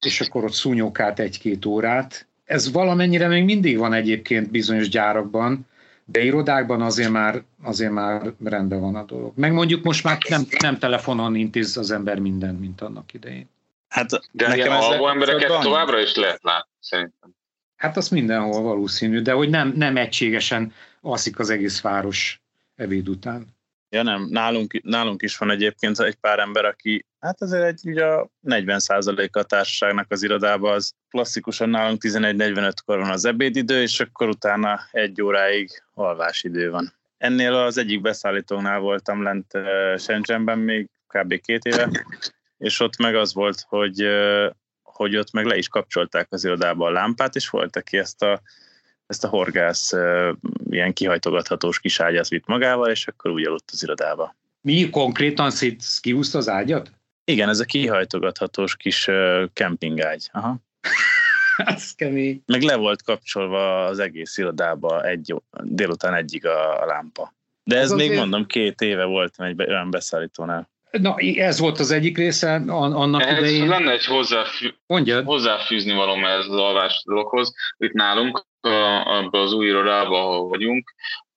és 0.00 0.20
akkor 0.20 0.44
ott 0.44 0.52
szúnyókált 0.52 1.18
egy-két 1.18 1.64
órát. 1.64 2.26
Ez 2.44 2.72
valamennyire 2.72 3.28
még 3.28 3.44
mindig 3.44 3.78
van 3.78 3.92
egyébként 3.92 4.50
bizonyos 4.50 4.88
gyárakban, 4.88 5.66
de 6.04 6.22
irodákban 6.22 6.82
azért 6.82 7.10
már, 7.10 7.42
azért 7.62 7.92
már 7.92 8.32
rendben 8.44 8.80
van 8.80 8.94
a 8.94 9.04
dolog. 9.04 9.32
Meg 9.36 9.52
mondjuk 9.52 9.84
most 9.84 10.04
már 10.04 10.18
nem, 10.28 10.42
nem 10.60 10.78
telefonon 10.78 11.34
intéz 11.34 11.76
az 11.76 11.90
ember 11.90 12.18
minden, 12.18 12.54
mint 12.54 12.80
annak 12.80 13.14
idején. 13.14 13.48
Hát, 13.88 14.10
de 14.32 14.48
nekem 14.48 14.66
ilyen 14.66 14.78
alvó 14.78 15.08
embereket 15.08 15.60
továbbra 15.60 16.00
is 16.00 16.14
lehet 16.14 16.42
látni, 16.42 16.72
szerintem. 16.80 17.36
Hát 17.78 17.96
az 17.96 18.08
mindenhol 18.08 18.62
valószínű, 18.62 19.20
de 19.20 19.32
hogy 19.32 19.48
nem, 19.48 19.72
nem 19.76 19.96
egységesen 19.96 20.72
alszik 21.00 21.38
az 21.38 21.50
egész 21.50 21.80
város 21.80 22.42
ebéd 22.74 23.08
után. 23.08 23.46
Ja 23.90 24.02
nem, 24.02 24.26
nálunk, 24.30 24.82
nálunk 24.82 25.22
is 25.22 25.36
van 25.36 25.50
egyébként 25.50 26.00
egy 26.00 26.14
pár 26.14 26.38
ember, 26.38 26.64
aki, 26.64 27.06
hát 27.20 27.42
azért 27.42 27.64
egy, 27.64 27.80
ugye 27.84 28.04
a 28.04 28.30
40% 28.46 29.30
a 29.30 29.42
társaságnak 29.42 30.06
az 30.08 30.22
irodában 30.22 30.72
az 30.72 30.92
klasszikusan 31.10 31.68
nálunk 31.68 32.02
11-45-kor 32.04 32.98
van 32.98 33.10
az 33.10 33.24
ebédidő, 33.24 33.82
és 33.82 34.00
akkor 34.00 34.28
utána 34.28 34.80
egy 34.90 35.22
óráig 35.22 35.82
alvásidő 35.94 36.70
van. 36.70 36.92
Ennél 37.18 37.54
az 37.54 37.78
egyik 37.78 38.00
beszállítónál 38.00 38.78
voltam 38.78 39.22
lent 39.22 39.52
Shenzhenben 39.96 40.58
még 40.58 40.88
kb. 41.06 41.40
két 41.40 41.64
éve, 41.64 41.90
és 42.58 42.80
ott 42.80 42.96
meg 42.96 43.14
az 43.14 43.34
volt, 43.34 43.64
hogy 43.68 44.06
hogy 44.98 45.16
ott 45.16 45.32
meg 45.32 45.44
le 45.44 45.56
is 45.56 45.68
kapcsolták 45.68 46.26
az 46.30 46.44
irodába 46.44 46.86
a 46.86 46.90
lámpát, 46.90 47.34
és 47.34 47.48
volt, 47.48 47.76
aki 47.76 47.98
ezt 47.98 48.22
a, 48.22 48.40
ezt 49.06 49.24
a 49.24 49.28
horgász 49.28 49.92
ilyen 50.70 50.92
kihajtogathatós 50.92 51.80
kis 51.80 52.00
ágyat 52.00 52.28
vitt 52.28 52.46
magával, 52.46 52.90
és 52.90 53.06
akkor 53.06 53.30
úgy 53.30 53.46
aludt 53.46 53.70
az 53.72 53.82
irodába. 53.82 54.36
Mi 54.60 54.90
konkrétan 54.90 55.50
szét 55.50 55.84
kihúzta 56.00 56.38
az 56.38 56.48
ágyat? 56.48 56.92
Igen, 57.24 57.48
ez 57.48 57.60
a 57.60 57.64
kihajtogathatós 57.64 58.76
kis 58.76 59.10
kempingágy. 59.52 60.28
Aha. 60.32 60.56
Ez 61.56 61.94
kemény. 61.94 62.42
Meg 62.46 62.62
le 62.62 62.76
volt 62.76 63.02
kapcsolva 63.02 63.84
az 63.84 63.98
egész 63.98 64.38
irodába 64.38 65.04
egy, 65.04 65.34
délután 65.62 66.14
egyig 66.14 66.46
a, 66.46 66.82
a 66.82 66.86
lámpa. 66.86 67.34
De 67.64 67.76
ez, 67.76 67.82
ez 67.82 67.90
még 67.90 68.06
azért... 68.06 68.20
mondom, 68.20 68.46
két 68.46 68.80
éve 68.80 69.04
voltam 69.04 69.46
egy 69.46 69.60
olyan 69.60 69.90
beszállítónál. 69.90 70.70
Na, 70.90 71.14
ez 71.18 71.58
volt 71.58 71.78
az 71.78 71.90
egyik 71.90 72.16
része 72.16 72.54
annak 72.54 73.22
ez 73.22 73.38
idején. 73.38 73.68
Lenne 73.68 73.90
egy 73.90 74.04
hozzáfű, 74.04 74.74
hozzáfűzni 75.24 75.92
való 75.92 76.26
ez 76.26 76.46
az 76.46 76.56
alvás 76.56 77.02
dologhoz. 77.06 77.54
Itt 77.76 77.92
nálunk, 77.92 78.46
abban 78.60 79.40
az 79.40 79.52
új 79.52 79.66
irodában, 79.66 80.20
ahol 80.20 80.48
vagyunk, 80.48 80.94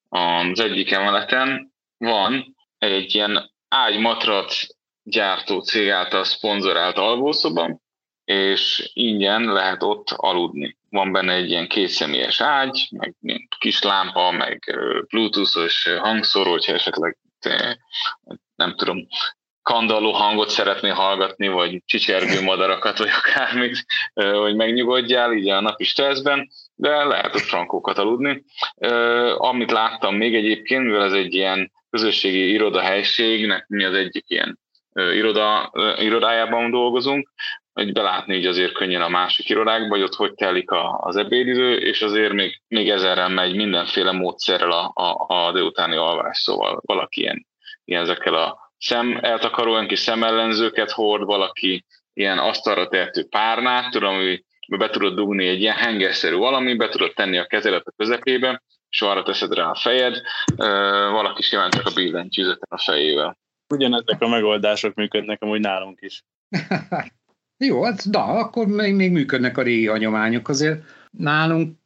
az 0.10 0.60
egyik 0.60 0.92
emeleten 0.92 1.74
van 1.98 2.56
egy 2.78 3.16
ilyen 3.16 3.52
ágymatrac 3.70 4.68
gyártó 5.04 5.60
cég 5.60 5.90
által 5.90 6.24
szponzorált 6.24 6.98
alvószoba, 6.98 7.80
és 8.24 8.90
ingyen 8.94 9.44
lehet 9.44 9.84
ott 9.84 10.10
aludni. 10.10 10.78
Van 10.90 11.12
benne 11.12 11.34
egy 11.34 11.50
ilyen 11.50 11.68
kétszemélyes 11.68 12.42
ágy, 12.42 12.88
meg 12.92 13.48
kis 13.60 13.82
lámpa, 13.82 14.32
meg 14.32 14.78
bluetoothos 15.08 15.88
hangszóró, 16.00 16.52
hogyha 16.52 16.74
esetleg 16.74 17.18
nem 18.56 18.76
tudom, 18.76 19.08
kandalló 19.62 20.12
hangot 20.12 20.50
szeretné 20.50 20.90
hallgatni, 20.90 21.48
vagy 21.48 21.82
csicsergő 21.86 22.42
madarakat, 22.42 22.98
vagy 22.98 23.10
akármit, 23.24 23.86
hogy 24.14 24.56
megnyugodjál 24.56 25.34
így 25.34 25.50
a 25.50 25.62
napi 25.62 25.84
stresszben, 25.84 26.50
de 26.76 27.04
lehet 27.04 27.36
ott 27.36 27.42
frankókat 27.42 27.98
aludni. 27.98 28.44
Amit 29.38 29.72
láttam 29.72 30.16
még 30.16 30.36
egyébként, 30.36 30.84
mivel 30.84 31.04
ez 31.04 31.14
egy 31.14 31.34
ilyen 31.34 31.72
közösségi 31.90 32.52
irodahelység, 32.52 33.54
mi 33.68 33.84
az 33.84 33.94
egyik 33.94 34.24
ilyen 34.28 34.60
iroda, 34.94 35.72
irodájában 35.98 36.72
dolgozunk, 36.72 37.32
hogy 37.74 37.92
belátni 37.92 38.36
így 38.36 38.46
azért 38.46 38.74
könnyen 38.74 39.02
a 39.02 39.10
másik 39.10 39.50
irodákba, 39.50 39.96
hogy 39.96 40.04
ott 40.04 40.16
hogy 40.16 40.34
telik 40.34 40.70
az 40.98 41.16
ebédidő, 41.16 41.76
és 41.76 42.02
azért 42.02 42.34
még, 42.34 42.62
még 42.68 42.90
ezerrel 42.90 43.30
megy 43.30 43.56
mindenféle 43.56 44.12
módszerrel 44.12 44.72
a, 44.72 44.92
a, 44.94 45.26
a 45.28 45.52
délutáni 45.52 45.96
alvás, 45.96 46.38
szóval 46.38 46.82
valaki 46.86 47.22
ilyen, 47.22 47.48
ilyen 47.86 48.02
ezekkel 48.02 48.34
a 48.34 48.71
szem 48.82 49.20
eltakaró, 49.22 49.72
olyan 49.72 49.88
kis 49.88 50.00
szemellenzőket 50.00 50.92
hord, 50.92 51.26
valaki 51.26 51.86
ilyen 52.14 52.38
asztalra 52.38 52.88
tehető 52.88 53.28
párnát, 53.28 53.92
tudom, 53.92 54.16
hogy 54.16 54.44
be 54.78 54.90
tudod 54.90 55.16
dugni 55.16 55.48
egy 55.48 55.62
ilyen 55.62 55.76
hengerszerű 55.76 56.36
valami, 56.36 56.76
be 56.76 56.90
tudod 56.90 57.14
tenni 57.14 57.38
a 57.38 57.46
kezelet 57.46 57.86
a 57.86 57.94
közepébe, 57.98 58.64
és 58.90 59.02
arra 59.02 59.24
teszed 59.24 59.54
rá 59.54 59.70
a 59.70 59.76
fejed, 59.76 60.22
valaki 61.12 61.42
simán 61.42 61.70
csak 61.70 61.86
a 61.86 61.94
billentyűzeten 61.94 62.68
a 62.70 62.78
fejével. 62.78 63.38
Ugyanezek 63.74 64.22
a 64.22 64.28
megoldások 64.28 64.94
működnek 64.94 65.42
amúgy 65.42 65.60
nálunk 65.60 66.00
is. 66.02 66.24
Jó, 67.58 67.84
hát 67.84 68.10
da, 68.10 68.24
akkor 68.24 68.68
még, 68.68 68.96
még 68.96 69.12
működnek 69.12 69.58
a 69.58 69.62
régi 69.62 69.88
hagyományok 69.88 70.50
azért. 70.50 70.84
Nálunk 71.12 71.80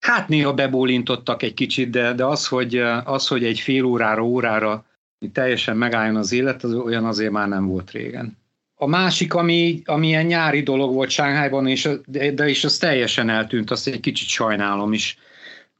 Hát 0.00 0.28
néha 0.28 0.54
bebólintottak 0.54 1.42
egy 1.42 1.54
kicsit, 1.54 1.90
de, 1.90 2.12
de 2.12 2.24
az, 2.24 2.46
hogy, 2.46 2.76
az, 3.04 3.28
hogy 3.28 3.44
egy 3.44 3.60
fél 3.60 3.84
órára, 3.84 4.22
órára 4.22 4.84
teljesen 5.30 5.76
megálljon 5.76 6.16
az 6.16 6.32
élet, 6.32 6.62
az 6.62 6.74
olyan 6.74 7.04
azért 7.04 7.32
már 7.32 7.48
nem 7.48 7.66
volt 7.66 7.90
régen. 7.90 8.36
A 8.74 8.86
másik, 8.86 9.34
ami, 9.34 9.82
ami 9.84 10.06
ilyen 10.06 10.26
nyári 10.26 10.62
dolog 10.62 10.94
volt 10.94 11.10
Sánghájban, 11.10 11.66
és, 11.66 11.88
de, 12.06 12.30
de 12.30 12.48
is 12.48 12.64
az 12.64 12.76
teljesen 12.76 13.28
eltűnt, 13.28 13.70
azt 13.70 13.86
egy 13.86 14.00
kicsit 14.00 14.28
sajnálom 14.28 14.92
is, 14.92 15.18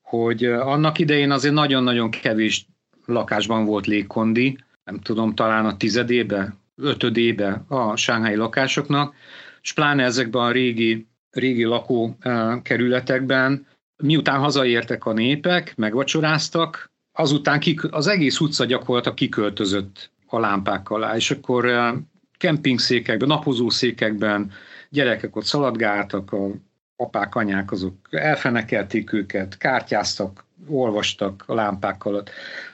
hogy 0.03 0.45
annak 0.45 0.99
idején 0.99 1.31
azért 1.31 1.55
nagyon-nagyon 1.55 2.11
kevés 2.11 2.67
lakásban 3.07 3.65
volt 3.65 3.87
légkondi, 3.87 4.59
nem 4.85 5.01
tudom, 5.01 5.35
talán 5.35 5.67
a 5.67 5.77
tizedébe, 5.77 6.55
ötödébe 6.77 7.65
a 7.69 7.97
sánghái 7.97 8.37
lakásoknak, 8.37 9.15
és 9.63 9.73
pláne 9.73 10.05
ezekben 10.05 10.43
a 10.43 10.51
régi, 10.51 11.07
régi 11.31 11.65
lakókerületekben, 11.65 13.67
miután 14.03 14.39
hazaértek 14.39 15.05
a 15.05 15.13
népek, 15.13 15.77
megvacsoráztak, 15.77 16.92
azután 17.13 17.61
kik, 17.61 17.93
az 17.93 18.07
egész 18.07 18.41
utca 18.41 18.65
gyakorlatilag 18.65 19.17
kiköltözött 19.17 20.11
a 20.27 20.39
lámpák 20.39 20.91
alá, 20.91 21.17
és 21.17 21.31
akkor 21.31 21.93
kempingszékekben, 22.39 23.29
napozószékekben 23.29 24.51
gyerekek 24.89 25.37
ott 25.37 25.45
szaladgáltak, 25.45 26.33
a 26.33 26.51
apák, 26.97 27.35
anyák 27.35 27.73
azok 27.73 27.95
elfenekelték 28.11 29.13
őket, 29.13 29.57
kártyáztak, 29.57 30.45
olvastak 30.69 31.45
a 31.47 31.55
lámpák 31.55 32.05
alatt. 32.05 32.31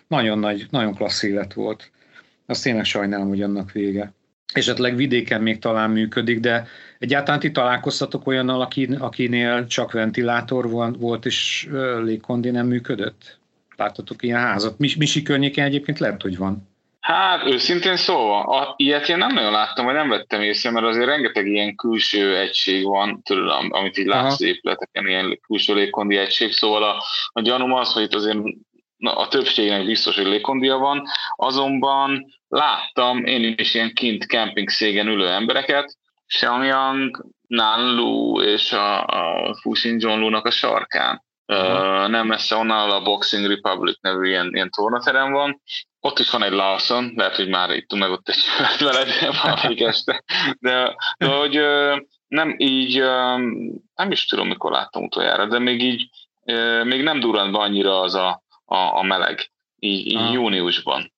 Nagyon 0.06 0.38
nagy, 0.38 0.66
nagyon 0.70 0.94
klassz 0.94 1.22
élet 1.22 1.54
volt. 1.54 1.90
Azt 2.46 2.62
tényleg 2.62 2.84
sajnálom, 2.84 3.28
hogy 3.28 3.42
annak 3.42 3.72
vége. 3.72 4.12
Esetleg 4.52 4.96
vidéken 4.96 5.42
még 5.42 5.58
talán 5.58 5.90
működik, 5.90 6.40
de 6.40 6.66
egyáltalán 6.98 7.40
ti 7.40 7.50
találkoztatok 7.50 8.26
olyannal, 8.26 8.68
akinél 8.98 9.66
csak 9.66 9.92
ventilátor 9.92 10.68
volt, 10.98 11.26
és 11.26 11.68
légkondi 12.02 12.50
nem 12.50 12.66
működött? 12.66 13.37
Láttatok 13.78 14.22
ilyen 14.22 14.40
házat? 14.40 14.78
Misi 14.78 15.22
környéken 15.22 15.64
egyébként 15.64 15.98
lehet, 15.98 16.22
hogy 16.22 16.36
van. 16.36 16.68
Hát 17.00 17.46
őszintén 17.46 17.96
szóval, 17.96 18.60
a, 18.60 18.74
ilyet 18.76 19.08
én 19.08 19.16
nem 19.16 19.34
nagyon 19.34 19.52
láttam, 19.52 19.84
vagy 19.84 19.94
nem 19.94 20.08
vettem 20.08 20.40
észre, 20.40 20.70
mert 20.70 20.86
azért 20.86 21.06
rengeteg 21.06 21.46
ilyen 21.46 21.74
külső 21.74 22.36
egység 22.36 22.84
van, 22.84 23.22
tudom, 23.22 23.72
amit 23.72 23.98
így 23.98 24.06
látsz 24.06 24.40
épületeken, 24.40 25.06
ilyen 25.06 25.40
külső 25.46 25.74
légkondi 25.74 26.16
egység, 26.16 26.52
szóval 26.52 26.82
a, 26.82 27.02
a 27.32 27.40
gyanúm 27.40 27.72
az, 27.72 27.92
hogy 27.92 28.02
itt 28.02 28.14
azért 28.14 28.38
na, 28.96 29.16
a 29.16 29.28
többségnek 29.28 29.86
biztos, 29.86 30.16
hogy 30.16 30.26
légkondia 30.26 30.76
van, 30.76 31.02
azonban 31.36 32.26
láttam 32.48 33.24
én 33.24 33.54
is 33.56 33.74
ilyen 33.74 33.92
kint 33.94 34.24
camping 34.24 34.68
szégen 34.68 35.06
ülő 35.06 35.28
embereket, 35.28 35.96
Xiaoyang, 36.26 37.26
Nanlu 37.46 38.42
és 38.42 38.72
a, 38.72 39.04
a 39.06 39.54
Fuxin 39.54 39.98
Zhonglu-nak 39.98 40.46
a 40.46 40.50
sarkán. 40.50 41.26
Uh, 41.52 42.08
nem 42.08 42.26
messze 42.26 42.56
onnan 42.56 42.90
a 42.90 43.02
Boxing 43.02 43.46
Republic 43.46 43.98
nevű 44.00 44.28
ilyen, 44.28 44.50
ilyen 44.54 44.70
tornaterem 44.70 45.32
van, 45.32 45.62
ott 46.00 46.18
is 46.18 46.30
van 46.30 46.42
egy 46.42 46.52
Lawson, 46.52 47.12
lehet, 47.16 47.36
hogy 47.36 47.48
már 47.48 47.70
ittunk 47.70 48.02
meg 48.02 48.10
ott 48.10 48.28
egy 48.28 48.44
veled 48.88 49.08
valamelyik 49.42 49.80
este, 49.80 50.24
de, 50.58 50.96
de 51.18 51.26
hogy 51.26 51.60
nem 52.28 52.54
így, 52.58 52.98
nem 53.94 54.10
is 54.10 54.26
tudom, 54.26 54.48
mikor 54.48 54.72
láttam 54.72 55.02
utoljára, 55.02 55.46
de 55.46 55.58
még 55.58 55.82
így, 55.82 56.08
még 56.84 57.02
nem 57.02 57.20
durant 57.20 57.52
be 57.52 57.58
annyira 57.58 58.00
az 58.00 58.14
a, 58.14 58.42
a, 58.64 58.76
a 58.76 59.02
meleg, 59.02 59.50
így, 59.78 60.06
így 60.06 60.32
júniusban 60.32 61.12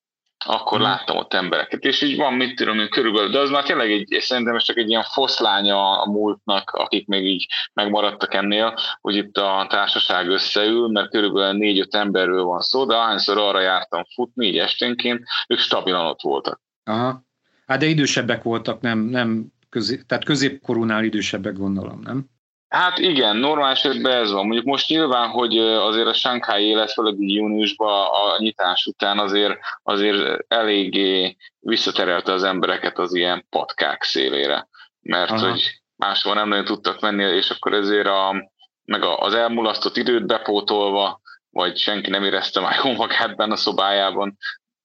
akkor 0.45 0.77
hmm. 0.77 0.87
láttam 0.87 1.17
ott 1.17 1.33
embereket, 1.33 1.83
és 1.83 2.01
így 2.01 2.17
van, 2.17 2.33
mit 2.33 2.55
tudom 2.55 2.79
én, 2.79 2.89
körülbelül, 2.89 3.29
de 3.29 3.39
az 3.39 3.49
már 3.49 3.63
tényleg 3.63 3.91
egy, 3.91 4.17
szerintem 4.19 4.55
ez 4.55 4.63
csak 4.63 4.77
egy 4.77 4.89
ilyen 4.89 5.03
foszlánya 5.03 6.01
a 6.01 6.09
múltnak, 6.09 6.69
akik 6.69 7.07
még 7.07 7.25
így 7.25 7.47
megmaradtak 7.73 8.33
ennél, 8.33 8.73
hogy 9.01 9.15
itt 9.15 9.37
a 9.37 9.65
társaság 9.69 10.29
összeül, 10.29 10.87
mert 10.87 11.09
körülbelül 11.09 11.57
négy-öt 11.57 11.95
emberről 11.95 12.43
van 12.43 12.59
szó, 12.59 12.85
de 12.85 12.95
ahányszor 12.95 13.37
arra 13.37 13.59
jártam 13.59 14.03
futni, 14.13 14.47
így 14.47 14.57
esténként, 14.57 15.23
ők 15.47 15.59
stabilan 15.59 16.05
ott 16.05 16.21
voltak. 16.21 16.61
Aha. 16.83 17.23
Hát 17.67 17.79
de 17.79 17.85
idősebbek 17.85 18.43
voltak, 18.43 18.81
nem, 18.81 18.99
nem 18.99 19.45
közé, 19.69 20.03
tehát 20.07 20.23
középkorúnál 20.23 21.03
idősebbek 21.03 21.57
gondolom, 21.57 21.99
nem? 22.03 22.25
Hát 22.71 22.97
igen, 22.97 23.35
normál 23.35 23.71
esetben 23.71 24.11
ez 24.11 24.31
van. 24.31 24.45
Mondjuk 24.45 24.65
most 24.65 24.89
nyilván, 24.89 25.29
hogy 25.29 25.57
azért 25.57 26.07
a 26.07 26.13
Shanghai 26.13 26.65
élet, 26.65 26.91
főleg 26.91 27.15
júniusban 27.17 28.05
a 28.05 28.37
nyitás 28.37 28.85
után 28.85 29.19
azért, 29.19 29.59
azért 29.83 30.45
eléggé 30.47 31.37
visszaterelte 31.59 32.31
az 32.31 32.43
embereket 32.43 32.97
az 32.97 33.13
ilyen 33.13 33.45
patkák 33.49 34.03
szélére. 34.03 34.67
Mert 35.01 35.31
Aha. 35.31 35.49
hogy 35.49 35.81
máshol 35.95 36.33
nem 36.33 36.47
nagyon 36.47 36.65
tudtak 36.65 36.99
menni, 36.99 37.23
és 37.23 37.49
akkor 37.49 37.73
ezért 37.73 38.07
a, 38.07 38.49
meg 38.85 39.03
az 39.03 39.33
elmulasztott 39.33 39.97
időt 39.97 40.25
bepótolva, 40.25 41.21
vagy 41.49 41.77
senki 41.77 42.09
nem 42.09 42.23
érezte 42.23 42.59
már 42.59 42.79
jó 42.83 42.91
magát 42.91 43.35
benne 43.35 43.53
a 43.53 43.55
szobájában, 43.55 44.37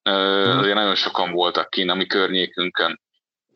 azért 0.03 0.75
nagyon 0.75 0.95
sokan 0.95 1.33
voltak 1.33 1.71
kín 1.71 1.91
a 1.91 1.95
mi 1.95 2.07
környékünkön 2.07 3.01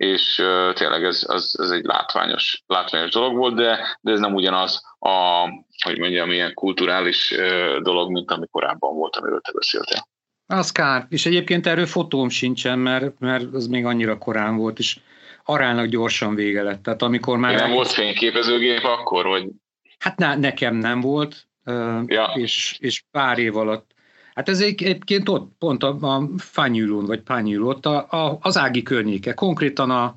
és 0.00 0.38
uh, 0.38 0.72
tényleg 0.72 1.04
ez, 1.04 1.24
az, 1.26 1.56
ez 1.58 1.70
egy 1.70 1.84
látványos, 1.84 2.62
látványos 2.66 3.10
dolog 3.10 3.36
volt, 3.36 3.54
de, 3.54 3.96
de 4.00 4.12
ez 4.12 4.18
nem 4.20 4.34
ugyanaz 4.34 4.82
a, 4.98 5.44
hogy 5.84 5.98
mondjam, 5.98 6.30
ilyen 6.30 6.54
kulturális 6.54 7.30
uh, 7.30 7.76
dolog, 7.76 8.10
mint 8.10 8.30
ami 8.30 8.46
korábban 8.50 8.94
volt, 8.94 9.16
amiről 9.16 9.40
te 9.40 9.52
beszéltél. 9.52 10.08
Az 10.46 10.72
kár, 10.72 11.06
és 11.08 11.26
egyébként 11.26 11.66
erről 11.66 11.86
fotóm 11.86 12.28
sincsen, 12.28 12.78
mert, 12.78 13.18
mert 13.18 13.54
az 13.54 13.66
még 13.66 13.84
annyira 13.84 14.18
korán 14.18 14.56
volt, 14.56 14.78
és 14.78 14.98
arának 15.44 15.86
gyorsan 15.86 16.34
vége 16.34 16.62
lett. 16.62 16.82
Tehát 16.82 17.02
amikor 17.02 17.38
már... 17.38 17.54
Nem 17.54 17.70
volt 17.70 17.88
fényképezőgép 17.88 18.84
akkor, 18.84 19.26
vagy? 19.26 19.46
Hát 19.98 20.18
ne, 20.18 20.36
nekem 20.36 20.74
nem 20.74 21.00
volt, 21.00 21.48
ja. 22.06 22.32
és, 22.34 22.76
és 22.78 23.02
pár 23.10 23.38
év 23.38 23.56
alatt 23.56 23.90
Hát 24.34 24.48
ez 24.48 24.60
egyébként 24.60 25.28
ott, 25.28 25.52
pont 25.58 25.82
a, 25.82 25.96
a 26.00 26.28
Fányülón, 26.36 27.04
vagy 27.04 27.20
Pányül, 27.20 27.64
ott 27.64 27.86
a, 27.86 28.06
a, 28.10 28.38
az 28.40 28.56
Ági 28.56 28.82
környéke, 28.82 29.34
konkrétan 29.34 29.90
a, 29.90 30.14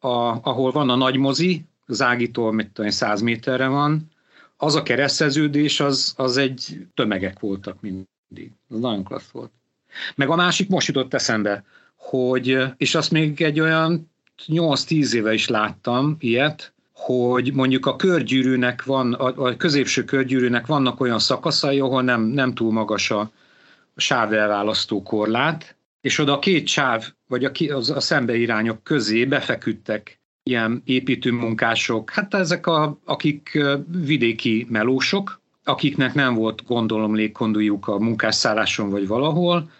a, 0.00 0.38
ahol 0.42 0.70
van 0.70 0.90
a 0.90 0.96
nagy 0.96 1.16
mozi, 1.16 1.64
az 1.86 2.02
Ágitól 2.02 2.52
mit 2.52 2.70
tudom, 2.70 2.90
100 2.90 3.20
méterre 3.20 3.66
van, 3.66 4.10
az 4.56 4.74
a 4.74 4.82
kereszteződés, 4.82 5.80
az, 5.80 6.14
az 6.16 6.36
egy 6.36 6.86
tömegek 6.94 7.40
voltak 7.40 7.80
mindig. 7.80 8.52
Az 8.68 8.78
nagyon 8.78 9.04
klassz 9.04 9.30
volt. 9.30 9.50
Meg 10.14 10.28
a 10.28 10.36
másik 10.36 10.68
most 10.68 10.86
jutott 10.86 11.14
eszembe, 11.14 11.64
hogy, 11.96 12.58
és 12.76 12.94
azt 12.94 13.10
még 13.10 13.42
egy 13.42 13.60
olyan 13.60 14.10
8-10 14.46 15.12
éve 15.12 15.32
is 15.32 15.48
láttam 15.48 16.16
ilyet, 16.18 16.72
hogy 16.98 17.54
mondjuk 17.54 17.86
a 17.86 17.96
körgyűrűnek 17.96 18.84
van, 18.84 19.12
a, 19.12 19.56
középső 19.56 20.04
körgyűrűnek 20.04 20.66
vannak 20.66 21.00
olyan 21.00 21.18
szakaszai, 21.18 21.80
ahol 21.80 22.02
nem, 22.02 22.22
nem 22.22 22.54
túl 22.54 22.72
magas 22.72 23.10
a, 23.10 23.20
a 23.94 24.00
sávelválasztó 24.00 25.02
korlát, 25.02 25.76
és 26.00 26.18
oda 26.18 26.32
a 26.32 26.38
két 26.38 26.66
sáv, 26.66 27.06
vagy 27.28 27.44
a, 27.44 27.50
az, 27.74 27.90
a 27.90 28.00
szembeirányok 28.00 28.82
közé 28.82 29.24
befeküdtek 29.24 30.20
ilyen 30.42 30.82
építőmunkások, 30.84 32.10
hát 32.10 32.34
ezek 32.34 32.66
a, 32.66 32.98
akik 33.04 33.58
vidéki 33.86 34.66
melósok, 34.70 35.40
akiknek 35.64 36.14
nem 36.14 36.34
volt 36.34 36.64
gondolom 36.66 37.14
légkondújuk 37.14 37.88
a 37.88 37.98
munkásszálláson 37.98 38.90
vagy 38.90 39.06
valahol, 39.06 39.70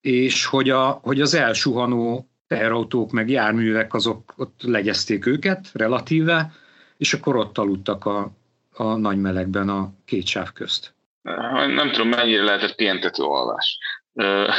és 0.00 0.44
hogy, 0.44 0.70
a, 0.70 1.00
hogy 1.02 1.20
az 1.20 1.34
elsuhanó 1.34 2.28
teherautók 2.46 3.10
meg 3.12 3.30
járművek 3.30 3.94
azok 3.94 4.34
ott 4.36 4.60
legyezték 4.62 5.26
őket 5.26 5.70
relatíve, 5.72 6.52
és 6.98 7.12
akkor 7.14 7.36
ott 7.36 7.58
aludtak 7.58 8.04
a, 8.04 8.30
a 8.72 8.96
nagy 8.96 9.18
melegben 9.18 9.68
a 9.68 9.92
két 10.04 10.26
sáv 10.26 10.52
közt. 10.52 10.94
Nem 11.66 11.90
tudom, 11.90 12.08
mennyire 12.08 12.42
lehetett 12.42 12.74
pihentető 12.74 13.22
alvás. 13.22 13.78
De, 14.12 14.52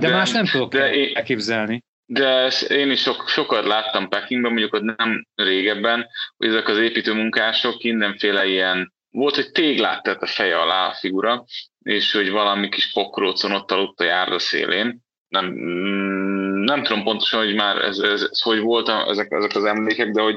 de 0.00 0.08
más 0.08 0.30
nem 0.30 0.44
tudok 0.44 0.72
de 0.72 1.12
elképzelni. 1.14 1.84
De 2.06 2.46
én 2.68 2.90
is 2.90 3.00
sok, 3.00 3.28
sokat 3.28 3.66
láttam 3.66 4.08
Pekingben, 4.08 4.52
mondjuk 4.52 4.74
ott 4.74 4.96
nem 4.96 5.26
régebben, 5.34 6.06
hogy 6.36 6.48
ezek 6.48 6.68
az 6.68 6.78
építőmunkások 6.78 7.82
mindenféle 7.82 8.46
ilyen, 8.46 8.94
volt, 9.10 9.34
hogy 9.34 9.50
téglát 9.50 10.02
tett 10.02 10.22
a 10.22 10.26
feje 10.26 10.58
alá 10.58 10.88
a 10.88 10.94
figura, 10.94 11.44
és 11.82 12.12
hogy 12.12 12.30
valami 12.30 12.68
kis 12.68 12.92
pokrócon 12.92 13.52
ott 13.52 13.70
aludt 13.70 14.00
a 14.00 14.04
járda 14.04 14.38
szélén. 14.38 15.00
Nem, 15.28 15.54
nem 16.64 16.82
tudom 16.82 17.02
pontosan, 17.02 17.44
hogy 17.44 17.54
már 17.54 17.76
ez, 17.76 17.98
ez, 17.98 18.22
ez 18.22 18.40
hogy 18.40 18.60
volt 18.60 18.88
ezek, 18.88 19.30
ezek 19.30 19.54
az 19.54 19.64
emlékek, 19.64 20.10
de 20.10 20.22
hogy 20.22 20.36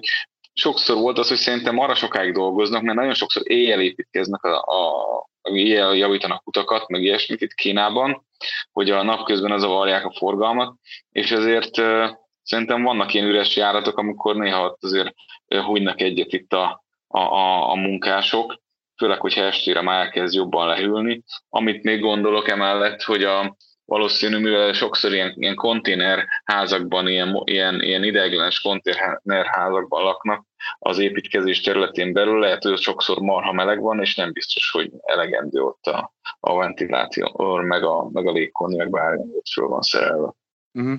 sokszor 0.54 0.98
volt 0.98 1.18
az, 1.18 1.28
hogy 1.28 1.38
szerintem 1.38 1.80
arra 1.80 1.96
sokáig 1.96 2.34
dolgoznak, 2.34 2.82
mert 2.82 2.98
nagyon 2.98 3.14
sokszor 3.14 3.42
éjjel 3.46 3.82
építkeznek, 3.82 4.44
a, 4.44 4.58
a, 4.58 5.30
éjjel 5.42 5.96
javítanak 5.96 6.48
utakat, 6.48 6.88
meg 6.88 7.04
ilyesmit 7.04 7.42
itt 7.42 7.54
Kínában, 7.54 8.26
hogy 8.72 8.90
a 8.90 9.04
napközben 9.04 9.52
az 9.52 9.64
avarják 9.64 10.06
a 10.06 10.16
forgalmat, 10.18 10.76
és 11.12 11.32
ezért 11.32 11.76
szerintem 12.44 12.84
vannak 12.84 13.14
ilyen 13.14 13.28
üres 13.28 13.56
járatok, 13.56 13.98
amikor 13.98 14.36
néha 14.36 14.78
azért 14.80 15.14
hújnak 15.48 16.02
egyet 16.02 16.34
itt 16.34 16.54
a, 16.54 16.84
a, 17.08 17.20
a, 17.20 17.72
a 17.72 17.76
munkások, 17.76 18.62
főleg, 18.98 19.20
hogyha 19.20 19.42
estére 19.42 19.82
már 19.82 20.06
elkezd 20.06 20.34
jobban 20.34 20.68
lehűlni. 20.68 21.24
Amit 21.50 21.84
még 21.84 22.00
gondolok 22.00 22.50
emellett, 22.50 23.02
hogy 23.02 23.24
a, 23.24 23.58
valószínű, 23.90 24.38
mivel 24.38 24.74
sokszor 24.74 25.14
ilyen, 25.14 25.34
ilyen 25.38 25.56
konténerházakban, 25.56 27.08
ilyen, 27.08 27.42
ilyen, 27.44 27.82
ilyen 27.82 28.04
ideiglenes 28.04 28.60
konténerházakban 28.60 30.04
laknak 30.04 30.46
az 30.80 30.98
építkezés 30.98 31.62
területén 31.62 32.14
belül, 32.14 32.40
lehet, 32.40 32.64
hogy 32.64 32.78
sokszor 32.78 33.20
marha 33.20 33.52
meleg 33.52 33.80
van, 33.80 34.00
és 34.02 34.16
nem 34.16 34.32
biztos, 34.32 34.72
hogy 34.72 34.92
elegendő 35.02 35.62
ott 35.62 35.86
a, 35.86 36.14
a 36.40 36.58
ventiláció, 36.58 37.56
meg 37.62 37.84
a, 37.84 38.10
meg 38.12 38.28
a 38.28 38.32
légkonni, 38.32 38.76
meg 38.76 38.90
bármi, 38.90 39.24
föl 39.54 39.68
van 39.68 39.82
szerelve. 39.82 40.34
Uh-huh. 40.74 40.98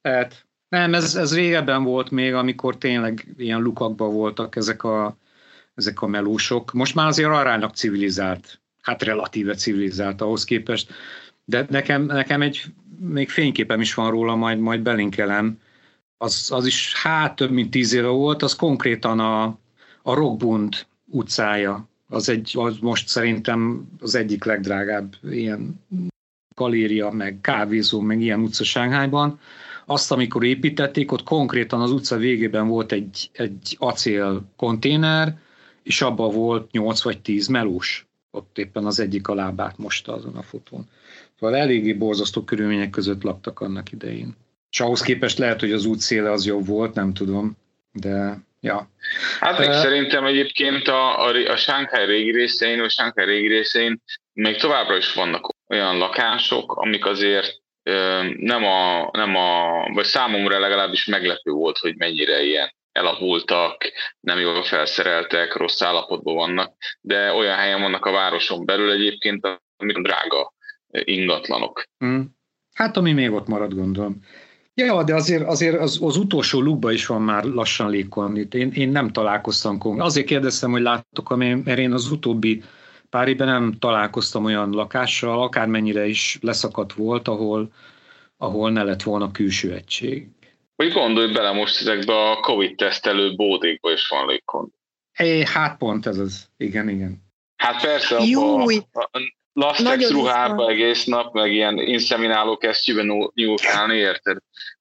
Tehát 0.00 0.46
nem, 0.68 0.94
ez, 0.94 1.14
ez 1.14 1.34
régebben 1.34 1.84
volt 1.84 2.10
még, 2.10 2.34
amikor 2.34 2.78
tényleg 2.78 3.26
ilyen 3.36 3.60
lukakban 3.60 4.12
voltak 4.12 4.56
ezek 4.56 4.84
a, 4.84 5.16
ezek 5.74 6.02
a 6.02 6.06
melósok. 6.06 6.72
Most 6.72 6.94
már 6.94 7.06
azért 7.06 7.28
aránylag 7.28 7.74
civilizált, 7.74 8.60
hát 8.82 9.02
relatíve 9.02 9.54
civilizált 9.54 10.20
ahhoz 10.20 10.44
képest, 10.44 10.92
de 11.48 11.66
nekem, 11.68 12.02
nekem 12.02 12.42
egy 12.42 12.64
még 12.98 13.30
fényképem 13.30 13.80
is 13.80 13.94
van 13.94 14.10
róla, 14.10 14.34
majd, 14.34 14.58
majd 14.58 14.80
belinkelem. 14.80 15.60
Az, 16.16 16.50
az 16.52 16.66
is 16.66 16.94
hát 17.02 17.36
több 17.36 17.50
mint 17.50 17.70
tíz 17.70 17.92
éve 17.92 18.08
volt, 18.08 18.42
az 18.42 18.56
konkrétan 18.56 19.20
a, 19.20 19.44
a 20.02 20.14
Rockbund 20.14 20.86
utcája. 21.06 21.88
Az, 22.08 22.28
egy, 22.28 22.52
az 22.54 22.78
most 22.80 23.08
szerintem 23.08 23.88
az 24.00 24.14
egyik 24.14 24.44
legdrágább 24.44 25.14
ilyen 25.22 25.84
galéria, 26.54 27.10
meg 27.10 27.38
kávézó, 27.40 28.00
meg 28.00 28.20
ilyen 28.20 28.40
utca 28.40 28.64
Sánghájban 28.64 29.40
azt, 29.86 30.12
amikor 30.12 30.44
építették, 30.44 31.12
ott 31.12 31.22
konkrétan 31.22 31.80
az 31.80 31.90
utca 31.90 32.16
végében 32.16 32.68
volt 32.68 32.92
egy, 32.92 33.30
egy 33.32 33.76
acél 33.78 34.44
konténer, 34.56 35.38
és 35.82 36.02
abban 36.02 36.34
volt 36.34 36.70
8 36.70 37.02
vagy 37.02 37.20
10 37.20 37.46
melós. 37.46 38.06
Ott 38.30 38.58
éppen 38.58 38.86
az 38.86 39.00
egyik 39.00 39.28
a 39.28 39.34
lábát 39.34 39.78
most 39.78 40.08
azon 40.08 40.36
a 40.36 40.42
fotón. 40.42 40.88
Szóval 41.38 41.56
eléggé 41.56 41.92
borzasztó 41.92 42.44
körülmények 42.44 42.90
között 42.90 43.22
laktak 43.22 43.60
annak 43.60 43.92
idején. 43.92 44.36
És 44.70 44.80
ahhoz 44.80 45.00
képest 45.00 45.38
lehet, 45.38 45.60
hogy 45.60 45.72
az 45.72 45.84
útszéle 45.84 46.30
az 46.30 46.46
jobb 46.46 46.66
volt, 46.66 46.94
nem 46.94 47.14
tudom, 47.14 47.56
de 47.92 48.38
ja. 48.60 48.90
Hát 49.40 49.58
még 49.58 49.68
uh, 49.68 49.74
szerintem 49.74 50.24
egyébként 50.24 50.88
a, 50.88 51.26
a, 51.26 51.50
a 51.50 51.56
Shanghai 51.56 52.04
régi 52.04 52.30
részein, 52.30 52.80
vagy 52.80 52.90
Shanghai 52.90 53.24
régi 53.24 53.46
részein 53.46 54.02
még 54.32 54.56
továbbra 54.56 54.96
is 54.96 55.14
vannak 55.14 55.54
olyan 55.68 55.98
lakások, 55.98 56.72
amik 56.72 57.06
azért 57.06 57.60
nem 58.36 58.64
a, 58.64 59.08
nem 59.12 59.36
a, 59.36 59.82
vagy 59.92 60.04
számomra 60.04 60.58
legalábbis 60.58 61.04
meglepő 61.04 61.50
volt, 61.50 61.78
hogy 61.78 61.96
mennyire 61.96 62.42
ilyen 62.42 62.74
elavultak, 62.92 63.92
nem 64.20 64.38
jól 64.38 64.62
felszereltek, 64.62 65.54
rossz 65.54 65.82
állapotban 65.82 66.34
vannak, 66.34 66.74
de 67.00 67.32
olyan 67.32 67.56
helyen 67.56 67.80
vannak 67.80 68.04
a 68.04 68.10
városon 68.10 68.64
belül 68.64 68.90
egyébként, 68.90 69.46
amik 69.76 69.98
drága 69.98 70.52
ingatlanok. 70.90 71.84
Hmm. 71.98 72.36
Hát 72.74 72.96
ami 72.96 73.12
még 73.12 73.32
ott 73.32 73.46
marad, 73.46 73.74
gondolom. 73.74 74.20
Ja, 74.74 75.04
de 75.04 75.14
azért, 75.14 75.46
azért 75.46 75.78
az, 75.78 75.98
az 76.02 76.16
utolsó 76.16 76.60
lukban 76.60 76.92
is 76.92 77.06
van 77.06 77.22
már 77.22 77.44
lassan 77.44 77.90
légkon. 77.90 78.36
Én, 78.50 78.72
én 78.72 78.88
nem 78.88 79.12
találkoztam 79.12 79.78
konkrétan. 79.78 80.08
Azért 80.08 80.26
kérdeztem, 80.26 80.70
hogy 80.70 80.82
láttok, 80.82 81.36
mert 81.36 81.78
én 81.78 81.92
az 81.92 82.10
utóbbi 82.10 82.62
pár 83.10 83.28
évben 83.28 83.46
nem 83.46 83.72
találkoztam 83.78 84.44
olyan 84.44 84.70
lakással, 84.70 85.42
akármennyire 85.42 86.06
is 86.06 86.38
leszakadt 86.40 86.92
volt, 86.92 87.28
ahol, 87.28 87.72
ahol 88.36 88.70
ne 88.70 88.82
lett 88.82 89.02
volna 89.02 89.30
külső 89.30 89.72
egység. 89.72 90.28
Hogy 90.76 90.92
gondolj 90.92 91.32
bele 91.32 91.52
most 91.52 91.80
ezekbe 91.80 92.30
a 92.30 92.40
Covid-tesztelő 92.40 93.34
bódékba 93.34 93.92
is 93.92 94.08
van 94.08 94.26
légkon. 94.26 94.72
É, 95.18 95.44
hát 95.44 95.76
pont 95.76 96.06
ez 96.06 96.18
az. 96.18 96.48
Igen, 96.56 96.88
igen. 96.88 97.22
Hát 97.56 97.82
persze, 97.82 98.16
a, 98.16 98.62
a 98.92 99.18
lastex 99.58 100.10
ruhába 100.10 100.70
egész 100.70 101.04
nap, 101.04 101.34
meg 101.34 101.52
ilyen 101.52 101.78
inszemináló 101.78 102.56
kesztyűben 102.56 103.30
nyúlkálni, 103.34 103.96
érted? 103.96 104.36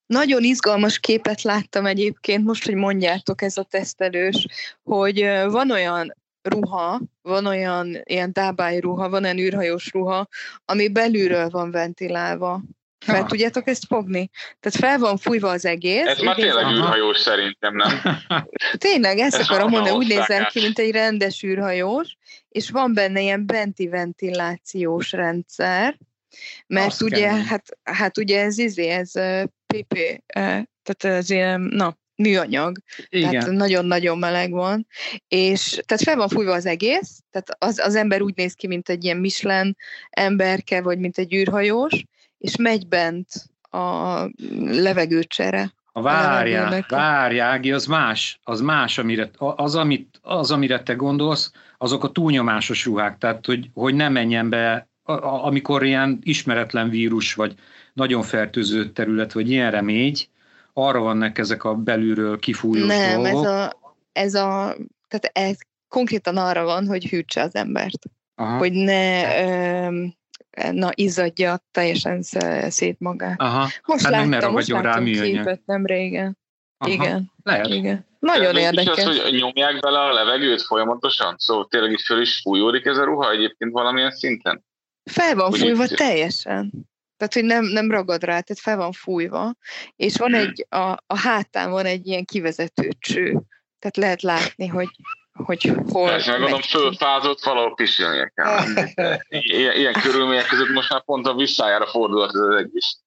Nagyon 0.06 0.44
izgalmas 0.44 1.00
képet 1.00 1.42
láttam 1.42 1.86
egyébként, 1.86 2.44
most, 2.44 2.66
hogy 2.66 2.76
mondjátok 2.76 3.42
ez 3.42 3.58
a 3.58 3.64
tesztelős, 3.64 4.46
hogy 4.84 5.20
van 5.50 5.72
olyan 5.72 6.16
ruha, 6.42 7.00
van 7.22 7.46
olyan 7.46 8.02
ilyen 8.04 8.34
dábály 8.34 8.80
ruha, 8.80 9.10
van 9.10 9.24
olyan 9.24 9.38
űrhajós 9.38 9.92
ruha, 9.92 10.28
ami 10.66 10.88
belülről 10.88 11.50
van 11.50 11.72
ventilálva. 11.72 12.62
Fel 13.06 13.22
ha. 13.22 13.28
tudjátok 13.28 13.68
ezt 13.68 13.86
fogni? 13.88 14.30
Tehát 14.60 14.80
fel 14.80 14.98
van 14.98 15.18
fújva 15.18 15.50
az 15.50 15.66
egész. 15.66 16.06
Ez 16.06 16.20
már 16.20 16.36
tényleg 16.36 16.64
aha. 16.64 16.74
űrhajós 16.74 17.20
szerintem, 17.20 17.76
nem? 17.76 18.02
Tényleg, 18.78 19.18
ezt 19.18 19.38
Ez 19.38 19.50
akarom 19.50 19.70
mondani, 19.70 19.96
úgy 19.96 20.08
nézel 20.08 20.46
ki, 20.46 20.62
mint 20.62 20.80
egy 20.80 20.92
rendes 20.92 21.44
űrhajós, 21.44 22.18
és 22.58 22.70
van 22.70 22.94
benne 22.94 23.22
ilyen 23.22 23.46
benti 23.46 23.88
ventilációs 23.88 25.12
rendszer, 25.12 25.98
mert 26.68 26.88
Azt 26.88 27.02
ugye, 27.02 27.30
hát, 27.30 27.78
hát 27.84 28.18
ugye 28.18 28.42
ez 28.42 28.58
izé, 28.58 28.88
ez 28.88 29.12
PP, 29.68 30.24
tehát 30.28 31.04
ez 31.04 31.30
ilyen, 31.30 31.62
na, 31.62 31.98
műanyag, 32.16 32.78
Igen. 33.10 33.32
tehát 33.32 33.50
nagyon-nagyon 33.50 34.18
meleg 34.18 34.52
van, 34.52 34.88
és 35.28 35.80
tehát 35.86 36.04
fel 36.04 36.16
van 36.16 36.28
fújva 36.28 36.54
az 36.54 36.66
egész, 36.66 37.24
tehát 37.32 37.56
az, 37.60 37.80
az 37.80 37.96
ember 37.96 38.22
úgy 38.22 38.36
néz 38.36 38.54
ki, 38.54 38.68
mint 38.68 38.90
egy 38.90 39.04
ilyen 39.04 39.18
Michelin 39.18 39.76
emberke, 40.10 40.82
vagy 40.82 41.00
mint 41.00 41.18
egy 41.18 41.34
űrhajós, 41.34 42.04
és 42.38 42.56
megy 42.56 42.88
bent 42.88 43.28
a 43.62 44.20
levegőcsere. 44.66 45.74
A 45.92 46.02
várjál, 46.02 46.86
várjál, 46.88 47.50
Ági, 47.50 47.72
az 47.72 47.86
más, 47.86 48.40
az 48.44 48.62
más, 48.62 48.98
amire, 48.98 49.30
az, 49.38 49.76
amit, 49.76 50.20
az, 50.22 50.52
amire 50.52 50.84
te 50.84 50.94
gondolsz, 50.94 51.52
azok 51.78 52.04
a 52.04 52.12
túlnyomásos 52.12 52.86
ruhák, 52.86 53.18
tehát 53.18 53.46
hogy, 53.46 53.70
hogy 53.74 53.96
ne 53.96 54.10
menjen 54.10 54.50
be, 54.50 54.88
amikor 55.22 55.86
ilyen 55.86 56.20
ismeretlen 56.24 56.90
vírus, 56.90 57.34
vagy 57.34 57.56
nagyon 57.94 58.24
fertőző 58.24 58.92
terület, 58.92 59.32
vagy 59.34 59.52
ilyenre 59.52 59.82
mégy, 59.82 60.30
arra 60.74 61.00
vannak 61.00 61.38
ezek 61.38 61.64
a 61.64 61.76
belülről 61.76 62.40
kifújós 62.40 62.88
Nem, 62.88 63.22
dolgok. 63.22 63.46
ez 63.46 63.52
a, 63.52 63.72
ez 64.12 64.34
a, 64.34 64.76
tehát 65.08 65.30
ez 65.34 65.58
konkrétan 65.88 66.38
arra 66.38 66.64
van, 66.64 66.88
hogy 66.88 67.06
hűtse 67.06 67.42
az 67.42 67.56
embert. 67.56 68.10
Aha. 68.36 68.58
Hogy 68.58 68.72
ne, 68.72 69.24
ö, 69.44 70.06
na, 70.72 70.90
izzadja 70.94 71.60
teljesen 71.72 72.22
szét 72.70 73.00
magát. 73.00 73.42
Aha. 73.42 73.68
Most 73.86 74.04
hát 74.04 74.12
láttam, 74.12 74.52
most 74.52 74.68
láttam 74.68 75.06
rá 75.06 75.22
képet 75.22 75.62
nem 75.66 75.86
régen. 75.86 76.38
Aha. 76.78 76.92
Igen. 76.92 77.32
Lehet. 77.44 77.68
Igen. 77.68 78.06
Nagyon 78.20 78.56
ez 78.56 78.62
érdekes. 78.62 79.06
Az, 79.06 79.20
hogy 79.20 79.34
nyomják 79.34 79.80
bele 79.80 80.00
a 80.00 80.14
levegőt 80.14 80.62
folyamatosan? 80.62 81.36
Szóval 81.38 81.68
tényleg 81.68 81.92
itt 81.92 82.02
föl 82.02 82.22
is 82.22 82.40
fújódik 82.42 82.86
ez 82.86 82.98
a 82.98 83.04
ruha 83.04 83.32
egyébként 83.32 83.72
valamilyen 83.72 84.12
szinten? 84.12 84.66
Fel 85.04 85.36
van 85.36 85.52
fújva 85.52 85.84
itt... 85.84 85.96
teljesen. 85.96 86.72
Tehát, 87.18 87.34
hogy 87.34 87.44
nem, 87.44 87.66
nem 87.66 87.92
ragad 87.92 88.24
rá, 88.24 88.40
tehát 88.40 88.60
fel 88.60 88.78
van 88.78 88.92
fújva, 88.92 89.56
és 89.96 90.18
van 90.18 90.34
egy, 90.34 90.66
a, 90.70 90.98
a 91.08 91.18
hátán 91.18 91.72
van 91.72 91.86
egy 91.86 92.08
ilyen 92.08 92.26
kivezető 92.26 92.90
cső, 93.00 93.42
tehát 93.80 93.98
lehet 93.98 94.22
látni, 94.22 94.68
hogy 94.68 94.90
hogy 95.46 95.72
hol... 95.90 96.08
Persze, 96.08 96.32
meg 96.32 96.40
gondolom, 96.40 96.62
fölfázott, 96.62 97.44
valahol 97.44 97.76
pisilnie 97.76 98.32
kell. 98.36 98.60
Ilyen, 99.30 99.76
ilyen 99.76 99.94
körülmények 99.94 100.46
között 100.46 100.70
most 100.70 100.90
már 100.90 101.04
pont 101.04 101.28
a 101.28 101.36
visszájára 101.36 101.88
fordulhat 101.88 102.34
ez 102.34 102.42
az 102.42 102.56
egész. 102.56 103.00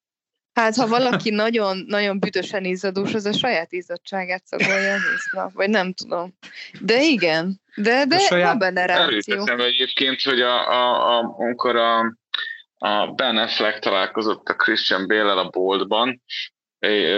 Hát, 0.53 0.75
ha 0.75 0.87
valaki 0.87 1.31
nagyon, 1.31 1.85
nagyon 1.87 2.19
büdösen 2.19 2.65
izzadós, 2.65 3.15
az 3.15 3.25
a 3.25 3.33
saját 3.33 3.73
izzadságát 3.73 4.47
szagolja 4.47 4.95
az 4.95 5.31
nap, 5.33 5.53
vagy 5.53 5.71
nem 5.71 5.93
tudom. 5.93 6.35
De 6.81 7.03
igen, 7.03 7.61
de, 7.75 8.05
de 8.05 8.19
saját... 8.19 8.47
van 8.47 8.59
benne 8.59 8.87
reakció. 8.87 9.47
egyébként, 9.47 10.23
hogy 10.23 10.41
a, 10.41 10.71
a, 10.71 11.19
a, 11.19 11.35
amikor 11.39 11.77
a, 11.77 11.99
a 12.79 13.07
Ben 13.07 13.37
Affleck 13.37 13.79
találkozott 13.79 14.49
a 14.49 14.55
Christian 14.55 15.07
bale 15.07 15.33
a 15.33 15.49
boltban, 15.49 16.23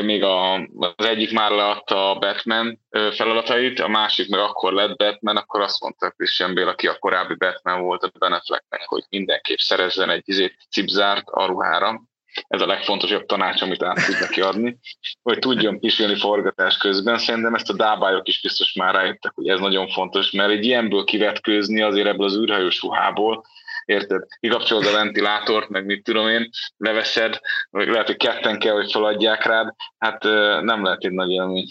még 0.03 0.23
a, 0.23 0.55
az 0.55 1.07
egyik 1.07 1.33
már 1.33 1.51
leadta 1.51 2.11
a 2.11 2.19
Batman 2.19 2.81
feladatait, 2.91 3.81
a 3.81 3.89
másik 3.89 4.29
meg 4.29 4.41
akkor 4.41 4.73
lett 4.73 4.97
Batman, 4.97 5.37
akkor 5.37 5.61
azt 5.61 5.81
mondta 5.81 6.11
Christian 6.11 6.55
Bale, 6.55 6.71
aki 6.71 6.87
a 6.87 6.99
korábbi 6.99 7.35
Batman 7.35 7.83
volt 7.83 8.03
a 8.03 8.13
Ben 8.19 8.33
Afflecknek, 8.33 8.83
hogy 8.85 9.05
mindenképp 9.09 9.59
szerezzen 9.59 10.11
egy 10.11 10.23
izét 10.25 10.57
cipzárt 10.71 11.29
a 11.29 11.47
ruhára. 11.47 12.03
Ez 12.49 12.61
a 12.61 12.67
legfontosabb 12.67 13.27
tanács, 13.27 13.63
amit 13.63 13.83
át 13.83 14.07
tud 14.07 14.21
neki 14.21 14.41
adni, 14.41 14.79
hogy 15.23 15.39
tudjon 15.39 15.81
pisilni 15.81 16.17
forgatás 16.17 16.77
közben. 16.77 17.19
Szerintem 17.19 17.55
ezt 17.55 17.71
a 17.71 17.77
dábályok 17.77 18.29
is 18.29 18.41
biztos 18.41 18.73
már 18.73 18.95
rájöttek, 18.95 19.33
hogy 19.35 19.49
ez 19.49 19.61
nagyon 19.61 19.89
fontos, 19.89 20.31
mert 20.31 20.51
egy 20.51 20.65
ilyenből 20.65 21.05
kivetkőzni 21.05 21.83
azért 21.83 22.07
ebből 22.07 22.27
az 22.27 22.37
űrhajós 22.37 22.83
ruhából, 22.83 23.45
érted? 23.85 24.23
Kikapcsolod 24.41 24.87
a 24.87 24.93
ventilátort, 24.93 25.69
meg 25.69 25.85
mit 25.85 26.05
tudom 26.05 26.29
én, 26.29 26.51
leveszed, 26.77 27.39
vagy 27.71 27.89
lehet, 27.89 28.07
hogy 28.07 28.17
ketten 28.17 28.59
kell, 28.59 28.75
hogy 28.75 28.91
feladják 28.91 29.45
rád, 29.45 29.75
hát 29.99 30.23
nem 30.63 30.85
lehet 30.85 31.05
egy 31.05 31.13
nagy 31.13 31.31
élmény. 31.31 31.67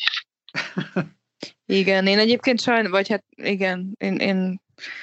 Igen, 1.65 2.07
én 2.07 2.19
egyébként 2.19 2.61
sajn, 2.61 2.89
vagy 2.89 3.09
hát 3.09 3.23
igen, 3.35 3.95
én, 3.97 4.15
én 4.15 4.61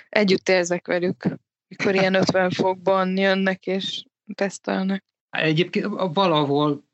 együtt 0.09 0.48
érzek 0.48 0.86
velük, 0.86 1.24
mikor 1.68 1.94
ilyen 1.94 2.14
50 2.14 2.50
fokban 2.50 3.16
jönnek 3.16 3.66
és 3.66 4.04
tesztelnek. 4.34 5.04
Egyébként 5.31 5.87
valahol 6.12 6.85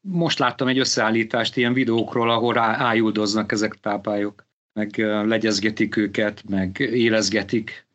most 0.00 0.38
láttam 0.38 0.68
egy 0.68 0.78
összeállítást 0.78 1.56
ilyen 1.56 1.72
videókról, 1.72 2.30
ahol 2.30 2.58
ájuldoznak 2.58 3.52
ezek 3.52 3.72
a 3.74 3.80
tápályok, 3.80 4.46
meg 4.72 4.96
legyezgetik 5.26 5.96
őket, 5.96 6.42
meg 6.48 6.78
élezgetik 6.78 7.86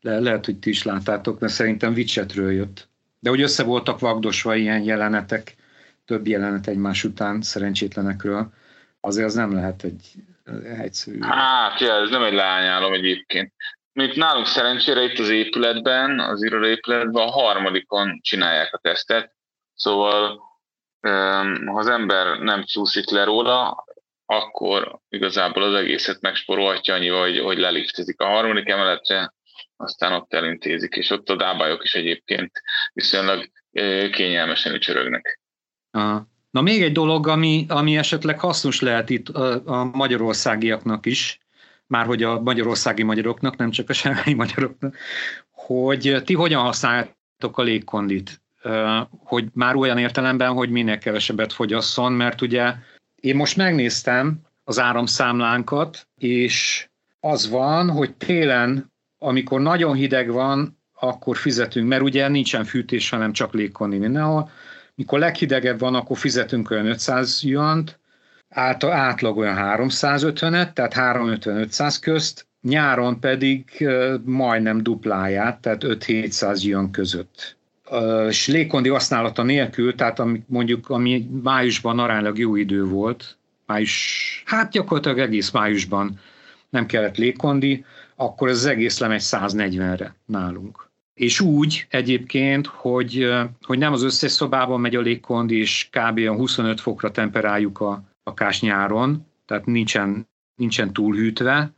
le, 0.00 0.18
lehet, 0.18 0.44
hogy 0.44 0.58
ti 0.58 0.70
is 0.70 0.82
láttátok, 0.82 1.40
mert 1.40 1.52
szerintem 1.52 1.92
Witchetről 1.92 2.52
jött. 2.52 2.88
De 3.20 3.30
hogy 3.30 3.40
össze 3.40 3.62
voltak 3.62 3.98
vagdosva 3.98 4.54
ilyen 4.54 4.82
jelenetek, 4.82 5.56
több 6.04 6.26
jelenet 6.26 6.66
egymás 6.66 7.04
után 7.04 7.42
szerencsétlenekről, 7.42 8.52
azért 9.00 9.26
az 9.26 9.34
nem 9.34 9.52
lehet 9.52 9.84
egy 9.84 10.12
egyszerű. 10.78 11.18
Hát, 11.20 11.80
ja, 11.80 11.94
ez 11.94 12.10
nem 12.10 12.22
egy 12.22 12.32
lányálom 12.32 12.92
egyébként. 12.92 13.52
Mint 13.92 14.16
nálunk 14.16 14.46
szerencsére 14.46 15.02
itt 15.02 15.18
az 15.18 15.28
épületben, 15.28 16.20
az 16.20 16.42
épületben 16.44 17.22
a 17.22 17.30
harmadikon 17.30 18.20
csinálják 18.22 18.74
a 18.74 18.78
tesztet, 18.78 19.34
szóval 19.74 20.40
ha 21.66 21.78
az 21.78 21.86
ember 21.86 22.38
nem 22.38 22.64
csúszik 22.64 23.10
le 23.10 23.24
róla, 23.24 23.84
akkor 24.26 24.98
igazából 25.08 25.62
az 25.62 25.74
egészet 25.74 26.20
megsporolhatja 26.20 26.94
annyi, 26.94 27.08
hogy, 27.08 27.38
hogy 27.38 27.58
leliftezik 27.58 28.20
a 28.20 28.26
harmadik 28.26 28.68
emeletre, 28.68 29.34
aztán 29.76 30.12
ott 30.12 30.32
elintézik, 30.32 30.94
és 30.94 31.10
ott 31.10 31.28
a 31.28 31.36
dábályok 31.36 31.84
is 31.84 31.94
egyébként 31.94 32.50
viszonylag 32.92 33.50
kényelmesen 34.10 34.74
ücsörögnek. 34.74 35.40
Aha. 35.90 36.30
Na 36.50 36.60
még 36.60 36.82
egy 36.82 36.92
dolog, 36.92 37.28
ami, 37.28 37.66
ami 37.68 37.96
esetleg 37.96 38.40
hasznos 38.40 38.80
lehet 38.80 39.10
itt 39.10 39.28
a, 39.28 39.62
a 39.66 39.84
magyarországiaknak 39.84 41.06
is, 41.06 41.38
már 41.92 42.06
hogy 42.06 42.22
a 42.22 42.40
magyarországi 42.40 43.02
magyaroknak, 43.02 43.56
nem 43.56 43.70
csak 43.70 43.88
a 43.88 43.92
semmely 43.92 44.32
magyaroknak, 44.36 44.96
hogy 45.50 46.22
ti 46.24 46.34
hogyan 46.34 46.62
használtok 46.62 47.58
a 47.58 47.62
légkondit? 47.62 48.40
Hogy 49.10 49.48
már 49.52 49.76
olyan 49.76 49.98
értelemben, 49.98 50.52
hogy 50.52 50.70
minél 50.70 50.98
kevesebbet 50.98 51.52
fogyasszon, 51.52 52.12
mert 52.12 52.40
ugye 52.40 52.74
én 53.20 53.36
most 53.36 53.56
megnéztem 53.56 54.40
az 54.64 54.78
áramszámlánkat, 54.78 56.06
és 56.18 56.88
az 57.20 57.48
van, 57.48 57.90
hogy 57.90 58.14
télen, 58.14 58.92
amikor 59.18 59.60
nagyon 59.60 59.94
hideg 59.94 60.30
van, 60.30 60.78
akkor 60.94 61.36
fizetünk, 61.36 61.88
mert 61.88 62.02
ugye 62.02 62.28
nincsen 62.28 62.64
fűtés, 62.64 63.08
hanem 63.08 63.32
csak 63.32 63.52
légkondi 63.52 63.98
mindenhol. 63.98 64.50
Mikor 64.94 65.18
leghidegebb 65.18 65.78
van, 65.78 65.94
akkor 65.94 66.18
fizetünk 66.18 66.70
olyan 66.70 66.86
500 66.86 67.42
juant, 67.42 68.00
át, 68.52 68.84
átlag 68.84 69.36
olyan 69.36 69.56
350-et, 69.58 70.72
tehát 70.72 70.94
350-500 70.96 71.96
közt, 72.00 72.46
nyáron 72.62 73.20
pedig 73.20 73.88
majdnem 74.24 74.82
dupláját, 74.82 75.60
tehát 75.60 75.84
5-700 75.84 76.62
jön 76.62 76.90
között. 76.90 77.56
És 78.28 78.46
légkondi 78.46 78.88
használata 78.88 79.42
nélkül, 79.42 79.94
tehát 79.94 80.18
ami, 80.18 80.42
mondjuk 80.46 80.90
ami 80.90 81.28
májusban 81.42 81.98
aránylag 81.98 82.38
jó 82.38 82.56
idő 82.56 82.84
volt, 82.84 83.36
május, 83.66 84.42
hát 84.46 84.70
gyakorlatilag 84.70 85.18
egész 85.18 85.50
májusban 85.50 86.20
nem 86.70 86.86
kellett 86.86 87.16
légkondi, 87.16 87.84
akkor 88.16 88.48
ez 88.48 88.56
az 88.56 88.66
egész 88.66 88.98
lemegy 88.98 89.20
140-re 89.24 90.14
nálunk. 90.26 90.90
És 91.14 91.40
úgy 91.40 91.86
egyébként, 91.90 92.66
hogy, 92.66 93.32
hogy 93.62 93.78
nem 93.78 93.92
az 93.92 94.02
összes 94.02 94.30
szobában 94.30 94.80
megy 94.80 94.96
a 94.96 95.00
légkondi, 95.00 95.58
és 95.58 95.88
kb. 95.90 96.26
25 96.26 96.80
fokra 96.80 97.10
temperáljuk 97.10 97.80
a, 97.80 98.02
akás 98.22 98.60
nyáron, 98.60 99.26
tehát 99.46 99.66
nincsen, 99.66 100.28
nincsen 100.54 100.92
túlhűtve. 100.92 101.72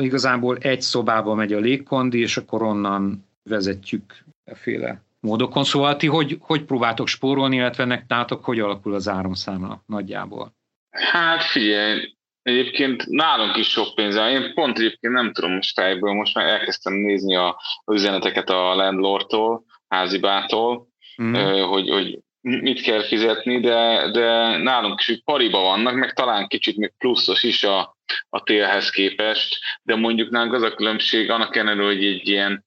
Igazából 0.00 0.56
egy 0.56 0.80
szobába 0.80 1.34
megy 1.34 1.52
a 1.52 1.58
légkondi, 1.58 2.18
és 2.18 2.36
akkor 2.36 2.62
onnan 2.62 3.26
vezetjük 3.42 4.24
féle 4.44 5.02
módokon. 5.20 5.64
Szóval 5.64 5.96
ti 5.96 6.06
hogy, 6.06 6.36
hogy 6.40 6.64
próbáltok 6.64 7.06
spórolni, 7.06 7.56
illetve 7.56 7.84
nektátok 7.84 8.44
hogy 8.44 8.60
alakul 8.60 8.94
az 8.94 9.08
áramszámla 9.08 9.82
nagyjából? 9.86 10.54
Hát 10.90 11.42
figyelj, 11.42 12.14
egyébként 12.42 13.06
nálunk 13.06 13.56
is 13.56 13.68
sok 13.68 13.94
pénz 13.94 14.16
Én 14.16 14.54
pont 14.54 14.78
egyébként 14.78 15.14
nem 15.14 15.32
tudom 15.32 15.52
most 15.52 15.80
fejből, 15.80 16.12
most 16.12 16.34
már 16.34 16.46
elkezdtem 16.46 16.92
nézni 16.92 17.36
a, 17.36 17.48
a 17.84 17.92
üzeneteket 17.92 18.50
a 18.50 18.74
landlordtól, 18.74 19.64
házibától, 19.88 20.88
mm. 21.22 21.34
hogy, 21.62 21.88
hogy 21.88 22.18
mit 22.40 22.80
kell 22.80 23.02
fizetni, 23.02 23.60
de, 23.60 24.10
de 24.12 24.56
nálunk 24.56 25.00
is 25.06 25.20
pariba 25.24 25.60
vannak, 25.60 25.94
meg 25.94 26.12
talán 26.12 26.48
kicsit 26.48 26.76
még 26.76 26.92
pluszos 26.98 27.42
is 27.42 27.64
a, 27.64 27.96
a 28.28 28.42
télhez 28.42 28.90
képest, 28.90 29.58
de 29.82 29.96
mondjuk 29.96 30.30
nálunk 30.30 30.54
az 30.54 30.62
a 30.62 30.74
különbség, 30.74 31.30
annak 31.30 31.56
ellenére, 31.56 31.86
hogy 31.86 32.04
egy 32.04 32.28
ilyen 32.28 32.64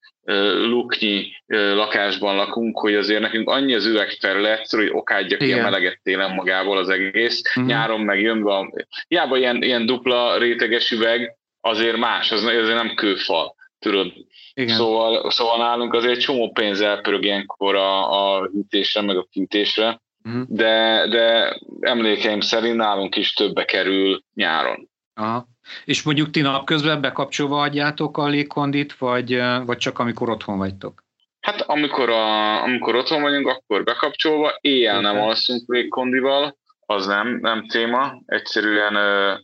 luknyi 0.65 1.31
lakásban 1.47 2.35
lakunk, 2.35 2.79
hogy 2.79 2.95
azért 2.95 3.21
nekünk 3.21 3.49
annyi 3.49 3.73
az 3.73 3.85
üvegterület, 3.85 4.69
hogy 4.69 4.89
okádja 4.91 5.37
ki 5.37 5.53
a 5.53 5.61
meleget 5.61 5.99
télen 6.03 6.33
magából 6.33 6.77
az 6.77 6.89
egész, 6.89 7.41
uh-huh. 7.47 7.65
nyáron 7.65 8.01
meg 8.01 8.21
jön 8.21 8.43
be, 8.43 8.85
hiába 9.07 9.37
ilyen, 9.37 9.63
ilyen 9.63 9.85
dupla 9.85 10.37
réteges 10.37 10.91
üveg, 10.91 11.37
azért 11.61 11.97
más, 11.97 12.31
az 12.31 12.43
azért 12.43 12.67
nem 12.67 12.95
kőfal, 12.95 13.55
tudod. 13.83 14.13
Igen. 14.53 14.75
Szóval, 14.75 15.31
szóval 15.31 15.57
nálunk 15.57 15.93
azért 15.93 16.19
csomó 16.19 16.51
pénz 16.51 16.81
elpörög 16.81 17.23
ilyenkor 17.23 17.75
a, 17.75 18.35
a 18.35 18.45
hűtésre, 18.45 19.01
meg 19.01 19.17
a 19.17 19.27
fűtésre, 19.31 20.01
uh-huh. 20.23 20.43
de, 20.47 21.05
de 21.09 21.57
emlékeim 21.79 22.39
szerint 22.39 22.75
nálunk 22.75 23.15
is 23.15 23.33
többe 23.33 23.65
kerül 23.65 24.23
nyáron. 24.33 24.89
Aha. 25.15 25.47
És 25.85 26.03
mondjuk 26.03 26.29
ti 26.29 26.41
napközben 26.41 27.01
bekapcsolva 27.01 27.61
adjátok 27.61 28.17
a 28.17 28.27
légkondit, 28.27 28.93
vagy, 28.93 29.41
vagy 29.65 29.77
csak 29.77 29.99
amikor 29.99 30.29
otthon 30.29 30.57
vagytok? 30.57 31.03
Hát 31.39 31.61
amikor, 31.61 32.09
a, 32.09 32.61
amikor 32.63 32.95
otthon 32.95 33.21
vagyunk, 33.21 33.47
akkor 33.47 33.83
bekapcsolva, 33.83 34.57
éjjel 34.61 35.01
nem 35.01 35.17
alszunk 35.17 35.61
légkondival, 35.67 36.57
az 36.85 37.05
nem, 37.05 37.37
nem 37.41 37.67
téma, 37.67 38.21
egyszerűen 38.25 38.95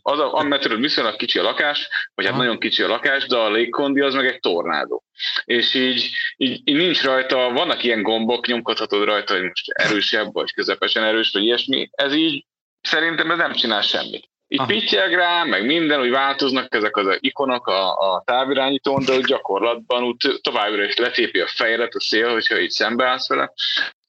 az 0.02 0.18
a, 0.18 0.42
mert 0.42 0.62
tudod, 0.62 0.80
viszonylag 0.80 1.16
kicsi 1.16 1.38
a 1.38 1.42
lakás, 1.42 1.88
vagy 2.14 2.26
hát 2.26 2.36
nagyon 2.36 2.58
kicsi 2.58 2.82
a 2.82 2.88
lakás, 2.88 3.26
de 3.26 3.36
a 3.36 3.50
légkondi 3.50 4.00
az 4.00 4.14
meg 4.14 4.26
egy 4.26 4.40
tornádó. 4.40 5.04
És 5.44 5.74
így, 5.74 6.10
így, 6.36 6.60
így 6.64 6.76
nincs 6.76 7.02
rajta, 7.02 7.50
vannak 7.52 7.84
ilyen 7.84 8.02
gombok, 8.02 8.46
nyomkodhatod 8.46 9.04
rajta, 9.04 9.32
hogy 9.32 9.42
most 9.42 9.70
erősebb, 9.70 10.32
vagy 10.32 10.52
közepesen 10.52 11.04
erős, 11.04 11.30
vagy 11.32 11.42
ilyesmi, 11.42 11.88
ez 11.92 12.14
így 12.14 12.46
szerintem 12.80 13.30
ez 13.30 13.38
nem 13.38 13.52
csinál 13.52 13.82
semmit. 13.82 14.28
Így 14.52 14.66
pittyeg 14.66 15.14
rá, 15.14 15.44
meg 15.44 15.66
minden, 15.66 16.00
úgy 16.00 16.10
változnak 16.10 16.74
ezek 16.74 16.96
az 16.96 17.16
ikonok 17.20 17.66
a, 17.66 18.12
a 18.12 18.22
távirányítón, 18.24 19.04
de 19.04 19.20
gyakorlatban 19.20 20.02
úgy 20.02 20.38
továbbra 20.40 20.84
is 20.84 20.96
letépi 20.96 21.40
a 21.40 21.46
fejedet 21.46 21.94
a 21.94 22.00
szél, 22.00 22.32
hogyha 22.32 22.58
így 22.58 22.70
szembeállsz 22.70 23.28
vele. 23.28 23.52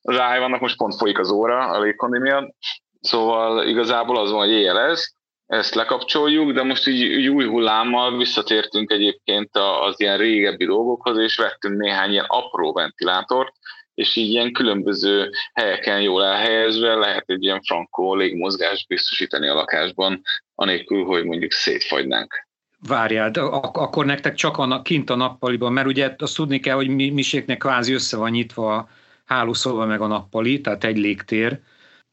Az 0.01 0.15
vannak 0.15 0.59
most 0.59 0.77
pont 0.77 0.95
folyik 0.95 1.19
az 1.19 1.31
óra 1.31 1.67
a 1.67 1.81
légkondi 1.81 2.19
miatt, 2.19 2.55
Szóval 3.01 3.67
igazából 3.67 4.17
az 4.17 4.31
van, 4.31 4.47
hogy 4.47 4.63
ez, 4.65 5.05
ezt 5.45 5.75
lekapcsoljuk, 5.75 6.51
de 6.51 6.63
most 6.63 6.87
így, 6.87 7.01
így 7.01 7.27
új 7.27 7.45
hullámmal 7.45 8.17
visszatértünk 8.17 8.91
egyébként 8.91 9.49
az 9.81 9.99
ilyen 9.99 10.17
régebbi 10.17 10.65
dolgokhoz, 10.65 11.17
és 11.17 11.37
vettünk 11.37 11.79
néhány 11.79 12.11
ilyen 12.11 12.25
apró 12.27 12.73
ventilátort, 12.73 13.53
és 13.93 14.15
így 14.15 14.29
ilyen 14.29 14.51
különböző 14.51 15.29
helyeken 15.53 16.01
jól 16.01 16.23
elhelyezve 16.23 16.93
lehet 16.93 17.23
egy 17.27 17.43
ilyen 17.43 17.61
frankó 17.61 18.15
légmozgást 18.15 18.87
biztosítani 18.87 19.47
a 19.47 19.53
lakásban, 19.53 20.21
anélkül, 20.55 21.03
hogy 21.03 21.25
mondjuk 21.25 21.51
szétfagynánk. 21.51 22.47
Várjál, 22.87 23.31
ak- 23.35 23.77
akkor 23.77 24.05
nektek 24.05 24.35
csak 24.35 24.57
a, 24.57 24.81
kint 24.81 25.09
a 25.09 25.15
nappaliban, 25.15 25.73
mert 25.73 25.87
ugye 25.87 26.15
azt 26.17 26.35
tudni 26.35 26.59
kell, 26.59 26.75
hogy 26.75 26.87
mi, 26.87 27.09
miséknek 27.09 27.57
kvázi 27.57 27.93
össze 27.93 28.17
van 28.17 28.31
nyitva 28.31 28.75
a 28.75 28.89
hálószoba 29.25 29.85
meg 29.85 30.01
a 30.01 30.07
nappali, 30.07 30.61
tehát 30.61 30.83
egy 30.83 30.97
légtér, 30.97 31.59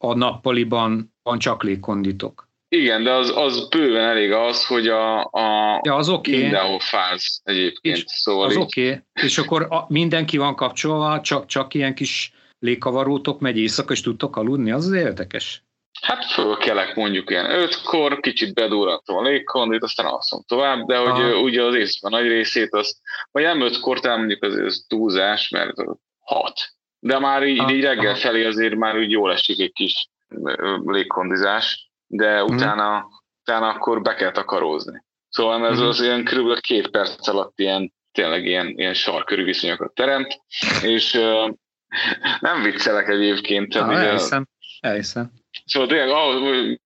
a 0.01 0.13
nappaliban 0.13 1.13
van 1.23 1.39
csak 1.39 1.63
légkonditok. 1.63 2.47
Igen, 2.71 3.03
de 3.03 3.11
az, 3.11 3.31
az 3.35 3.67
bőven 3.67 4.03
elég 4.03 4.31
az, 4.31 4.65
hogy 4.65 4.87
a, 4.87 5.19
a 5.23 5.79
ja, 5.83 5.95
az 5.95 6.09
okay. 6.09 6.41
mindenhol 6.41 6.79
fáz 6.79 7.41
egyébként. 7.43 7.97
És 7.97 8.03
szóval 8.05 8.45
az 8.45 8.55
oké, 8.55 8.87
okay. 8.87 9.01
és 9.23 9.37
akkor 9.37 9.67
a, 9.69 9.85
mindenki 9.87 10.37
van 10.37 10.55
kapcsolva, 10.55 11.21
csak, 11.21 11.45
csak 11.45 11.73
ilyen 11.73 11.95
kis 11.95 12.33
légkavarótok 12.59 13.39
megy 13.39 13.57
éjszaka, 13.57 13.93
és 13.93 14.01
tudtok 14.01 14.35
aludni, 14.35 14.71
az 14.71 14.85
az 14.85 14.93
érdekes. 14.93 15.63
Hát 16.01 16.25
fölkelek 16.25 16.95
mondjuk 16.95 17.29
ilyen 17.29 17.51
ötkor, 17.51 18.19
kicsit 18.19 18.53
bedúratom 18.53 19.17
a 19.17 19.21
légkondit, 19.21 19.83
aztán 19.83 20.05
alszom 20.05 20.43
tovább, 20.47 20.85
de 20.85 20.97
hogy 20.97 21.21
Aha. 21.21 21.39
ugye 21.39 21.63
az 21.63 21.75
éjszaka 21.75 22.09
nagy 22.09 22.27
részét, 22.27 22.73
azt, 22.73 22.97
vagy 23.31 23.43
nem 23.43 23.61
ötkor, 23.61 23.99
talán 23.99 24.17
mondjuk 24.17 24.43
az, 24.43 24.55
az 24.55 24.85
túlzás, 24.87 25.49
mert 25.49 25.73
hat 26.19 26.59
de 26.99 27.19
már 27.19 27.43
így, 27.43 27.69
így 27.69 27.83
reggel 27.83 28.15
felé 28.15 28.45
azért 28.45 28.75
már 28.75 28.97
úgy 28.97 29.11
jól 29.11 29.31
esik 29.31 29.59
egy 29.59 29.73
kis 29.73 30.09
légkondizás, 30.85 31.91
de 32.07 32.43
mhm. 32.43 32.55
utána, 32.55 32.99
hmm. 32.99 33.09
utána 33.41 33.67
akkor 33.67 34.01
be 34.01 34.15
kell 34.15 34.31
takarózni. 34.31 35.03
Szóval 35.29 35.67
ez 35.67 35.77
hmm. 35.77 35.87
az 35.87 36.01
ilyen 36.01 36.23
kb. 36.23 36.59
két 36.59 36.89
perc 36.89 37.27
alatt 37.27 37.59
ilyen, 37.59 37.93
tényleg 38.11 38.45
ilyen, 38.45 38.67
ilyen 38.67 38.93
sarkörű 38.93 39.43
viszonyokat 39.43 39.93
teremt, 39.93 40.41
és 40.81 41.13
uh, 41.13 41.53
nem 42.39 42.61
viccelek 42.61 43.07
egyébként. 43.07 43.75
Ah, 43.75 44.03
elhiszem, 44.03 44.47
elhiszem. 44.79 45.31
Szóval 45.65 45.87
tényleg, 45.87 46.09
ahol, 46.09 46.79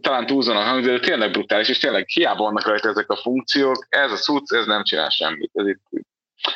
talán 0.00 0.26
túlzonak 0.26 0.66
hang, 0.66 0.84
de 0.84 0.98
tényleg 0.98 1.30
brutális, 1.30 1.68
és 1.68 1.78
tényleg 1.78 2.08
hiába 2.08 2.42
vannak 2.42 2.66
rajta 2.66 2.88
ezek 2.88 3.10
a 3.10 3.16
funkciók, 3.16 3.86
ez 3.88 4.12
a 4.12 4.16
cucc, 4.16 4.52
ez 4.52 4.66
nem 4.66 4.84
csinál 4.84 5.08
semmit. 5.08 5.50
Ez 5.52 5.66
itt 5.66 5.80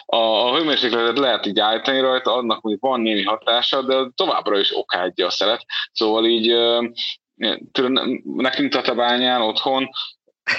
a, 0.07 0.17
a 0.17 0.57
hőmérsékletet 0.57 1.19
lehet 1.19 1.47
így 1.47 1.61
állítani 1.61 2.01
rajta, 2.01 2.35
annak 2.35 2.63
hogy 2.63 2.77
van 2.81 3.01
némi 3.01 3.23
hatása, 3.23 3.83
de 3.83 4.11
továbbra 4.15 4.59
is 4.59 4.77
okádja 4.77 5.27
a 5.27 5.31
szelet. 5.31 5.65
Szóval 5.93 6.27
így 6.27 6.55
nekünk 8.23 8.73
Tatabányán 8.73 9.43
otthon 9.43 9.89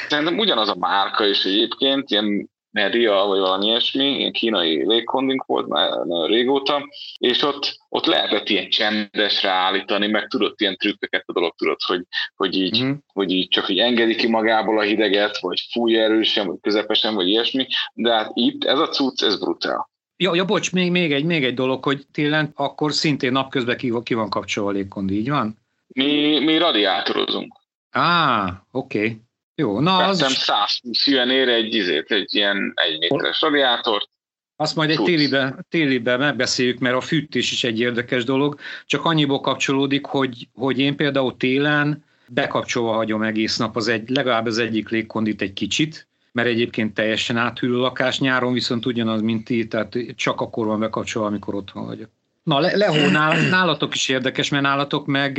szerintem 0.07 0.37
ugyanaz 0.37 0.69
a 0.69 0.75
márka 0.75 1.25
is 1.25 1.45
egyébként, 1.45 2.09
ilyen 2.09 2.49
Media, 2.77 3.25
vagy 3.25 3.39
valami 3.39 3.65
ilyesmi, 3.65 4.17
ilyen 4.17 4.31
kínai 4.31 4.87
légkondink 4.87 5.45
volt 5.45 5.67
már 5.67 5.89
nagyon 5.89 6.27
régóta, 6.27 6.87
és 7.17 7.41
ott, 7.41 7.77
ott 7.89 8.05
lehetett 8.05 8.49
ilyen 8.49 8.69
csendesre 8.69 9.49
állítani, 9.49 10.07
meg 10.07 10.27
tudott 10.27 10.61
ilyen 10.61 10.77
trükköket 10.77 11.23
a 11.25 11.33
dolog, 11.33 11.53
tudod, 11.55 11.81
hogy, 11.81 12.01
hogy, 12.35 12.57
így, 12.57 12.83
mm. 12.83 12.91
hogy 13.13 13.31
így 13.31 13.47
csak 13.47 13.69
így 13.69 13.79
engedi 13.79 14.15
ki 14.15 14.27
magából 14.27 14.79
a 14.79 14.81
hideget, 14.81 15.39
vagy 15.39 15.67
fúj 15.71 15.99
erősen, 15.99 16.47
vagy 16.47 16.57
közepesen, 16.61 17.15
vagy 17.15 17.27
ilyesmi, 17.27 17.67
de 17.93 18.13
hát 18.13 18.31
itt 18.33 18.63
ez 18.63 18.79
a 18.79 18.87
cucc, 18.87 19.23
ez 19.23 19.39
brutál. 19.39 19.89
Ja, 20.17 20.35
ja 20.35 20.45
bocs, 20.45 20.71
még, 20.73 20.91
még, 20.91 21.13
egy, 21.13 21.25
még 21.25 21.43
egy 21.43 21.53
dolog, 21.53 21.83
hogy 21.83 22.05
télen 22.11 22.51
akkor 22.55 22.93
szintén 22.93 23.31
napközben 23.31 23.77
ki, 23.77 23.93
ki 24.03 24.13
van 24.13 24.29
kapcsolva 24.29 24.69
a 24.69 24.73
légkondi, 24.73 25.17
így 25.17 25.29
van? 25.29 25.57
Mi, 25.87 26.39
mi 26.39 26.57
radiátorozunk. 26.57 27.53
Á, 27.91 28.63
oké. 28.71 28.97
Okay. 28.97 29.26
Jó, 29.61 29.79
na 29.79 29.97
Vettem 29.97 30.11
az... 30.11 30.33
120 30.33 31.07
ére 31.07 31.53
egy, 31.53 31.73
izét, 31.73 32.11
egy 32.11 32.35
ilyen 32.35 32.73
egy 32.75 32.99
méteres 32.99 33.41
radiátort. 33.41 34.09
Azt 34.55 34.75
majd 34.75 34.89
egy 34.89 35.01
télibe, 35.03 35.65
télibe 35.69 36.17
megbeszéljük, 36.17 36.79
mert 36.79 36.95
a 36.95 37.01
fűtés 37.01 37.51
is 37.51 37.63
egy 37.63 37.79
érdekes 37.79 38.23
dolog, 38.23 38.59
csak 38.85 39.05
annyiból 39.05 39.39
kapcsolódik, 39.39 40.05
hogy, 40.05 40.47
hogy 40.53 40.79
én 40.79 40.95
például 40.95 41.37
télen 41.37 42.03
bekapcsolva 42.27 42.93
hagyom 42.93 43.21
egész 43.21 43.57
nap 43.57 43.75
az 43.75 43.87
egy, 43.87 44.09
legalább 44.09 44.45
az 44.45 44.57
egyik 44.57 44.89
légkondit 44.89 45.41
egy 45.41 45.53
kicsit, 45.53 46.07
mert 46.31 46.47
egyébként 46.47 46.93
teljesen 46.93 47.37
áthűlő 47.37 47.77
lakás, 47.77 48.19
nyáron 48.19 48.53
viszont 48.53 48.85
ugyanaz, 48.85 49.21
mint 49.21 49.45
ti, 49.45 49.67
tehát 49.67 49.97
csak 50.15 50.41
akkor 50.41 50.65
van 50.65 50.79
bekapcsolva, 50.79 51.27
amikor 51.27 51.55
otthon 51.55 51.85
vagyok. 51.85 52.09
Na, 52.43 52.59
le, 52.59 52.75
Lehó, 52.75 53.09
nálatok 53.49 53.95
is 53.95 54.09
érdekes, 54.09 54.49
mert 54.49 54.63
nálatok 54.63 55.05
meg 55.05 55.37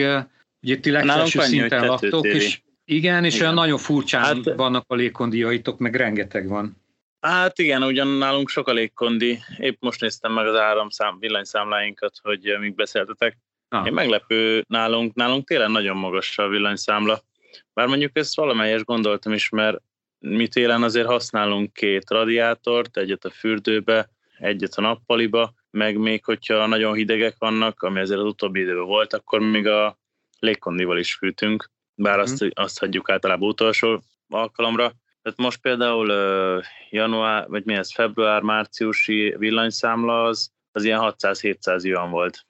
ugye 0.62 0.78
ti 0.78 0.90
legfelső 0.90 1.40
szinten 1.40 1.86
laktok, 1.86 2.26
és 2.26 2.60
igen, 2.90 3.24
és 3.24 3.34
igen. 3.34 3.44
olyan 3.44 3.54
nagyon 3.54 3.78
furcsán 3.78 4.22
hát, 4.22 4.54
vannak 4.56 4.84
a 4.86 4.94
légkondiaitok, 4.94 5.78
meg 5.78 5.94
rengeteg 5.94 6.48
van. 6.48 6.76
Hát 7.20 7.58
igen, 7.58 7.82
ugyan 7.82 8.08
nálunk 8.08 8.48
sok 8.48 8.68
a 8.68 8.72
légkondi. 8.72 9.38
Épp 9.58 9.82
most 9.82 10.00
néztem 10.00 10.32
meg 10.32 10.46
az 10.46 10.56
áramszám, 10.56 11.18
villanyszámláinkat, 11.18 12.12
hogy 12.22 12.56
még 12.60 12.74
beszéltetek. 12.74 13.38
Ah. 13.68 13.86
Én 13.86 13.92
meglepő 13.92 14.64
nálunk, 14.68 15.14
nálunk 15.14 15.46
télen 15.46 15.70
nagyon 15.70 15.96
magas 15.96 16.38
a 16.38 16.48
villanyszámla. 16.48 17.22
Bár 17.72 17.86
mondjuk 17.86 18.16
ezt 18.16 18.36
valamelyes 18.36 18.84
gondoltam 18.84 19.32
is, 19.32 19.48
mert 19.48 19.82
mi 20.18 20.48
télen 20.48 20.82
azért 20.82 21.06
használunk 21.06 21.72
két 21.72 22.10
radiátort, 22.10 22.96
egyet 22.96 23.24
a 23.24 23.30
fürdőbe, 23.30 24.10
egyet 24.38 24.74
a 24.74 24.80
nappaliba, 24.80 25.54
meg 25.70 25.96
még 25.96 26.24
hogyha 26.24 26.66
nagyon 26.66 26.94
hidegek 26.94 27.34
vannak, 27.38 27.82
ami 27.82 28.00
azért 28.00 28.20
az 28.20 28.26
utóbbi 28.26 28.60
időben 28.60 28.84
volt, 28.84 29.12
akkor 29.12 29.40
még 29.40 29.66
a 29.66 29.98
légkondival 30.38 30.98
is 30.98 31.14
fűtünk, 31.14 31.70
bár 31.98 32.18
mm. 32.18 32.20
azt, 32.20 32.44
azt 32.54 32.78
hagyjuk 32.78 33.10
általában 33.10 33.48
utolsó 33.48 34.02
alkalomra. 34.28 34.92
Tehát 35.22 35.38
most 35.38 35.60
például 35.60 36.12
január, 36.90 37.48
vagy 37.48 37.64
mi 37.64 37.74
ez, 37.74 37.92
február-márciusi 37.92 39.34
villanyszámla 39.38 40.24
az, 40.24 40.50
az 40.72 40.84
ilyen 40.84 41.00
600-700 41.02 41.82
yuan 41.82 42.10
volt. 42.10 42.46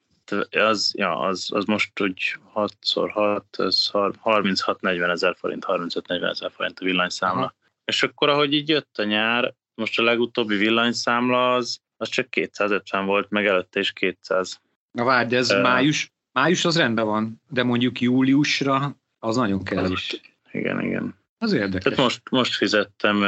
Az, 0.51 0.92
ja, 0.96 1.18
az, 1.18 1.49
az 1.53 1.64
most 1.64 2.01
úgy 2.01 2.36
6x6, 2.55 3.42
ez 3.51 3.90
36-40 3.92 5.11
ezer 5.11 5.36
forint, 5.38 5.64
35-40 5.68 6.30
ezer 6.30 6.51
forint 6.51 6.78
a 6.80 6.84
villanyszámla. 6.84 7.40
Aha. 7.40 7.55
És 7.84 8.03
akkor, 8.03 8.28
ahogy 8.28 8.53
így 8.53 8.68
jött 8.68 8.99
a 8.99 9.05
nyár, 9.05 9.55
most 9.74 9.99
a 9.99 10.03
legutóbbi 10.03 10.57
villanyszámla 10.57 11.55
az, 11.55 11.80
az 11.96 12.09
csak 12.09 12.30
250 12.30 13.07
volt, 13.07 13.30
meg 13.30 13.46
előtte 13.46 13.80
is 13.80 13.92
200. 13.92 14.61
Na 14.90 15.05
várj, 15.05 15.28
de 15.28 15.36
ez 15.36 15.51
uh, 15.51 15.62
május, 15.62 16.12
május 16.32 16.64
az 16.64 16.76
rendben 16.76 17.07
van, 17.07 17.42
de 17.49 17.62
mondjuk 17.62 18.01
júliusra 18.01 18.96
az 19.19 19.37
nagyon 19.37 19.64
kell 19.64 19.91
is. 19.91 20.21
Igen, 20.53 20.81
igen. 20.81 21.14
Az 21.39 21.53
érdekes. 21.53 21.83
Tehát 21.83 21.99
most, 21.99 22.23
most 22.31 22.55
fizettem 22.55 23.25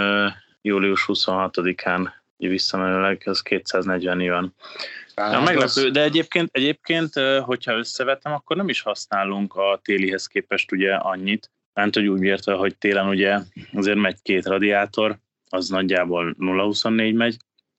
július 0.63 1.05
26-án 1.07 2.09
visszamenőleg, 2.37 3.23
az 3.25 3.41
240 3.41 4.29
van. 4.29 4.55
Ja, 5.17 5.41
meglepő, 5.41 5.91
de 5.91 6.03
egyébként, 6.03 6.49
egyébként, 6.53 7.13
hogyha 7.45 7.77
összevetem, 7.77 8.33
akkor 8.33 8.57
nem 8.57 8.69
is 8.69 8.81
használunk 8.81 9.55
a 9.55 9.81
télihez 9.83 10.27
képest 10.27 10.73
ugye 10.73 10.95
annyit, 10.95 11.51
mert 11.73 11.95
hogy 11.95 12.07
úgy 12.07 12.23
értve, 12.23 12.55
hogy 12.55 12.77
télen 12.77 13.09
ugye 13.09 13.39
azért 13.73 13.99
megy 13.99 14.23
két 14.23 14.47
radiátor, 14.47 15.19
az 15.49 15.69
nagyjából 15.69 16.35
0-24 16.39 17.15
megy, 17.17 17.37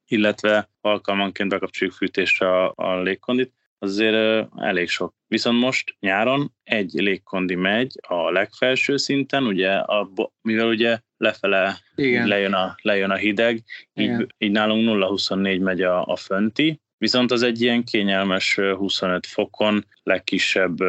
illetve 0.08 0.70
alkalmanként 0.82 1.50
bekapcsoljuk 1.50 1.96
fűtésre 1.96 2.64
a, 2.64 2.74
a 2.76 3.02
légkondit, 3.02 3.54
azért 3.82 4.48
elég 4.56 4.90
sok. 4.90 5.14
Viszont 5.28 5.60
most 5.60 5.96
nyáron 6.00 6.54
egy 6.64 6.92
légkondi 6.94 7.56
megy 7.56 8.00
a 8.08 8.32
legfelső 8.32 8.98
szinten, 8.98 9.44
ugye, 9.44 9.72
a, 9.72 10.10
mivel 10.42 10.68
ugye 10.68 11.00
lefele 11.18 11.80
Igen. 11.96 12.28
Lejön, 12.28 12.54
a, 12.54 12.76
lejön 12.82 13.10
a 13.10 13.16
hideg, 13.16 13.64
így, 13.94 14.28
így 14.38 14.52
nálunk 14.52 14.90
0-24 14.90 15.62
megy 15.62 15.82
a, 15.82 16.06
a 16.06 16.16
fönti, 16.16 16.82
viszont 16.98 17.32
az 17.32 17.44
egy 17.44 17.62
ilyen 17.62 17.84
kényelmes 17.84 18.56
25 18.56 19.26
fokon, 19.26 19.86
legkisebb, 20.04 20.80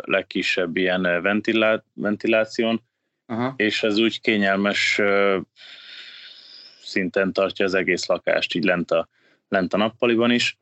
legkisebb 0.00 0.76
ilyen 0.76 1.22
ventilá, 1.22 1.82
ventiláción, 1.94 2.82
Aha. 3.26 3.54
és 3.56 3.82
ez 3.82 3.98
úgy 3.98 4.20
kényelmes 4.20 5.00
szinten 6.82 7.32
tartja 7.32 7.64
az 7.64 7.74
egész 7.74 8.06
lakást, 8.06 8.54
így 8.54 8.64
lent 8.64 8.90
a, 8.90 9.08
lent 9.48 9.74
a 9.74 9.76
nappaliban 9.76 10.30
is, 10.30 10.58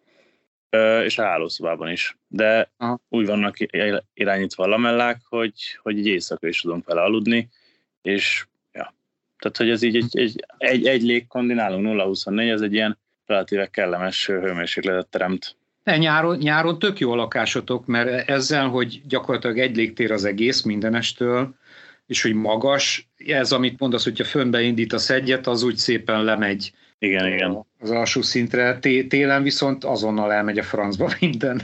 és 1.04 1.18
a 1.18 1.22
hálószobában 1.22 1.90
is. 1.90 2.18
De 2.28 2.70
Aha. 2.76 3.00
úgy 3.08 3.26
vannak 3.26 3.56
irányítva 4.14 4.64
a 4.64 4.66
lamellák, 4.66 5.20
hogy, 5.28 5.52
hogy 5.82 5.98
így 5.98 6.06
éjszaka 6.06 6.46
is 6.48 6.60
tudunk 6.60 6.86
vele 6.86 7.02
aludni, 7.02 7.48
és 8.02 8.46
ja, 8.72 8.94
tehát 9.38 9.56
hogy 9.56 9.70
ez 9.70 9.82
így 9.82 9.96
egy, 9.96 10.18
egy, 10.18 10.44
egy, 10.58 10.86
egy 10.86 11.02
légkondi, 11.02 11.54
nálunk 11.54 11.86
0-24, 11.86 12.50
ez 12.50 12.60
egy 12.60 12.72
ilyen 12.72 12.98
relatíve 13.26 13.66
kellemes 13.66 14.26
hőmérsékletet 14.26 15.06
teremt. 15.06 15.56
Ne, 15.84 15.96
nyáron, 15.96 16.36
nyáron 16.36 16.78
tök 16.78 16.98
jó 16.98 17.12
a 17.12 17.16
lakásotok, 17.16 17.86
mert 17.86 18.28
ezzel, 18.28 18.68
hogy 18.68 19.02
gyakorlatilag 19.06 19.58
egy 19.58 19.76
légtér 19.76 20.12
az 20.12 20.24
egész 20.24 20.62
mindenestől, 20.62 21.54
és 22.06 22.22
hogy 22.22 22.34
magas, 22.34 23.08
ez, 23.16 23.52
amit 23.52 23.78
mondasz, 23.78 24.04
hogyha 24.04 24.24
fönbe 24.24 24.62
indítasz 24.62 25.10
egyet, 25.10 25.46
az 25.46 25.62
úgy 25.62 25.76
szépen 25.76 26.24
lemegy 26.24 26.72
igen, 26.98 27.26
igen. 27.26 27.66
az 27.78 27.90
alsó 27.90 28.22
szintre. 28.22 28.78
Télen 29.08 29.42
viszont 29.42 29.84
azonnal 29.84 30.32
elmegy 30.32 30.58
a 30.58 30.62
francba 30.62 31.12
minden. 31.20 31.62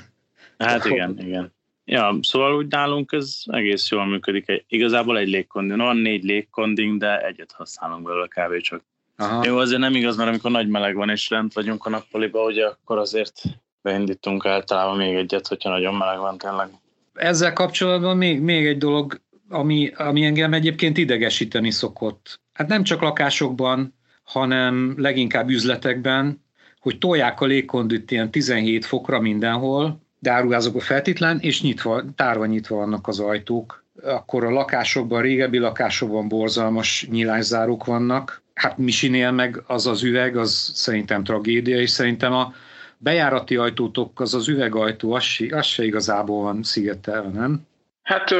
Hát 0.58 0.84
igen, 0.84 1.18
igen. 1.18 1.52
Ja, 1.84 2.18
szóval 2.22 2.56
úgy 2.56 2.66
nálunk 2.66 3.12
ez 3.12 3.42
egész 3.44 3.90
jól 3.90 4.06
működik. 4.06 4.64
Igazából 4.68 5.18
egy 5.18 5.28
légkonding. 5.28 5.78
Van 5.78 5.96
négy 5.96 6.22
légkonding, 6.24 6.98
de 6.98 7.26
egyet 7.26 7.52
használunk 7.52 8.02
belőle 8.02 8.26
kávé 8.26 8.58
csak. 8.58 8.82
Aha. 9.16 9.44
Jó, 9.46 9.56
azért 9.56 9.80
nem 9.80 9.94
igaz, 9.94 10.16
mert 10.16 10.28
amikor 10.28 10.50
nagy 10.50 10.68
meleg 10.68 10.94
van 10.94 11.10
és 11.10 11.28
lent 11.28 11.52
vagyunk 11.52 11.86
a 11.86 11.90
nappaliba, 11.90 12.44
ugye 12.44 12.66
akkor 12.66 12.98
azért 12.98 13.42
beindítunk 13.82 14.46
általában 14.46 14.96
még 14.96 15.14
egyet, 15.14 15.46
hogyha 15.46 15.70
nagyon 15.70 15.94
meleg 15.94 16.18
van 16.18 16.38
tényleg. 16.38 16.68
Ezzel 17.14 17.52
kapcsolatban 17.52 18.16
még, 18.16 18.40
még 18.40 18.66
egy 18.66 18.78
dolog, 18.78 19.20
ami, 19.48 19.92
ami 19.96 20.24
engem 20.24 20.52
egyébként 20.52 20.98
idegesíteni 20.98 21.70
szokott. 21.70 22.40
Hát 22.52 22.68
nem 22.68 22.82
csak 22.82 23.00
lakásokban, 23.00 23.94
hanem 24.24 24.94
leginkább 24.96 25.48
üzletekben, 25.48 26.42
hogy 26.78 26.98
tolják 26.98 27.40
a 27.40 27.46
légkondit 27.46 28.10
ilyen 28.10 28.30
17 28.30 28.84
fokra 28.84 29.20
mindenhol, 29.20 30.00
de 30.18 30.30
áruházakban 30.30 30.82
feltétlen, 30.82 31.38
és 31.40 31.62
nyitva, 31.62 32.02
tárva 32.16 32.46
nyitva 32.46 32.76
vannak 32.76 33.08
az 33.08 33.20
ajtók. 33.20 33.84
Akkor 34.02 34.44
a 34.44 34.50
lakásokban, 34.50 35.18
a 35.18 35.22
régebbi 35.22 35.58
lakásokban 35.58 36.28
borzalmas 36.28 37.06
nyílászárók 37.10 37.84
vannak. 37.84 38.42
Hát 38.54 38.78
Misinél 38.78 39.30
meg 39.30 39.62
az 39.66 39.86
az 39.86 40.02
üveg, 40.02 40.36
az 40.36 40.70
szerintem 40.74 41.24
tragédia, 41.24 41.80
és 41.80 41.90
szerintem 41.90 42.32
a 42.32 42.54
bejárati 42.98 43.56
ajtótok, 43.56 44.20
az 44.20 44.34
az 44.34 44.48
üvegajtó, 44.48 45.12
az 45.12 45.22
se, 45.22 45.56
az 45.56 45.66
se 45.66 45.84
igazából 45.84 46.42
van 46.42 46.62
szigetelve, 46.62 47.28
nem? 47.28 47.66
Hát, 48.02 48.30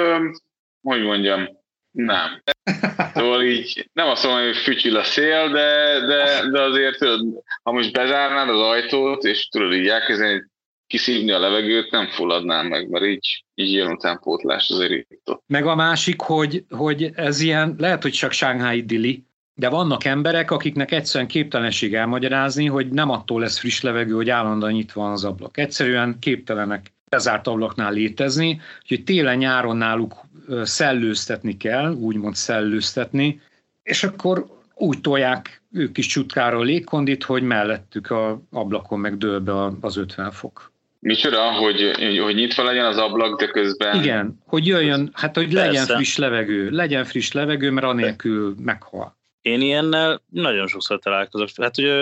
hogy 0.83 1.03
mondjam, 1.03 1.49
nem. 1.91 2.43
Szóval 3.15 3.43
így 3.43 3.91
nem 3.93 4.09
azt 4.09 4.25
mondom, 4.25 4.45
hogy 4.45 4.57
fütyül 4.57 4.97
a 4.97 5.03
szél, 5.03 5.51
de, 5.51 6.01
de, 6.07 6.51
de 6.51 6.63
azért 6.63 6.99
tudod, 6.99 7.21
ha 7.63 7.73
most 7.73 7.93
bezárnád 7.93 8.49
az 8.49 8.61
ajtót, 8.61 9.25
és 9.25 9.49
tudod 9.49 9.73
így 9.73 9.89
elkezdeni 9.89 10.43
kiszívni 10.87 11.31
a 11.31 11.39
levegőt, 11.39 11.91
nem 11.91 12.09
fulladnám 12.09 12.67
meg, 12.67 12.89
mert 12.89 13.05
így, 13.05 13.45
így 13.55 13.73
jön 13.73 13.91
utánpótlás 13.91 14.71
azért 14.71 14.93
itt. 14.93 15.41
Meg 15.47 15.67
a 15.67 15.75
másik, 15.75 16.21
hogy, 16.21 16.65
hogy 16.71 17.11
ez 17.15 17.41
ilyen, 17.41 17.75
lehet, 17.79 18.03
hogy 18.03 18.13
csak 18.13 18.33
Shanghai 18.33 18.83
dili, 18.83 19.25
de 19.55 19.69
vannak 19.69 20.05
emberek, 20.05 20.51
akiknek 20.51 20.91
egyszerűen 20.91 21.29
képtelenség 21.29 21.95
elmagyarázni, 21.95 22.67
hogy 22.67 22.89
nem 22.89 23.11
attól 23.11 23.41
lesz 23.41 23.59
friss 23.59 23.81
levegő, 23.81 24.15
hogy 24.15 24.31
állandóan 24.31 24.73
nyitva 24.73 25.01
van 25.01 25.13
az 25.13 25.25
ablak. 25.25 25.59
Egyszerűen 25.59 26.19
képtelenek 26.21 26.94
bezárt 27.09 27.47
ablaknál 27.47 27.93
létezni, 27.93 28.61
úgyhogy 28.83 29.05
télen-nyáron 29.05 29.77
náluk 29.77 30.15
szellőztetni 30.63 31.57
kell, 31.57 31.93
úgymond 31.93 32.35
szellőztetni, 32.35 33.41
és 33.83 34.05
akkor 34.05 34.47
úgy 34.75 35.01
tolják 35.01 35.63
ők 35.73 35.99
is 35.99 36.07
csutkára 36.07 36.59
a 36.59 36.63
légkondit, 36.63 37.25
hogy 37.25 37.43
mellettük 37.43 38.11
a 38.11 38.41
ablakon 38.51 38.99
meg 38.99 39.19
dől 39.19 39.41
be 39.41 39.53
az 39.81 39.97
50 39.97 40.31
fok. 40.31 40.73
Micsoda, 40.99 41.53
hogy, 41.53 41.91
hogy 42.23 42.35
nyitva 42.35 42.63
legyen 42.63 42.85
az 42.85 42.97
ablak, 42.97 43.41
de 43.41 43.47
közben... 43.47 44.03
Igen, 44.03 44.39
hogy 44.47 44.67
jöjjön, 44.67 45.11
hát 45.13 45.35
hogy 45.35 45.53
Persze. 45.53 45.67
legyen 45.67 45.87
friss 45.87 46.17
levegő, 46.17 46.71
legyen 46.71 47.05
friss 47.05 47.33
levegő, 47.33 47.71
mert 47.71 47.87
anélkül 47.87 48.55
meghal. 48.59 49.17
Én 49.41 49.61
ilyennel 49.61 50.23
nagyon 50.31 50.67
sokszor 50.67 50.99
találkozok. 50.99 51.49
Hát 51.57 51.79
ugye 51.79 51.95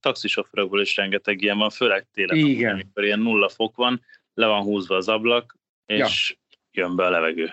taxisofőrökből 0.00 0.80
is 0.80 0.96
rengeteg 0.96 1.42
ilyen 1.42 1.58
van, 1.58 1.70
főleg 1.70 2.06
télen, 2.12 2.36
Igen. 2.36 2.72
amikor 2.72 3.04
ilyen 3.04 3.18
nulla 3.18 3.48
fok 3.48 3.76
van, 3.76 4.00
le 4.34 4.46
van 4.46 4.62
húzva 4.62 4.96
az 4.96 5.08
ablak, 5.08 5.56
és 5.86 6.36
ja. 6.70 6.82
jön 6.82 6.96
be 6.96 7.04
a 7.04 7.10
levegő. 7.10 7.50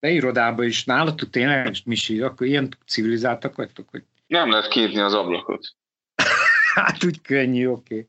De 0.00 0.10
irodában 0.10 0.64
is 0.64 0.84
nálatok 0.84 1.30
tényleg, 1.30 1.74
Misi, 1.84 2.20
akkor 2.20 2.46
ilyen 2.46 2.68
civilizáltak 2.86 3.56
vagytok, 3.56 3.88
hogy... 3.88 4.02
Nem 4.26 4.50
lehet 4.50 4.68
kinyitni 4.68 5.00
az 5.00 5.14
ablakot. 5.14 5.74
hát 6.74 7.04
úgy 7.04 7.20
könnyű, 7.20 7.66
oké. 7.66 8.08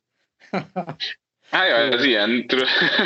Okay. 0.51 0.83
Hát 1.55 1.67
ja, 1.67 1.75
ez 1.75 2.03
ilyen. 2.03 2.45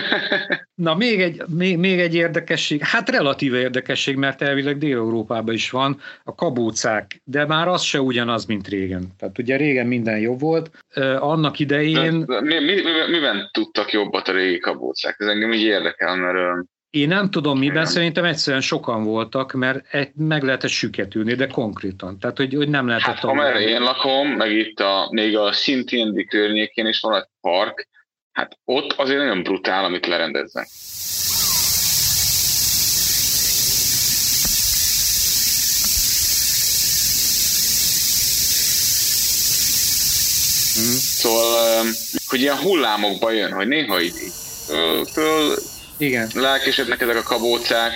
Na, 0.86 0.96
még 0.96 1.22
egy, 1.22 1.42
még, 1.58 1.78
még 1.78 2.00
egy 2.00 2.16
érdekesség, 2.16 2.84
hát 2.84 3.10
relatíve 3.10 3.58
érdekesség, 3.58 4.16
mert 4.16 4.42
elvileg 4.42 4.78
Dél-Európában 4.78 5.54
is 5.54 5.70
van, 5.70 6.00
a 6.24 6.36
kabócák, 6.36 7.22
de 7.24 7.46
már 7.46 7.68
az 7.68 7.82
se 7.82 8.02
ugyanaz, 8.02 8.46
mint 8.46 8.68
régen. 8.68 9.08
Tehát 9.20 9.38
ugye 9.38 9.58
régen 9.58 9.88
minden 9.88 10.20
jobb 10.20 10.40
volt. 10.40 10.70
Annak 11.20 11.60
idején... 11.60 12.26
De, 12.26 12.26
de 12.26 12.42
mi, 12.42 12.60
mi, 12.60 12.74
mi, 12.74 12.92
miben 13.10 13.50
tudtak 13.52 13.92
jobbat 13.92 14.28
a 14.28 14.32
régi 14.32 14.60
kabócák? 14.60 15.16
Ez 15.20 15.28
engem 15.28 15.52
így 15.52 15.64
érdekel, 15.64 16.16
mert... 16.16 16.68
Én 16.90 17.08
nem 17.08 17.30
tudom 17.30 17.60
miben, 17.60 17.76
nem. 17.76 17.86
szerintem 17.86 18.24
egyszerűen 18.24 18.62
sokan 18.62 19.04
voltak, 19.04 19.52
mert 19.54 19.86
meg 20.16 20.44
lehetett 20.44 20.70
süketülni, 20.70 21.34
de 21.34 21.48
konkrétan. 21.48 22.20
Tehát, 22.20 22.38
hogy, 22.38 22.54
hogy 22.54 22.70
nem 22.70 22.88
lehetett... 22.88 23.16
Hát, 23.16 23.24
amerre 23.24 23.60
én 23.60 23.82
lakom, 23.82 24.28
meg 24.28 24.52
itt 24.52 24.80
a, 24.80 25.08
még 25.12 25.38
a 25.38 25.52
Szintiendi 25.52 26.26
környékén 26.26 26.88
is 26.88 27.00
van 27.00 27.16
egy 27.16 27.28
park, 27.42 27.88
Hát 28.32 28.58
ott 28.66 28.94
azért 28.94 29.20
nagyon 29.20 29.44
brutál, 29.44 29.86
amit 29.86 30.06
lerendeznek. 30.06 30.68
Mm. 40.80 40.96
Szóval, 40.96 41.86
hogy 42.28 42.42
ilyen 42.42 42.58
hullámokba 42.58 43.32
jön, 43.32 43.52
hogy 43.52 43.68
néha 43.68 44.02
így, 44.02 44.16
így 44.16 44.34
föl, 45.12 45.58
Igen. 45.98 46.30
lelkesednek 46.34 47.02
ezek 47.02 47.16
a 47.16 47.24
kabócák, 47.24 47.94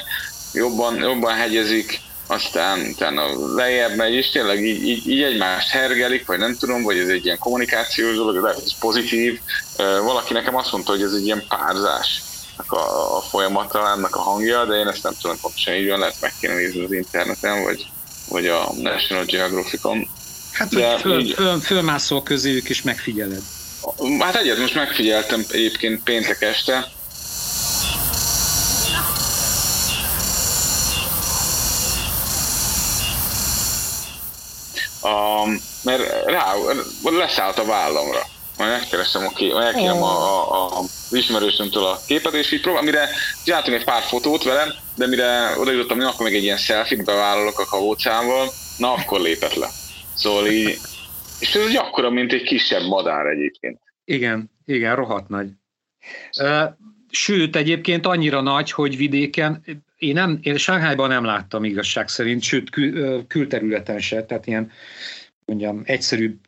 jobban, 0.54 0.96
jobban 0.96 1.34
hegyezik, 1.34 2.00
aztán 2.34 2.80
utána 2.80 3.54
lejjebb 3.56 3.96
megy, 3.96 4.14
és 4.14 4.30
tényleg 4.30 4.64
így, 4.64 4.84
így, 4.84 5.10
így 5.10 5.22
egymást 5.22 5.70
hergelik, 5.70 6.26
vagy 6.26 6.40
nem 6.40 6.56
tudom, 6.60 6.84
vagy 6.84 6.98
ez 6.98 7.08
egy 7.08 7.26
ilyen 7.26 7.38
kommunikációs 7.38 8.16
dolog, 8.16 8.42
de 8.42 8.50
ez 8.50 8.80
pozitív. 8.80 9.40
Valaki 9.78 10.34
nekem 10.34 10.56
azt 10.56 10.72
mondta, 10.72 10.92
hogy 10.92 11.02
ez 11.02 11.14
egy 11.14 11.26
ilyen 11.26 11.44
párzás 11.48 12.22
a, 12.68 12.76
a 13.18 13.22
folyamata, 13.22 13.92
ennek 13.96 14.16
a 14.16 14.20
hangja, 14.20 14.66
de 14.66 14.76
én 14.76 14.88
ezt 14.88 15.04
nem 15.04 15.14
tudom 15.22 15.38
pontosan 15.42 15.74
így 15.74 15.90
van, 15.90 16.00
lehet 16.00 16.22
meg 16.22 16.34
kéne 16.40 16.54
nézni 16.54 16.84
az 16.84 16.92
interneten, 16.92 17.64
vagy, 17.64 17.86
vagy 18.30 18.48
a 18.48 18.72
National 18.82 19.26
Geographicon. 19.26 20.08
Hát, 20.52 20.70
de 20.70 20.98
föl, 20.98 21.20
így, 21.20 21.34
föl, 21.34 21.60
fölmászol 21.60 22.24
közéjük 22.24 22.70
és 22.70 22.82
megfigyeled. 22.82 23.42
Hát 24.20 24.36
egyet 24.36 24.58
most 24.58 24.76
megfigyeltem 24.76 25.46
egyébként 25.50 26.04
péntek 26.04 26.42
este, 26.42 26.92
a, 35.04 35.46
mert 35.84 36.26
rá, 36.26 36.54
leszállt 37.04 37.60
a 37.60 37.66
vállamra. 37.66 38.22
Majd 38.58 38.72
megkeresem 38.72 39.26
a, 39.26 39.30
kép, 39.30 39.54
megkérem 39.54 40.04
a, 40.04 40.52
a, 40.52 40.80
a 40.80 40.84
ismerősömtől 41.12 41.84
a 41.84 42.00
képet, 42.08 42.34
és 42.34 42.52
így 42.52 42.62
próbál, 42.62 42.82
mire 42.84 43.10
csináltunk 43.44 43.78
egy 43.78 43.84
pár 43.84 44.02
fotót 44.02 44.44
velem, 44.44 44.70
de 44.96 45.08
mire 45.08 45.60
odaítottam, 45.60 45.98
hogy 45.98 46.06
akkor 46.06 46.26
még 46.26 46.36
egy 46.36 46.44
ilyen 46.44 46.58
selfie 46.58 47.04
bevállalok 47.04 47.60
a 47.60 47.66
kavócával, 47.66 48.50
na 48.78 48.94
akkor 48.94 49.22
lépett 49.22 49.54
le. 49.54 49.70
Szóval 50.16 50.48
így, 50.48 50.78
és 51.40 51.56
ez 51.56 51.76
akkora, 51.76 52.10
mint 52.10 52.34
egy 52.34 52.44
kisebb 52.44 52.86
madár 52.88 53.26
egyébként. 53.26 53.80
Igen, 54.06 54.52
igen, 54.66 54.96
rohadt 54.96 55.30
nagy. 55.30 55.48
Sőt, 57.10 57.56
egyébként 57.56 58.06
annyira 58.06 58.42
nagy, 58.42 58.72
hogy 58.72 58.98
vidéken, 58.98 59.64
én, 60.04 60.14
nem, 60.14 60.40
én 60.42 60.58
Sánghájban 60.58 61.10
nem 61.10 61.24
láttam 61.24 61.64
igazság 61.64 62.08
szerint, 62.08 62.42
sőt 62.42 62.70
kül, 62.70 63.28
külterületen 63.28 64.00
se, 64.00 64.26
tehát 64.26 64.48
ilyen 64.48 64.72
mondjam, 65.46 65.82
egyszerűbb 65.86 66.40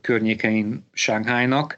környékein 0.00 0.86
Sánghájnak, 0.92 1.76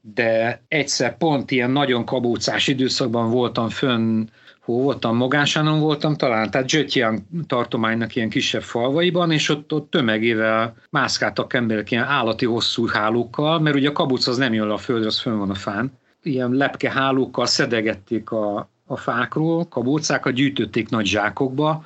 de 0.00 0.62
egyszer 0.68 1.16
pont 1.16 1.50
ilyen 1.50 1.70
nagyon 1.70 2.04
kabócás 2.04 2.68
időszakban 2.68 3.30
voltam 3.30 3.68
fönn, 3.68 4.24
hol 4.60 4.82
voltam, 4.82 5.16
Mogásánon 5.16 5.80
voltam 5.80 6.16
talán, 6.16 6.50
tehát 6.50 6.68
Zsötyján 6.68 7.26
tartománynak 7.46 8.16
ilyen 8.16 8.28
kisebb 8.28 8.62
falvaiban, 8.62 9.30
és 9.30 9.48
ott, 9.48 9.72
ott 9.72 9.90
tömegével 9.90 10.74
mászkáltak 10.90 11.54
emberek 11.54 11.90
ilyen 11.90 12.04
állati 12.04 12.44
hosszú 12.44 12.86
hálókkal, 12.86 13.60
mert 13.60 13.76
ugye 13.76 13.88
a 13.88 13.92
kabuc 13.92 14.26
az 14.26 14.36
nem 14.36 14.54
jön 14.54 14.66
le 14.66 14.72
a 14.72 14.78
földre, 14.78 15.06
az 15.06 15.20
fönn 15.20 15.38
van 15.38 15.50
a 15.50 15.54
fán. 15.54 15.92
Ilyen 16.22 16.50
lepke 16.50 16.90
hálókkal 16.90 17.46
szedegették 17.46 18.30
a, 18.30 18.70
a 18.86 18.96
fákról, 18.96 19.68
kabócákat 19.68 20.32
gyűjtötték 20.32 20.88
nagy 20.88 21.06
zsákokba, 21.06 21.84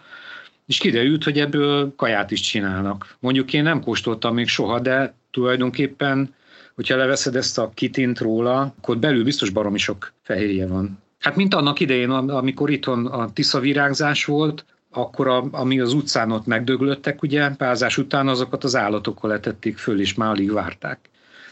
és 0.67 0.79
kiderült, 0.79 1.25
hogy 1.25 1.39
ebből 1.39 1.95
kaját 1.97 2.31
is 2.31 2.41
csinálnak. 2.41 3.17
Mondjuk 3.19 3.53
én 3.53 3.63
nem 3.63 3.83
kóstoltam 3.83 4.35
még 4.35 4.49
soha, 4.49 4.81
de 4.81 5.15
tulajdonképpen, 5.31 6.35
hogyha 6.75 6.97
leveszed 6.97 7.37
ezt 7.37 7.59
a 7.59 7.71
kitint 7.75 8.19
róla, 8.19 8.75
akkor 8.79 8.99
belül 8.99 9.25
biztos 9.25 9.51
baromi 9.51 9.79
sok 9.79 10.13
fehérje 10.23 10.67
van. 10.67 10.99
Hát 11.19 11.37
mint 11.37 11.55
annak 11.55 11.81
idején, 11.81 12.11
amikor 12.11 12.71
itthon 12.71 13.07
a 13.07 13.33
Tisza 13.33 13.61
virágzás 13.61 14.25
volt, 14.25 14.65
akkor 14.91 15.29
a, 15.29 15.49
ami 15.51 15.81
az 15.81 15.93
utcán 15.93 16.31
ott 16.31 16.47
megdöglöttek, 16.47 17.23
ugye, 17.23 17.49
pázás 17.49 17.99
után 17.99 18.29
azokat 18.29 18.65
az 18.65 18.77
állatokkal 18.77 19.31
letették 19.31 19.79
föl, 19.79 20.01
és 20.01 20.15
már 20.15 20.31
alig 20.31 20.53
várták. 20.53 20.99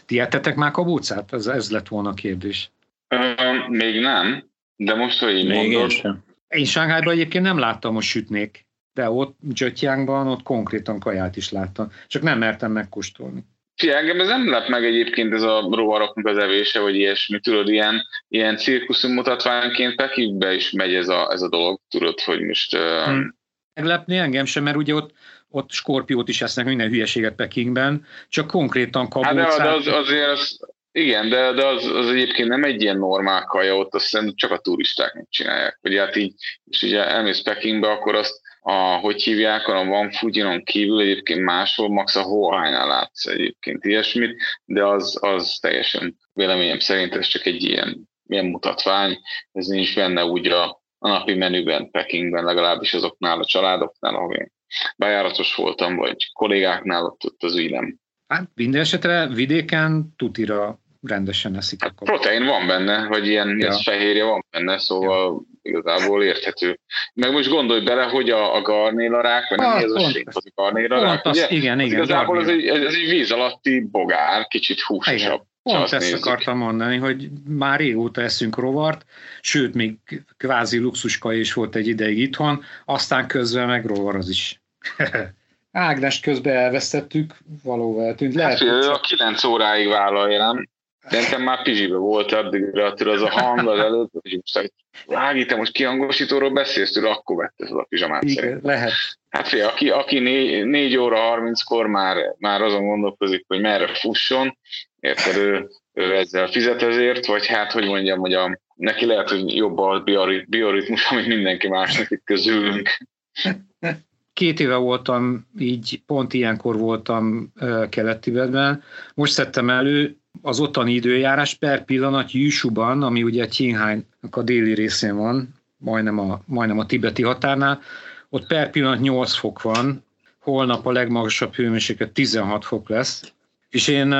Ti 0.05 0.21
már 0.55 0.71
kabócát? 0.71 1.33
Ez, 1.33 1.47
ez 1.47 1.71
lett 1.71 1.87
volna 1.87 2.09
a 2.09 2.13
kérdés. 2.13 2.71
Uh, 3.09 3.69
még 3.69 3.99
nem, 4.01 4.48
de 4.83 4.95
most, 4.95 5.19
hogy 5.19 5.37
így 5.37 5.47
Még 5.47 5.71
mondod... 5.71 5.91
Én, 6.03 6.23
én 6.47 6.65
Sánghányban 6.65 7.13
egyébként 7.13 7.43
nem 7.43 7.57
láttam 7.57 7.95
a 7.95 8.01
sütnék, 8.01 8.67
de 8.93 9.09
ott 9.09 9.37
Zsötyánkban 9.53 10.27
ott 10.27 10.43
konkrétan 10.43 10.99
kaját 10.99 11.37
is 11.37 11.51
láttam. 11.51 11.91
Csak 12.07 12.21
nem 12.21 12.37
mertem 12.37 12.71
megkóstolni. 12.71 13.45
Fia, 13.75 13.97
engem 13.97 14.19
ez 14.19 14.27
nem 14.27 14.49
lep 14.49 14.67
meg 14.67 14.85
egyébként 14.85 15.33
ez 15.33 15.41
a 15.41 15.67
rovaroknak 15.71 16.25
az 16.25 16.37
evése, 16.37 16.79
vagy 16.79 16.95
ilyesmi, 16.95 17.39
tudod, 17.39 17.69
ilyen, 17.69 18.01
ilyen 18.27 18.57
cirkuszum 18.57 19.13
mutatványként 19.13 19.95
Pekingbe 19.95 20.53
is 20.53 20.71
megy 20.71 20.93
ez 20.93 21.07
a, 21.07 21.31
ez 21.31 21.41
a 21.41 21.49
dolog, 21.49 21.79
tudod, 21.89 22.19
hogy 22.19 22.41
most... 22.41 22.77
Hmm. 23.05 23.37
Meglepni 23.73 24.17
engem 24.17 24.45
sem, 24.45 24.63
mert 24.63 24.77
ugye 24.77 24.93
ott, 24.93 25.13
ott 25.49 25.71
skorpiót 25.71 26.29
is 26.29 26.41
esznek 26.41 26.65
minden 26.65 26.89
hülyeséget 26.89 27.35
Pekingben, 27.35 28.05
csak 28.29 28.47
konkrétan 28.47 29.09
kabócát. 29.09 29.35
Hát 29.35 29.57
de, 29.57 29.63
de 29.63 29.69
az, 29.69 29.87
azért 29.87 30.27
az, 30.27 30.59
igen, 30.91 31.29
de, 31.29 31.51
de 31.51 31.65
az, 31.65 31.85
az 31.85 32.09
egyébként 32.09 32.47
nem 32.47 32.63
egy 32.63 32.81
ilyen 32.81 32.97
normál 32.97 33.43
kaja, 33.43 33.77
ott 33.77 33.93
azt 33.93 34.03
hiszem 34.03 34.35
csak 34.35 34.51
a 34.51 34.59
turisták 34.59 35.25
csinálják. 35.29 35.77
Hogy 35.81 35.97
hát 35.97 36.15
így, 36.15 36.33
és 36.65 36.81
ugye 36.81 37.05
elmész 37.05 37.41
Pekingbe, 37.41 37.91
akkor 37.91 38.15
azt, 38.15 38.41
a, 38.61 38.71
hogy 38.73 39.23
hívják, 39.23 39.67
a 39.67 39.85
Van 39.85 40.11
Fujinon 40.11 40.63
kívül 40.63 40.99
egyébként 40.99 41.41
máshol, 41.41 41.89
max 41.89 42.15
a 42.15 42.23
Huainál 42.23 42.87
látsz 42.87 43.25
egyébként 43.25 43.85
ilyesmit, 43.85 44.41
de 44.65 44.85
az, 44.85 45.17
az 45.21 45.57
teljesen 45.61 46.17
véleményem 46.33 46.79
szerint 46.79 47.15
ez 47.15 47.27
csak 47.27 47.45
egy 47.45 47.63
ilyen, 47.63 48.09
ilyen 48.25 48.45
mutatvány, 48.45 49.19
ez 49.51 49.65
nincs 49.65 49.95
benne 49.95 50.25
úgy 50.25 50.47
a, 50.47 50.81
a 50.97 51.07
napi 51.07 51.33
menüben 51.33 51.91
Pekingben, 51.91 52.43
legalábbis 52.43 52.93
azoknál 52.93 53.39
a 53.39 53.45
családoknál, 53.45 54.15
ahol 54.15 54.35
én 54.35 54.51
bejáratos 54.97 55.55
voltam, 55.55 55.95
vagy 55.95 56.31
kollégáknál, 56.33 57.03
ott, 57.03 57.25
ott 57.25 57.43
az 57.43 57.55
úgy 57.55 57.71
nem, 57.71 57.99
Hát 58.33 58.49
minden 58.55 58.81
esetre 58.81 59.27
vidéken 59.27 60.13
tutira 60.17 60.79
rendesen 61.01 61.55
eszik. 61.55 61.83
Hát 61.83 61.93
protein 61.93 62.45
van 62.45 62.67
benne, 62.67 63.07
vagy 63.07 63.27
ilyen 63.27 63.59
ja. 63.59 63.73
fehérje 63.73 64.23
van 64.23 64.45
benne, 64.51 64.77
szóval 64.77 65.45
ja. 65.61 65.71
igazából 65.71 66.23
érthető. 66.23 66.79
Meg 67.13 67.31
most 67.31 67.49
gondolj 67.49 67.83
bele, 67.83 68.03
hogy 68.03 68.29
a, 68.29 68.55
a 68.55 68.61
garnélarák, 68.61 69.49
vagy 69.49 69.57
nem 69.57 69.69
ah, 69.69 69.81
ez 69.81 69.91
a 69.91 69.99
sét, 69.99 70.27
az 70.27 70.43
a 70.45 70.61
garnélarák, 70.61 71.25
ugye? 71.25 71.43
Az, 71.43 71.51
igen, 71.51 71.79
igen. 71.79 71.97
Igazából 71.97 72.41
ez 72.41 72.47
egy, 72.47 72.65
ez 72.65 72.93
egy 72.93 73.09
víz 73.09 73.31
alatti 73.31 73.79
bogár, 73.79 74.47
kicsit 74.47 74.79
húsosabb. 74.79 75.41
Pont 75.63 75.83
ezt 75.83 75.91
nézzük. 75.91 76.25
akartam 76.25 76.57
mondani, 76.57 76.97
hogy 76.97 77.29
már 77.47 77.79
régóta 77.79 78.21
eszünk 78.21 78.57
rovart, 78.57 79.05
sőt, 79.41 79.73
még 79.73 79.97
kvázi 80.37 80.77
luxuska 80.77 81.33
is 81.33 81.53
volt 81.53 81.75
egy 81.75 81.87
ideig 81.87 82.19
itthon, 82.19 82.63
aztán 82.85 83.27
közben 83.27 83.67
meg 83.67 83.85
rovar 83.85 84.15
az 84.15 84.29
is. 84.29 84.61
Ágnes 85.71 86.19
közben 86.19 86.55
elvesztettük, 86.55 87.37
valóval 87.63 88.05
eltűnt. 88.05 88.33
Lehet, 88.33 88.59
hát, 88.59 88.83
csak... 88.83 88.95
a 88.95 88.99
9 88.99 89.43
óráig 89.43 89.87
vállalja, 89.87 90.37
nem? 90.37 90.69
Szerintem 91.09 91.41
már 91.41 91.63
Pizsibe 91.63 91.95
volt 91.95 92.31
addigra, 92.31 92.93
az 92.93 93.21
a 93.21 93.29
hang 93.29 93.67
az 93.67 93.79
előtt, 93.79 94.11
hogy 94.21 94.39
most 94.41 94.73
Ági, 95.07 95.45
te 95.45 95.55
most 95.55 95.71
kihangosítóról 95.71 96.49
beszélsz 96.49 96.91
tőle, 96.91 97.09
akkor 97.09 97.35
vette 97.35 97.65
fel 97.67 97.79
a 97.79 97.83
pizsamát 97.83 98.23
Igen, 98.23 98.35
szerint. 98.35 98.63
lehet. 98.63 98.91
Hát 99.29 99.47
fél, 99.47 99.65
aki, 99.65 99.89
aki 99.89 100.19
4, 100.19 100.65
4 100.65 100.97
óra 100.97 101.39
30-kor 101.39 101.87
már, 101.87 102.35
már 102.37 102.61
azon 102.61 102.85
gondolkozik, 102.85 103.45
hogy 103.47 103.61
merre 103.61 103.87
fusson, 103.87 104.57
érted, 104.99 105.35
ő, 105.35 105.69
ő 105.93 106.15
ezzel 106.15 106.47
fizet 106.47 106.81
ezért, 106.81 107.25
vagy 107.25 107.47
hát, 107.47 107.71
hogy 107.71 107.85
mondjam, 107.85 108.19
hogy 108.19 108.33
a, 108.33 108.59
neki 108.75 109.05
lehet, 109.05 109.29
hogy 109.29 109.55
jobb 109.55 109.77
a 109.77 110.03
bioritmus, 110.47 111.11
amit 111.11 111.27
mindenki 111.27 111.67
másnak 111.67 112.11
itt 112.11 112.23
közülünk. 112.23 112.97
két 114.39 114.59
éve 114.59 114.75
voltam, 114.75 115.47
így 115.57 116.01
pont 116.05 116.33
ilyenkor 116.33 116.77
voltam 116.77 117.53
Kelet-Tibetben. 117.89 118.83
Most 119.13 119.33
szedtem 119.33 119.69
elő 119.69 120.17
az 120.41 120.59
ottani 120.59 120.93
időjárás 120.93 121.53
per 121.53 121.85
pillanat 121.85 122.31
Jüsuban, 122.31 123.03
ami 123.03 123.23
ugye 123.23 123.47
Qinghai-nak 123.47 124.35
a 124.35 124.41
déli 124.41 124.73
részén 124.73 125.15
van, 125.15 125.55
majdnem 125.77 126.19
a, 126.19 126.41
majdnem 126.45 126.79
a 126.79 126.85
tibeti 126.85 127.23
határnál, 127.23 127.81
ott 128.29 128.47
per 128.47 128.69
pillanat 128.69 128.99
8 128.99 129.33
fok 129.33 129.61
van, 129.61 130.03
holnap 130.39 130.85
a 130.85 130.91
legmagasabb 130.91 131.53
hőmérséklet 131.53 132.11
16 132.11 132.65
fok 132.65 132.89
lesz, 132.89 133.33
és 133.69 133.87
én 133.87 134.15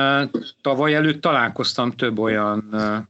tavaly 0.60 0.94
előtt 0.94 1.20
találkoztam 1.20 1.90
több 1.90 2.18
olyan, 2.18 2.68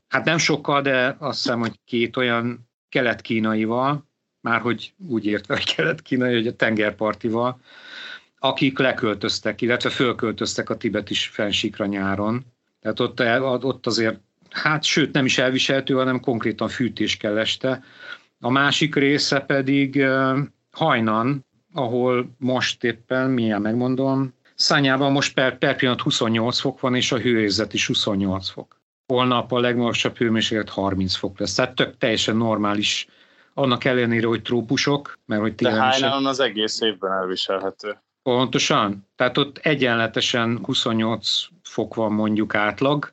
hát 0.08 0.24
nem 0.24 0.38
sokkal, 0.38 0.82
de 0.82 1.16
azt 1.18 1.42
hiszem, 1.42 1.58
hogy 1.60 1.80
két 1.84 2.16
olyan 2.16 2.68
kelet-kínaival, 2.88 4.08
már 4.40 4.60
hogy 4.60 4.92
úgy 5.08 5.26
értve, 5.26 5.54
hogy 5.54 5.74
kelet-kínai, 5.74 6.34
hogy 6.34 6.46
a 6.46 6.56
tengerpartival, 6.56 7.60
akik 8.38 8.78
leköltöztek, 8.78 9.60
illetve 9.60 9.90
fölköltöztek 9.90 10.70
a 10.70 10.76
tibeti 10.76 11.14
fensíkra 11.14 11.86
nyáron. 11.86 12.44
Tehát 12.80 13.00
ott, 13.00 13.20
ott 13.64 13.86
azért, 13.86 14.20
hát 14.50 14.84
sőt 14.84 15.12
nem 15.12 15.24
is 15.24 15.38
elviselhető, 15.38 15.94
hanem 15.94 16.20
konkrétan 16.20 16.68
fűtés 16.68 17.16
kell 17.16 17.38
este. 17.38 17.82
A 18.40 18.50
másik 18.50 18.94
része 18.94 19.40
pedig 19.40 20.04
hajnan, 20.70 21.46
ahol 21.72 22.34
most 22.38 22.84
éppen, 22.84 23.30
milyen 23.30 23.60
megmondom, 23.60 24.34
Szányában 24.60 25.12
most 25.12 25.34
per, 25.34 25.58
per 25.58 25.76
pillanat 25.76 26.00
28 26.00 26.60
fok 26.60 26.80
van, 26.80 26.94
és 26.94 27.12
a 27.12 27.18
hőérzet 27.18 27.72
is 27.72 27.86
28 27.86 28.48
fok. 28.48 28.80
Holnap 29.06 29.52
a 29.52 29.60
legmagasabb 29.60 30.16
hőmérséklet 30.16 30.68
30 30.68 31.14
fok 31.14 31.38
lesz. 31.38 31.54
Tehát 31.54 31.74
tök 31.74 31.96
teljesen 31.96 32.36
normális, 32.36 33.06
annak 33.54 33.84
ellenére, 33.84 34.26
hogy 34.26 34.42
trópusok, 34.42 35.18
mert 35.26 35.40
hogy 35.40 35.54
De 35.54 35.80
Hajnalon 35.80 36.26
az 36.26 36.40
egész 36.40 36.80
évben 36.80 37.12
elviselhető. 37.12 37.98
Pontosan. 38.22 39.08
Tehát 39.16 39.38
ott 39.38 39.58
egyenletesen 39.58 40.58
28 40.62 41.46
fok 41.62 41.94
van 41.94 42.12
mondjuk 42.12 42.54
átlag, 42.54 43.12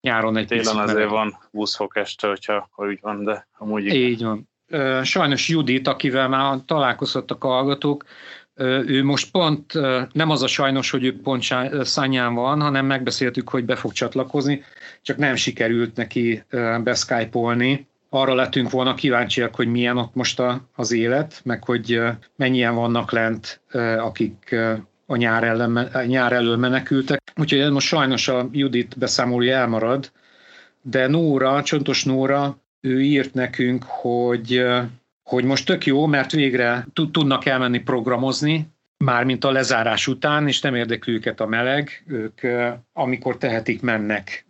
nyáron 0.00 0.36
egy 0.36 0.46
Télen 0.46 0.76
azért 0.76 0.94
meleg. 0.94 1.08
van 1.08 1.38
20 1.50 1.76
fok 1.76 1.96
este, 1.96 2.28
hogyha 2.28 2.70
úgy 2.76 2.98
van, 3.00 3.24
de 3.24 3.48
amúgy 3.58 3.84
igen. 3.84 3.96
Így 3.96 4.22
van. 4.22 4.48
Sajnos 5.04 5.48
Judit, 5.48 5.86
akivel 5.88 6.28
már 6.28 6.58
találkozhattak 6.66 7.44
a 7.44 7.48
hallgatók, 7.48 8.04
ő 8.86 9.04
most 9.04 9.30
pont, 9.30 9.72
nem 10.12 10.30
az 10.30 10.42
a 10.42 10.46
sajnos, 10.46 10.90
hogy 10.90 11.04
ő 11.04 11.20
pont 11.20 11.44
szányán 11.82 12.34
van, 12.34 12.60
hanem 12.60 12.86
megbeszéltük, 12.86 13.48
hogy 13.48 13.64
be 13.64 13.76
fog 13.76 13.92
csatlakozni, 13.92 14.64
csak 15.02 15.16
nem 15.16 15.34
sikerült 15.34 15.96
neki 15.96 16.44
beszkájpolni. 16.82 17.88
Arra 18.12 18.34
lettünk 18.34 18.70
volna 18.70 18.94
kíváncsiak, 18.94 19.54
hogy 19.54 19.68
milyen 19.68 19.96
ott 19.96 20.14
most 20.14 20.40
a, 20.40 20.68
az 20.74 20.92
élet, 20.92 21.40
meg 21.44 21.64
hogy 21.64 22.00
mennyien 22.36 22.74
vannak 22.74 23.12
lent, 23.12 23.60
akik 23.98 24.56
a 25.06 25.16
nyár, 25.16 25.44
ellen, 25.44 25.90
nyár 26.06 26.32
elől 26.32 26.56
menekültek. 26.56 27.22
Úgyhogy 27.40 27.70
most 27.70 27.86
sajnos 27.86 28.28
a 28.28 28.48
Judit 28.52 28.98
beszámolója 28.98 29.56
elmarad, 29.56 30.12
de 30.82 31.06
Nóra, 31.06 31.62
Csontos 31.62 32.04
Nóra, 32.04 32.58
ő 32.80 33.02
írt 33.02 33.34
nekünk, 33.34 33.84
hogy 33.86 34.64
hogy 35.30 35.44
most 35.44 35.66
tök 35.66 35.86
jó, 35.86 36.06
mert 36.06 36.32
végre 36.32 36.86
tudnak 37.12 37.46
elmenni 37.46 37.78
programozni, 37.78 38.68
mármint 39.04 39.44
a 39.44 39.50
lezárás 39.50 40.06
után, 40.06 40.48
és 40.48 40.60
nem 40.60 40.74
érdekli 40.74 41.12
őket 41.12 41.40
a 41.40 41.46
meleg, 41.46 42.04
ők 42.06 42.40
amikor 42.92 43.38
tehetik, 43.38 43.82
mennek 43.82 44.46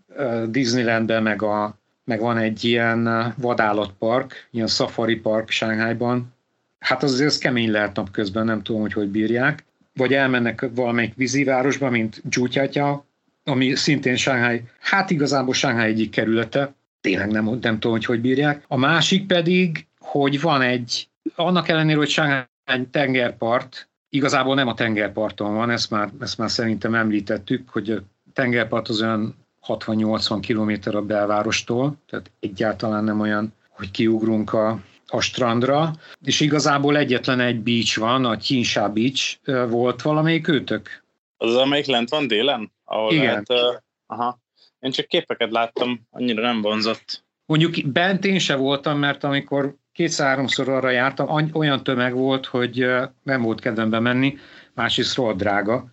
Disneylandbe, 0.46 1.20
meg, 1.20 1.42
a, 1.42 1.79
meg 2.10 2.20
van 2.20 2.38
egy 2.38 2.64
ilyen 2.64 3.32
vadállatpark, 3.36 4.48
ilyen 4.50 4.66
safari 4.66 5.16
park 5.16 5.50
Sánghájban. 5.50 6.34
Hát 6.78 7.02
az 7.02 7.12
azért 7.12 7.28
az 7.28 7.38
kemény 7.38 7.70
lehet 7.70 7.96
napközben, 7.96 8.44
nem 8.44 8.62
tudom, 8.62 8.80
hogy 8.80 8.92
hogy 8.92 9.08
bírják. 9.08 9.64
Vagy 9.94 10.12
elmennek 10.12 10.68
valamelyik 10.74 11.14
vízivárosba, 11.14 11.90
mint 11.90 12.22
Zsútyátya, 12.30 13.04
ami 13.44 13.74
szintén 13.74 14.16
Shanghai, 14.16 14.62
hát 14.80 15.10
igazából 15.10 15.54
Shanghai 15.54 15.90
egyik 15.90 16.10
kerülete, 16.10 16.74
tényleg 17.00 17.30
nem, 17.30 17.44
nem 17.44 17.78
tudom, 17.78 17.90
hogy 17.92 18.04
hogy 18.04 18.20
bírják. 18.20 18.64
A 18.68 18.76
másik 18.76 19.26
pedig 19.26 19.86
hogy 19.98 20.40
van 20.40 20.62
egy, 20.62 21.08
annak 21.34 21.68
ellenére, 21.68 21.98
hogy 21.98 22.20
egy 22.64 22.88
tengerpart, 22.88 23.88
igazából 24.08 24.54
nem 24.54 24.68
a 24.68 24.74
tengerparton 24.74 25.54
van, 25.54 25.70
ezt 25.70 25.90
már, 25.90 26.10
ezt 26.20 26.38
már 26.38 26.50
szerintem 26.50 26.94
említettük, 26.94 27.68
hogy 27.68 27.90
a 27.90 28.02
tengerpart 28.32 28.88
az 28.88 29.02
olyan 29.02 29.39
60-80 29.66 30.38
km 30.46 30.96
a 30.96 31.02
belvárostól, 31.02 31.96
tehát 32.06 32.30
egyáltalán 32.40 33.04
nem 33.04 33.20
olyan, 33.20 33.54
hogy 33.68 33.90
kiugrunk 33.90 34.52
a, 34.52 34.80
a 35.06 35.20
strandra, 35.20 35.92
és 36.22 36.40
igazából 36.40 36.96
egyetlen 36.96 37.40
egy 37.40 37.60
beach 37.60 37.98
van, 37.98 38.24
a 38.24 38.36
Kinsha 38.36 38.88
Beach, 38.88 39.38
volt 39.68 40.02
valamelyik 40.02 40.48
őtök? 40.48 41.04
Az, 41.36 41.54
amelyik 41.54 41.86
lent 41.86 42.08
van 42.08 42.26
délen? 42.26 42.72
Ahol 42.84 43.12
Igen. 43.12 43.24
Lehet, 43.24 43.50
uh, 43.50 43.80
aha. 44.06 44.38
Én 44.78 44.90
csak 44.90 45.06
képeket 45.06 45.50
láttam, 45.50 46.00
annyira 46.10 46.42
nem 46.42 46.60
vonzott. 46.60 47.24
Mondjuk 47.46 47.92
bent 47.92 48.24
én 48.24 48.38
se 48.38 48.56
voltam, 48.56 48.98
mert 48.98 49.24
amikor 49.24 49.76
kétszer-háromszor 49.92 50.68
arra 50.68 50.90
jártam, 50.90 51.50
olyan 51.52 51.82
tömeg 51.82 52.14
volt, 52.14 52.46
hogy 52.46 52.86
nem 53.22 53.42
volt 53.42 53.60
kedvembe 53.60 53.98
menni, 53.98 54.38
másrészt 54.74 55.16
rohadt 55.16 55.38
drága. 55.38 55.84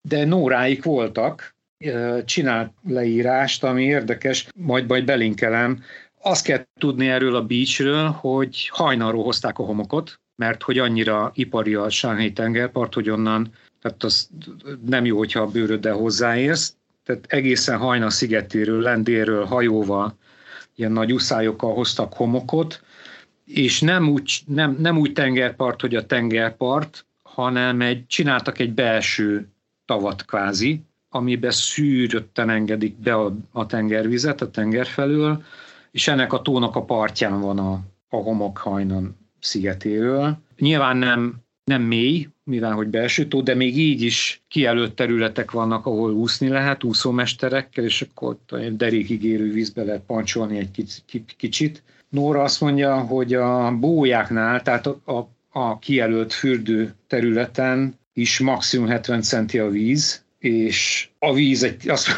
De 0.00 0.24
nóráik 0.24 0.84
voltak, 0.84 1.53
csinált 2.24 2.72
leírást, 2.82 3.64
ami 3.64 3.84
érdekes, 3.84 4.48
majd 4.56 4.86
majd 4.86 5.04
belinkelem. 5.04 5.82
Azt 6.20 6.44
kell 6.44 6.66
tudni 6.80 7.08
erről 7.08 7.36
a 7.36 7.44
beachről, 7.44 8.08
hogy 8.08 8.68
hajnalról 8.72 9.24
hozták 9.24 9.58
a 9.58 9.64
homokot, 9.64 10.20
mert 10.36 10.62
hogy 10.62 10.78
annyira 10.78 11.30
ipari 11.34 11.74
a 11.74 11.90
Sánhely 11.90 12.32
tengerpart, 12.32 12.94
hogy 12.94 13.10
onnan, 13.10 13.52
tehát 13.80 14.02
az 14.02 14.30
nem 14.86 15.04
jó, 15.04 15.18
hogyha 15.18 15.40
a 15.40 15.50
bőröddel 15.50 15.94
hozzáérsz, 15.94 16.76
tehát 17.04 17.24
egészen 17.28 17.78
hajnal 17.78 18.10
szigetéről, 18.10 18.80
lendéről, 18.80 19.44
hajóval, 19.44 20.18
ilyen 20.74 20.92
nagy 20.92 21.12
uszályokkal 21.12 21.74
hoztak 21.74 22.12
homokot, 22.12 22.82
és 23.44 23.80
nem 23.80 24.08
úgy, 24.08 24.42
nem, 24.46 24.76
nem 24.80 24.98
úgy 24.98 25.12
tengerpart, 25.12 25.80
hogy 25.80 25.94
a 25.94 26.06
tengerpart, 26.06 27.06
hanem 27.22 27.80
egy, 27.80 28.06
csináltak 28.06 28.58
egy 28.58 28.72
belső 28.72 29.48
tavat 29.84 30.24
kvázi, 30.24 30.82
amiben 31.14 31.50
szűrötten 31.50 32.50
engedik 32.50 32.96
be 32.96 33.14
a, 33.14 33.36
a 33.52 33.66
tengervizet 33.66 34.40
a 34.40 34.50
tenger 34.50 34.86
felől, 34.86 35.42
és 35.90 36.08
ennek 36.08 36.32
a 36.32 36.42
tónak 36.42 36.76
a 36.76 36.84
partján 36.84 37.40
van 37.40 37.58
a, 37.58 37.72
a 38.08 38.16
homokhajnan 38.16 39.16
szigetéről. 39.40 40.38
Nyilván 40.58 40.96
nem, 40.96 41.34
nem 41.64 41.82
mély, 41.82 42.28
mivel 42.44 42.72
hogy 42.72 42.88
belső 42.88 43.26
tó, 43.26 43.40
de 43.40 43.54
még 43.54 43.78
így 43.78 44.02
is 44.02 44.42
kijelölt 44.48 44.94
területek 44.94 45.50
vannak, 45.50 45.86
ahol 45.86 46.12
úszni 46.12 46.48
lehet 46.48 46.84
úszómesterekkel, 46.84 47.84
és 47.84 48.02
akkor 48.02 48.36
derékig 48.70 49.24
érő 49.24 49.52
vízbe 49.52 49.82
lehet 49.82 50.02
pancsolni 50.06 50.58
egy 50.58 51.02
kicsit. 51.36 51.82
Nóra 52.08 52.42
azt 52.42 52.60
mondja, 52.60 53.00
hogy 53.00 53.34
a 53.34 53.76
bójáknál, 53.78 54.62
tehát 54.62 54.86
a, 54.86 55.00
a, 55.04 55.28
a 55.60 55.78
kijelölt 55.78 56.32
fürdő 56.32 56.94
területen 57.06 57.98
is 58.12 58.38
maximum 58.38 58.88
70 58.88 59.22
centi 59.22 59.58
a 59.58 59.68
víz, 59.68 60.23
és 60.44 61.08
a 61.18 61.32
víz 61.32 61.62
egy, 61.62 61.88
azt, 61.88 62.08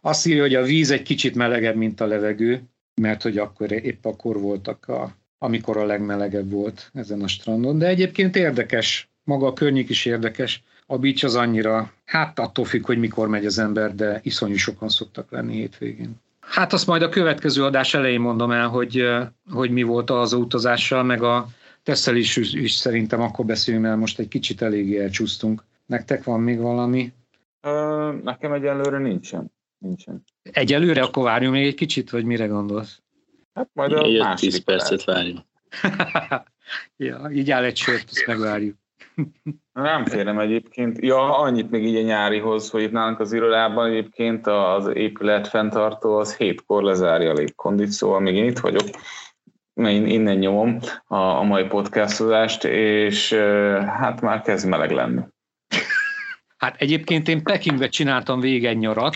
azt 0.00 0.26
írja, 0.26 0.42
hogy 0.42 0.54
a 0.54 0.62
víz 0.62 0.90
egy 0.90 1.02
kicsit 1.02 1.34
melegebb, 1.34 1.76
mint 1.76 2.00
a 2.00 2.06
levegő, 2.06 2.62
mert 3.00 3.22
hogy 3.22 3.38
akkor 3.38 3.72
épp 3.72 4.04
akkor 4.04 4.40
voltak, 4.40 4.88
a, 4.88 5.16
amikor 5.38 5.76
a 5.76 5.84
legmelegebb 5.84 6.50
volt 6.50 6.90
ezen 6.94 7.22
a 7.22 7.28
strandon. 7.28 7.78
De 7.78 7.86
egyébként 7.86 8.36
érdekes, 8.36 9.08
maga 9.24 9.46
a 9.46 9.52
környék 9.52 9.88
is 9.88 10.04
érdekes. 10.04 10.62
A 10.86 10.98
beach 10.98 11.24
az 11.24 11.34
annyira, 11.34 11.92
hát 12.04 12.38
attól 12.38 12.64
függ, 12.64 12.86
hogy 12.86 12.98
mikor 12.98 13.28
megy 13.28 13.46
az 13.46 13.58
ember, 13.58 13.94
de 13.94 14.20
iszonyú 14.22 14.56
sokan 14.56 14.88
szoktak 14.88 15.30
lenni 15.30 15.54
hétvégén. 15.54 16.14
Hát 16.40 16.72
azt 16.72 16.86
majd 16.86 17.02
a 17.02 17.08
következő 17.08 17.64
adás 17.64 17.94
elején 17.94 18.20
mondom 18.20 18.50
el, 18.50 18.68
hogy, 18.68 19.02
hogy 19.50 19.70
mi 19.70 19.82
volt 19.82 20.10
az 20.10 20.32
utazással, 20.32 21.02
meg 21.02 21.22
a 21.22 21.48
tesszel 21.82 22.16
is, 22.16 22.36
is 22.36 22.72
szerintem 22.72 23.20
akkor 23.20 23.44
beszéljünk, 23.44 23.86
mert 23.86 23.98
most 23.98 24.18
egy 24.18 24.28
kicsit 24.28 24.62
eléggé 24.62 25.00
elcsúsztunk. 25.00 25.62
Nektek 25.86 26.24
van 26.24 26.40
még 26.40 26.58
valami? 26.58 27.12
Nekem 28.22 28.52
egyelőre 28.52 28.98
nincsen. 28.98 29.52
nincsen. 29.78 30.24
Egyelőre 30.42 31.02
akkor 31.02 31.24
várjunk 31.24 31.54
még 31.54 31.66
egy 31.66 31.74
kicsit, 31.74 32.10
vagy 32.10 32.24
mire 32.24 32.46
gondolsz? 32.46 33.02
Hát 33.54 33.68
majd 33.72 33.92
a 33.92 34.02
Egy 34.02 34.34
10 34.34 34.64
percet 34.64 35.04
várjunk. 35.04 35.40
ja, 36.96 37.28
így 37.32 37.50
áll 37.50 37.64
egy 37.64 37.76
sört, 37.76 38.04
azt 38.10 38.26
megvárjuk. 38.26 38.76
Nem 39.72 40.04
félem 40.04 40.38
egyébként. 40.38 40.98
Ja, 41.00 41.38
annyit 41.38 41.70
még 41.70 41.84
így 41.84 41.96
a 41.96 42.02
nyárihoz, 42.02 42.70
hogy 42.70 42.82
itt 42.82 42.92
nálunk 42.92 43.20
az 43.20 43.32
irodában 43.32 43.86
egyébként 43.86 44.46
az 44.46 44.86
épület 44.94 45.48
fenntartó 45.48 46.18
az 46.18 46.36
hétkor 46.36 46.82
lezárja 46.82 47.30
a 47.30 47.34
légkondit, 47.34 47.90
szóval 47.90 48.20
még 48.20 48.34
én 48.34 48.44
itt 48.44 48.58
vagyok. 48.58 48.88
Én 49.74 50.06
innen 50.06 50.36
nyomom 50.36 50.78
a, 51.06 51.16
a 51.16 51.42
mai 51.42 51.64
podcastozást, 51.64 52.64
és 52.64 53.32
hát 53.86 54.20
már 54.20 54.40
kezd 54.40 54.68
meleg 54.68 54.90
lenni. 54.90 55.20
Hát 56.56 56.80
egyébként 56.80 57.28
én 57.28 57.42
Pekingbe 57.42 57.88
csináltam 57.88 58.40
végig 58.40 58.64
egy 58.64 58.78
nyarat, 58.78 59.14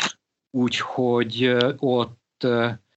úgyhogy 0.50 1.56
ott 1.76 2.46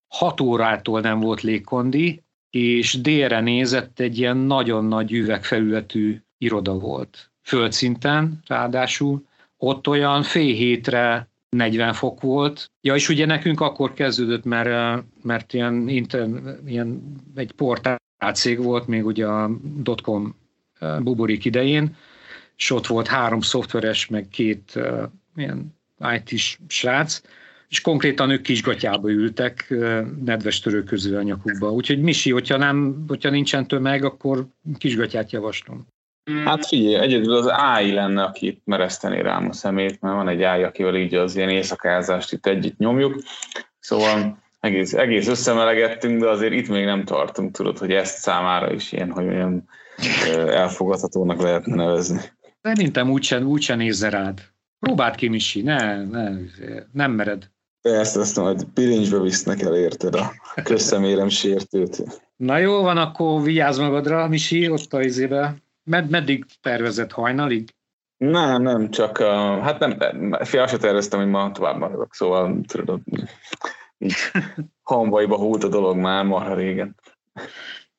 6 0.07 0.41
órától 0.41 1.01
nem 1.01 1.19
volt 1.19 1.41
légkondi, 1.41 2.23
és 2.49 3.01
délre 3.01 3.39
nézett 3.39 3.99
egy 3.99 4.17
ilyen 4.17 4.37
nagyon 4.37 4.85
nagy 4.85 5.11
üvegfelületű 5.11 6.21
iroda 6.37 6.73
volt. 6.73 7.31
földszinten 7.41 8.39
ráadásul, 8.47 9.25
ott 9.57 9.87
olyan 9.87 10.23
fél 10.23 10.53
hétre 10.53 11.27
40 11.49 11.93
fok 11.93 12.21
volt. 12.21 12.71
Ja, 12.81 12.95
és 12.95 13.09
ugye 13.09 13.25
nekünk 13.25 13.61
akkor 13.61 13.93
kezdődött, 13.93 14.43
mert, 14.43 15.03
mert 15.21 15.53
ilyen, 15.53 15.87
inter, 15.87 16.27
ilyen 16.65 17.15
egy 17.35 17.51
portál 17.51 17.99
cég 18.33 18.63
volt 18.63 18.87
még 18.87 19.05
ugye 19.05 19.27
a 19.27 19.49
dotcom 19.61 20.35
buborék 20.99 21.45
idején, 21.45 21.95
és 22.57 22.71
ott 22.71 22.87
volt 22.87 23.07
három 23.07 23.41
szoftveres, 23.41 24.07
meg 24.07 24.27
két 24.31 24.71
uh, 24.75 25.03
ilyen 25.35 25.75
IT-s 26.15 26.57
srác, 26.67 27.21
és 27.69 27.81
konkrétan 27.81 28.29
ők 28.29 28.41
kisgatyába 28.41 29.09
ültek, 29.09 29.67
uh, 29.69 30.01
nedves 30.25 30.59
törőköző 30.59 31.17
a 31.17 31.21
nyakukba. 31.21 31.71
Úgyhogy 31.71 32.01
Misi, 32.01 32.31
hogyha, 32.31 32.57
nem, 32.57 33.03
hogyha 33.07 33.29
nincsen 33.29 33.67
tömeg, 33.67 34.03
akkor 34.03 34.45
kisgatyát 34.77 35.31
javaslom. 35.31 35.87
Hát 36.45 36.65
figyelj, 36.65 36.95
egyedül 36.95 37.33
az 37.33 37.45
AI 37.45 37.91
lenne, 37.91 38.23
aki 38.23 38.47
itt 38.47 38.61
mereszteni 38.65 39.21
rám 39.21 39.49
a 39.49 39.53
szemét, 39.53 40.01
mert 40.01 40.15
van 40.15 40.27
egy 40.27 40.41
AI, 40.41 40.63
akivel 40.63 40.95
így 40.95 41.13
az 41.13 41.35
ilyen 41.35 41.49
éjszakázást 41.49 42.33
itt 42.33 42.45
együtt 42.45 42.77
nyomjuk. 42.77 43.21
Szóval 43.79 44.37
egész, 44.59 44.93
egész 44.93 45.27
összemelegettünk, 45.27 46.21
de 46.21 46.29
azért 46.29 46.53
itt 46.53 46.67
még 46.67 46.85
nem 46.85 47.03
tartunk, 47.03 47.55
tudod, 47.55 47.77
hogy 47.77 47.91
ezt 47.91 48.17
számára 48.17 48.73
is 48.73 48.91
ilyen, 48.91 49.11
hogy 49.11 49.27
olyan 49.27 49.69
elfogadhatónak 50.47 51.41
lehetne 51.41 51.75
nevezni. 51.75 52.19
Szerintem 52.63 53.09
úgyse, 53.09 53.39
úgyse 53.39 53.75
nézze 53.75 54.09
rád. 54.09 54.41
Próbáld 54.79 55.15
ki, 55.15 55.27
Misi, 55.27 55.61
ne, 55.61 56.03
ne, 56.03 56.29
nem 56.91 57.11
mered. 57.11 57.51
Persze, 57.81 58.19
mondom, 58.35 58.55
hogy 58.55 58.65
pirincsbe 58.73 59.19
visznek 59.19 59.61
el, 59.61 59.75
érted 59.75 60.15
a 60.15 60.31
közszemérem 60.63 61.29
sértőt. 61.29 62.03
Na 62.35 62.57
jó 62.57 62.81
van, 62.81 62.97
akkor 62.97 63.41
vigyázz 63.41 63.79
magadra, 63.79 64.27
Misi, 64.27 64.69
ott 64.69 64.93
a 64.93 65.01
izébe. 65.01 65.55
Med, 65.83 66.09
meddig 66.09 66.45
tervezett 66.61 67.11
hajnalig? 67.11 67.69
Nem, 68.17 68.61
nem, 68.61 68.89
csak, 68.89 69.19
uh, 69.19 69.59
hát 69.59 69.79
nem, 69.79 69.97
fél 70.43 70.67
se 70.67 70.77
terveztem, 70.77 71.19
hogy 71.19 71.29
ma 71.29 71.51
tovább 71.51 71.77
maradok, 71.77 72.13
szóval 72.13 72.61
tudod, 72.67 72.99
így 73.97 74.13
hambaiba 74.81 75.37
húlt 75.37 75.63
a 75.63 75.67
dolog 75.67 75.97
már 75.97 76.25
marha 76.25 76.55
régen. 76.55 76.95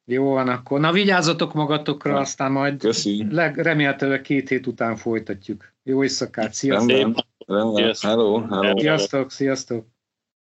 Jó 0.05 0.31
van 0.31 0.49
akkor. 0.49 0.81
Na 0.81 0.93
vigyázzatok 0.93 1.53
magatokra, 1.53 2.13
Na, 2.13 2.19
aztán 2.19 2.53
majd 2.53 2.89
leg, 3.31 3.57
remélhetőleg 3.57 4.21
két 4.21 4.49
hét 4.49 4.67
után 4.67 4.97
folytatjuk. 4.97 5.73
Jó 5.83 6.03
éjszakát, 6.03 6.55
sziasztok! 6.55 6.91
Rendben, 6.91 7.25
rendben. 7.47 7.95
Hello, 8.01 8.47
hello. 8.47 8.79
Sziasztok, 8.79 9.31
sziasztok! 9.31 9.87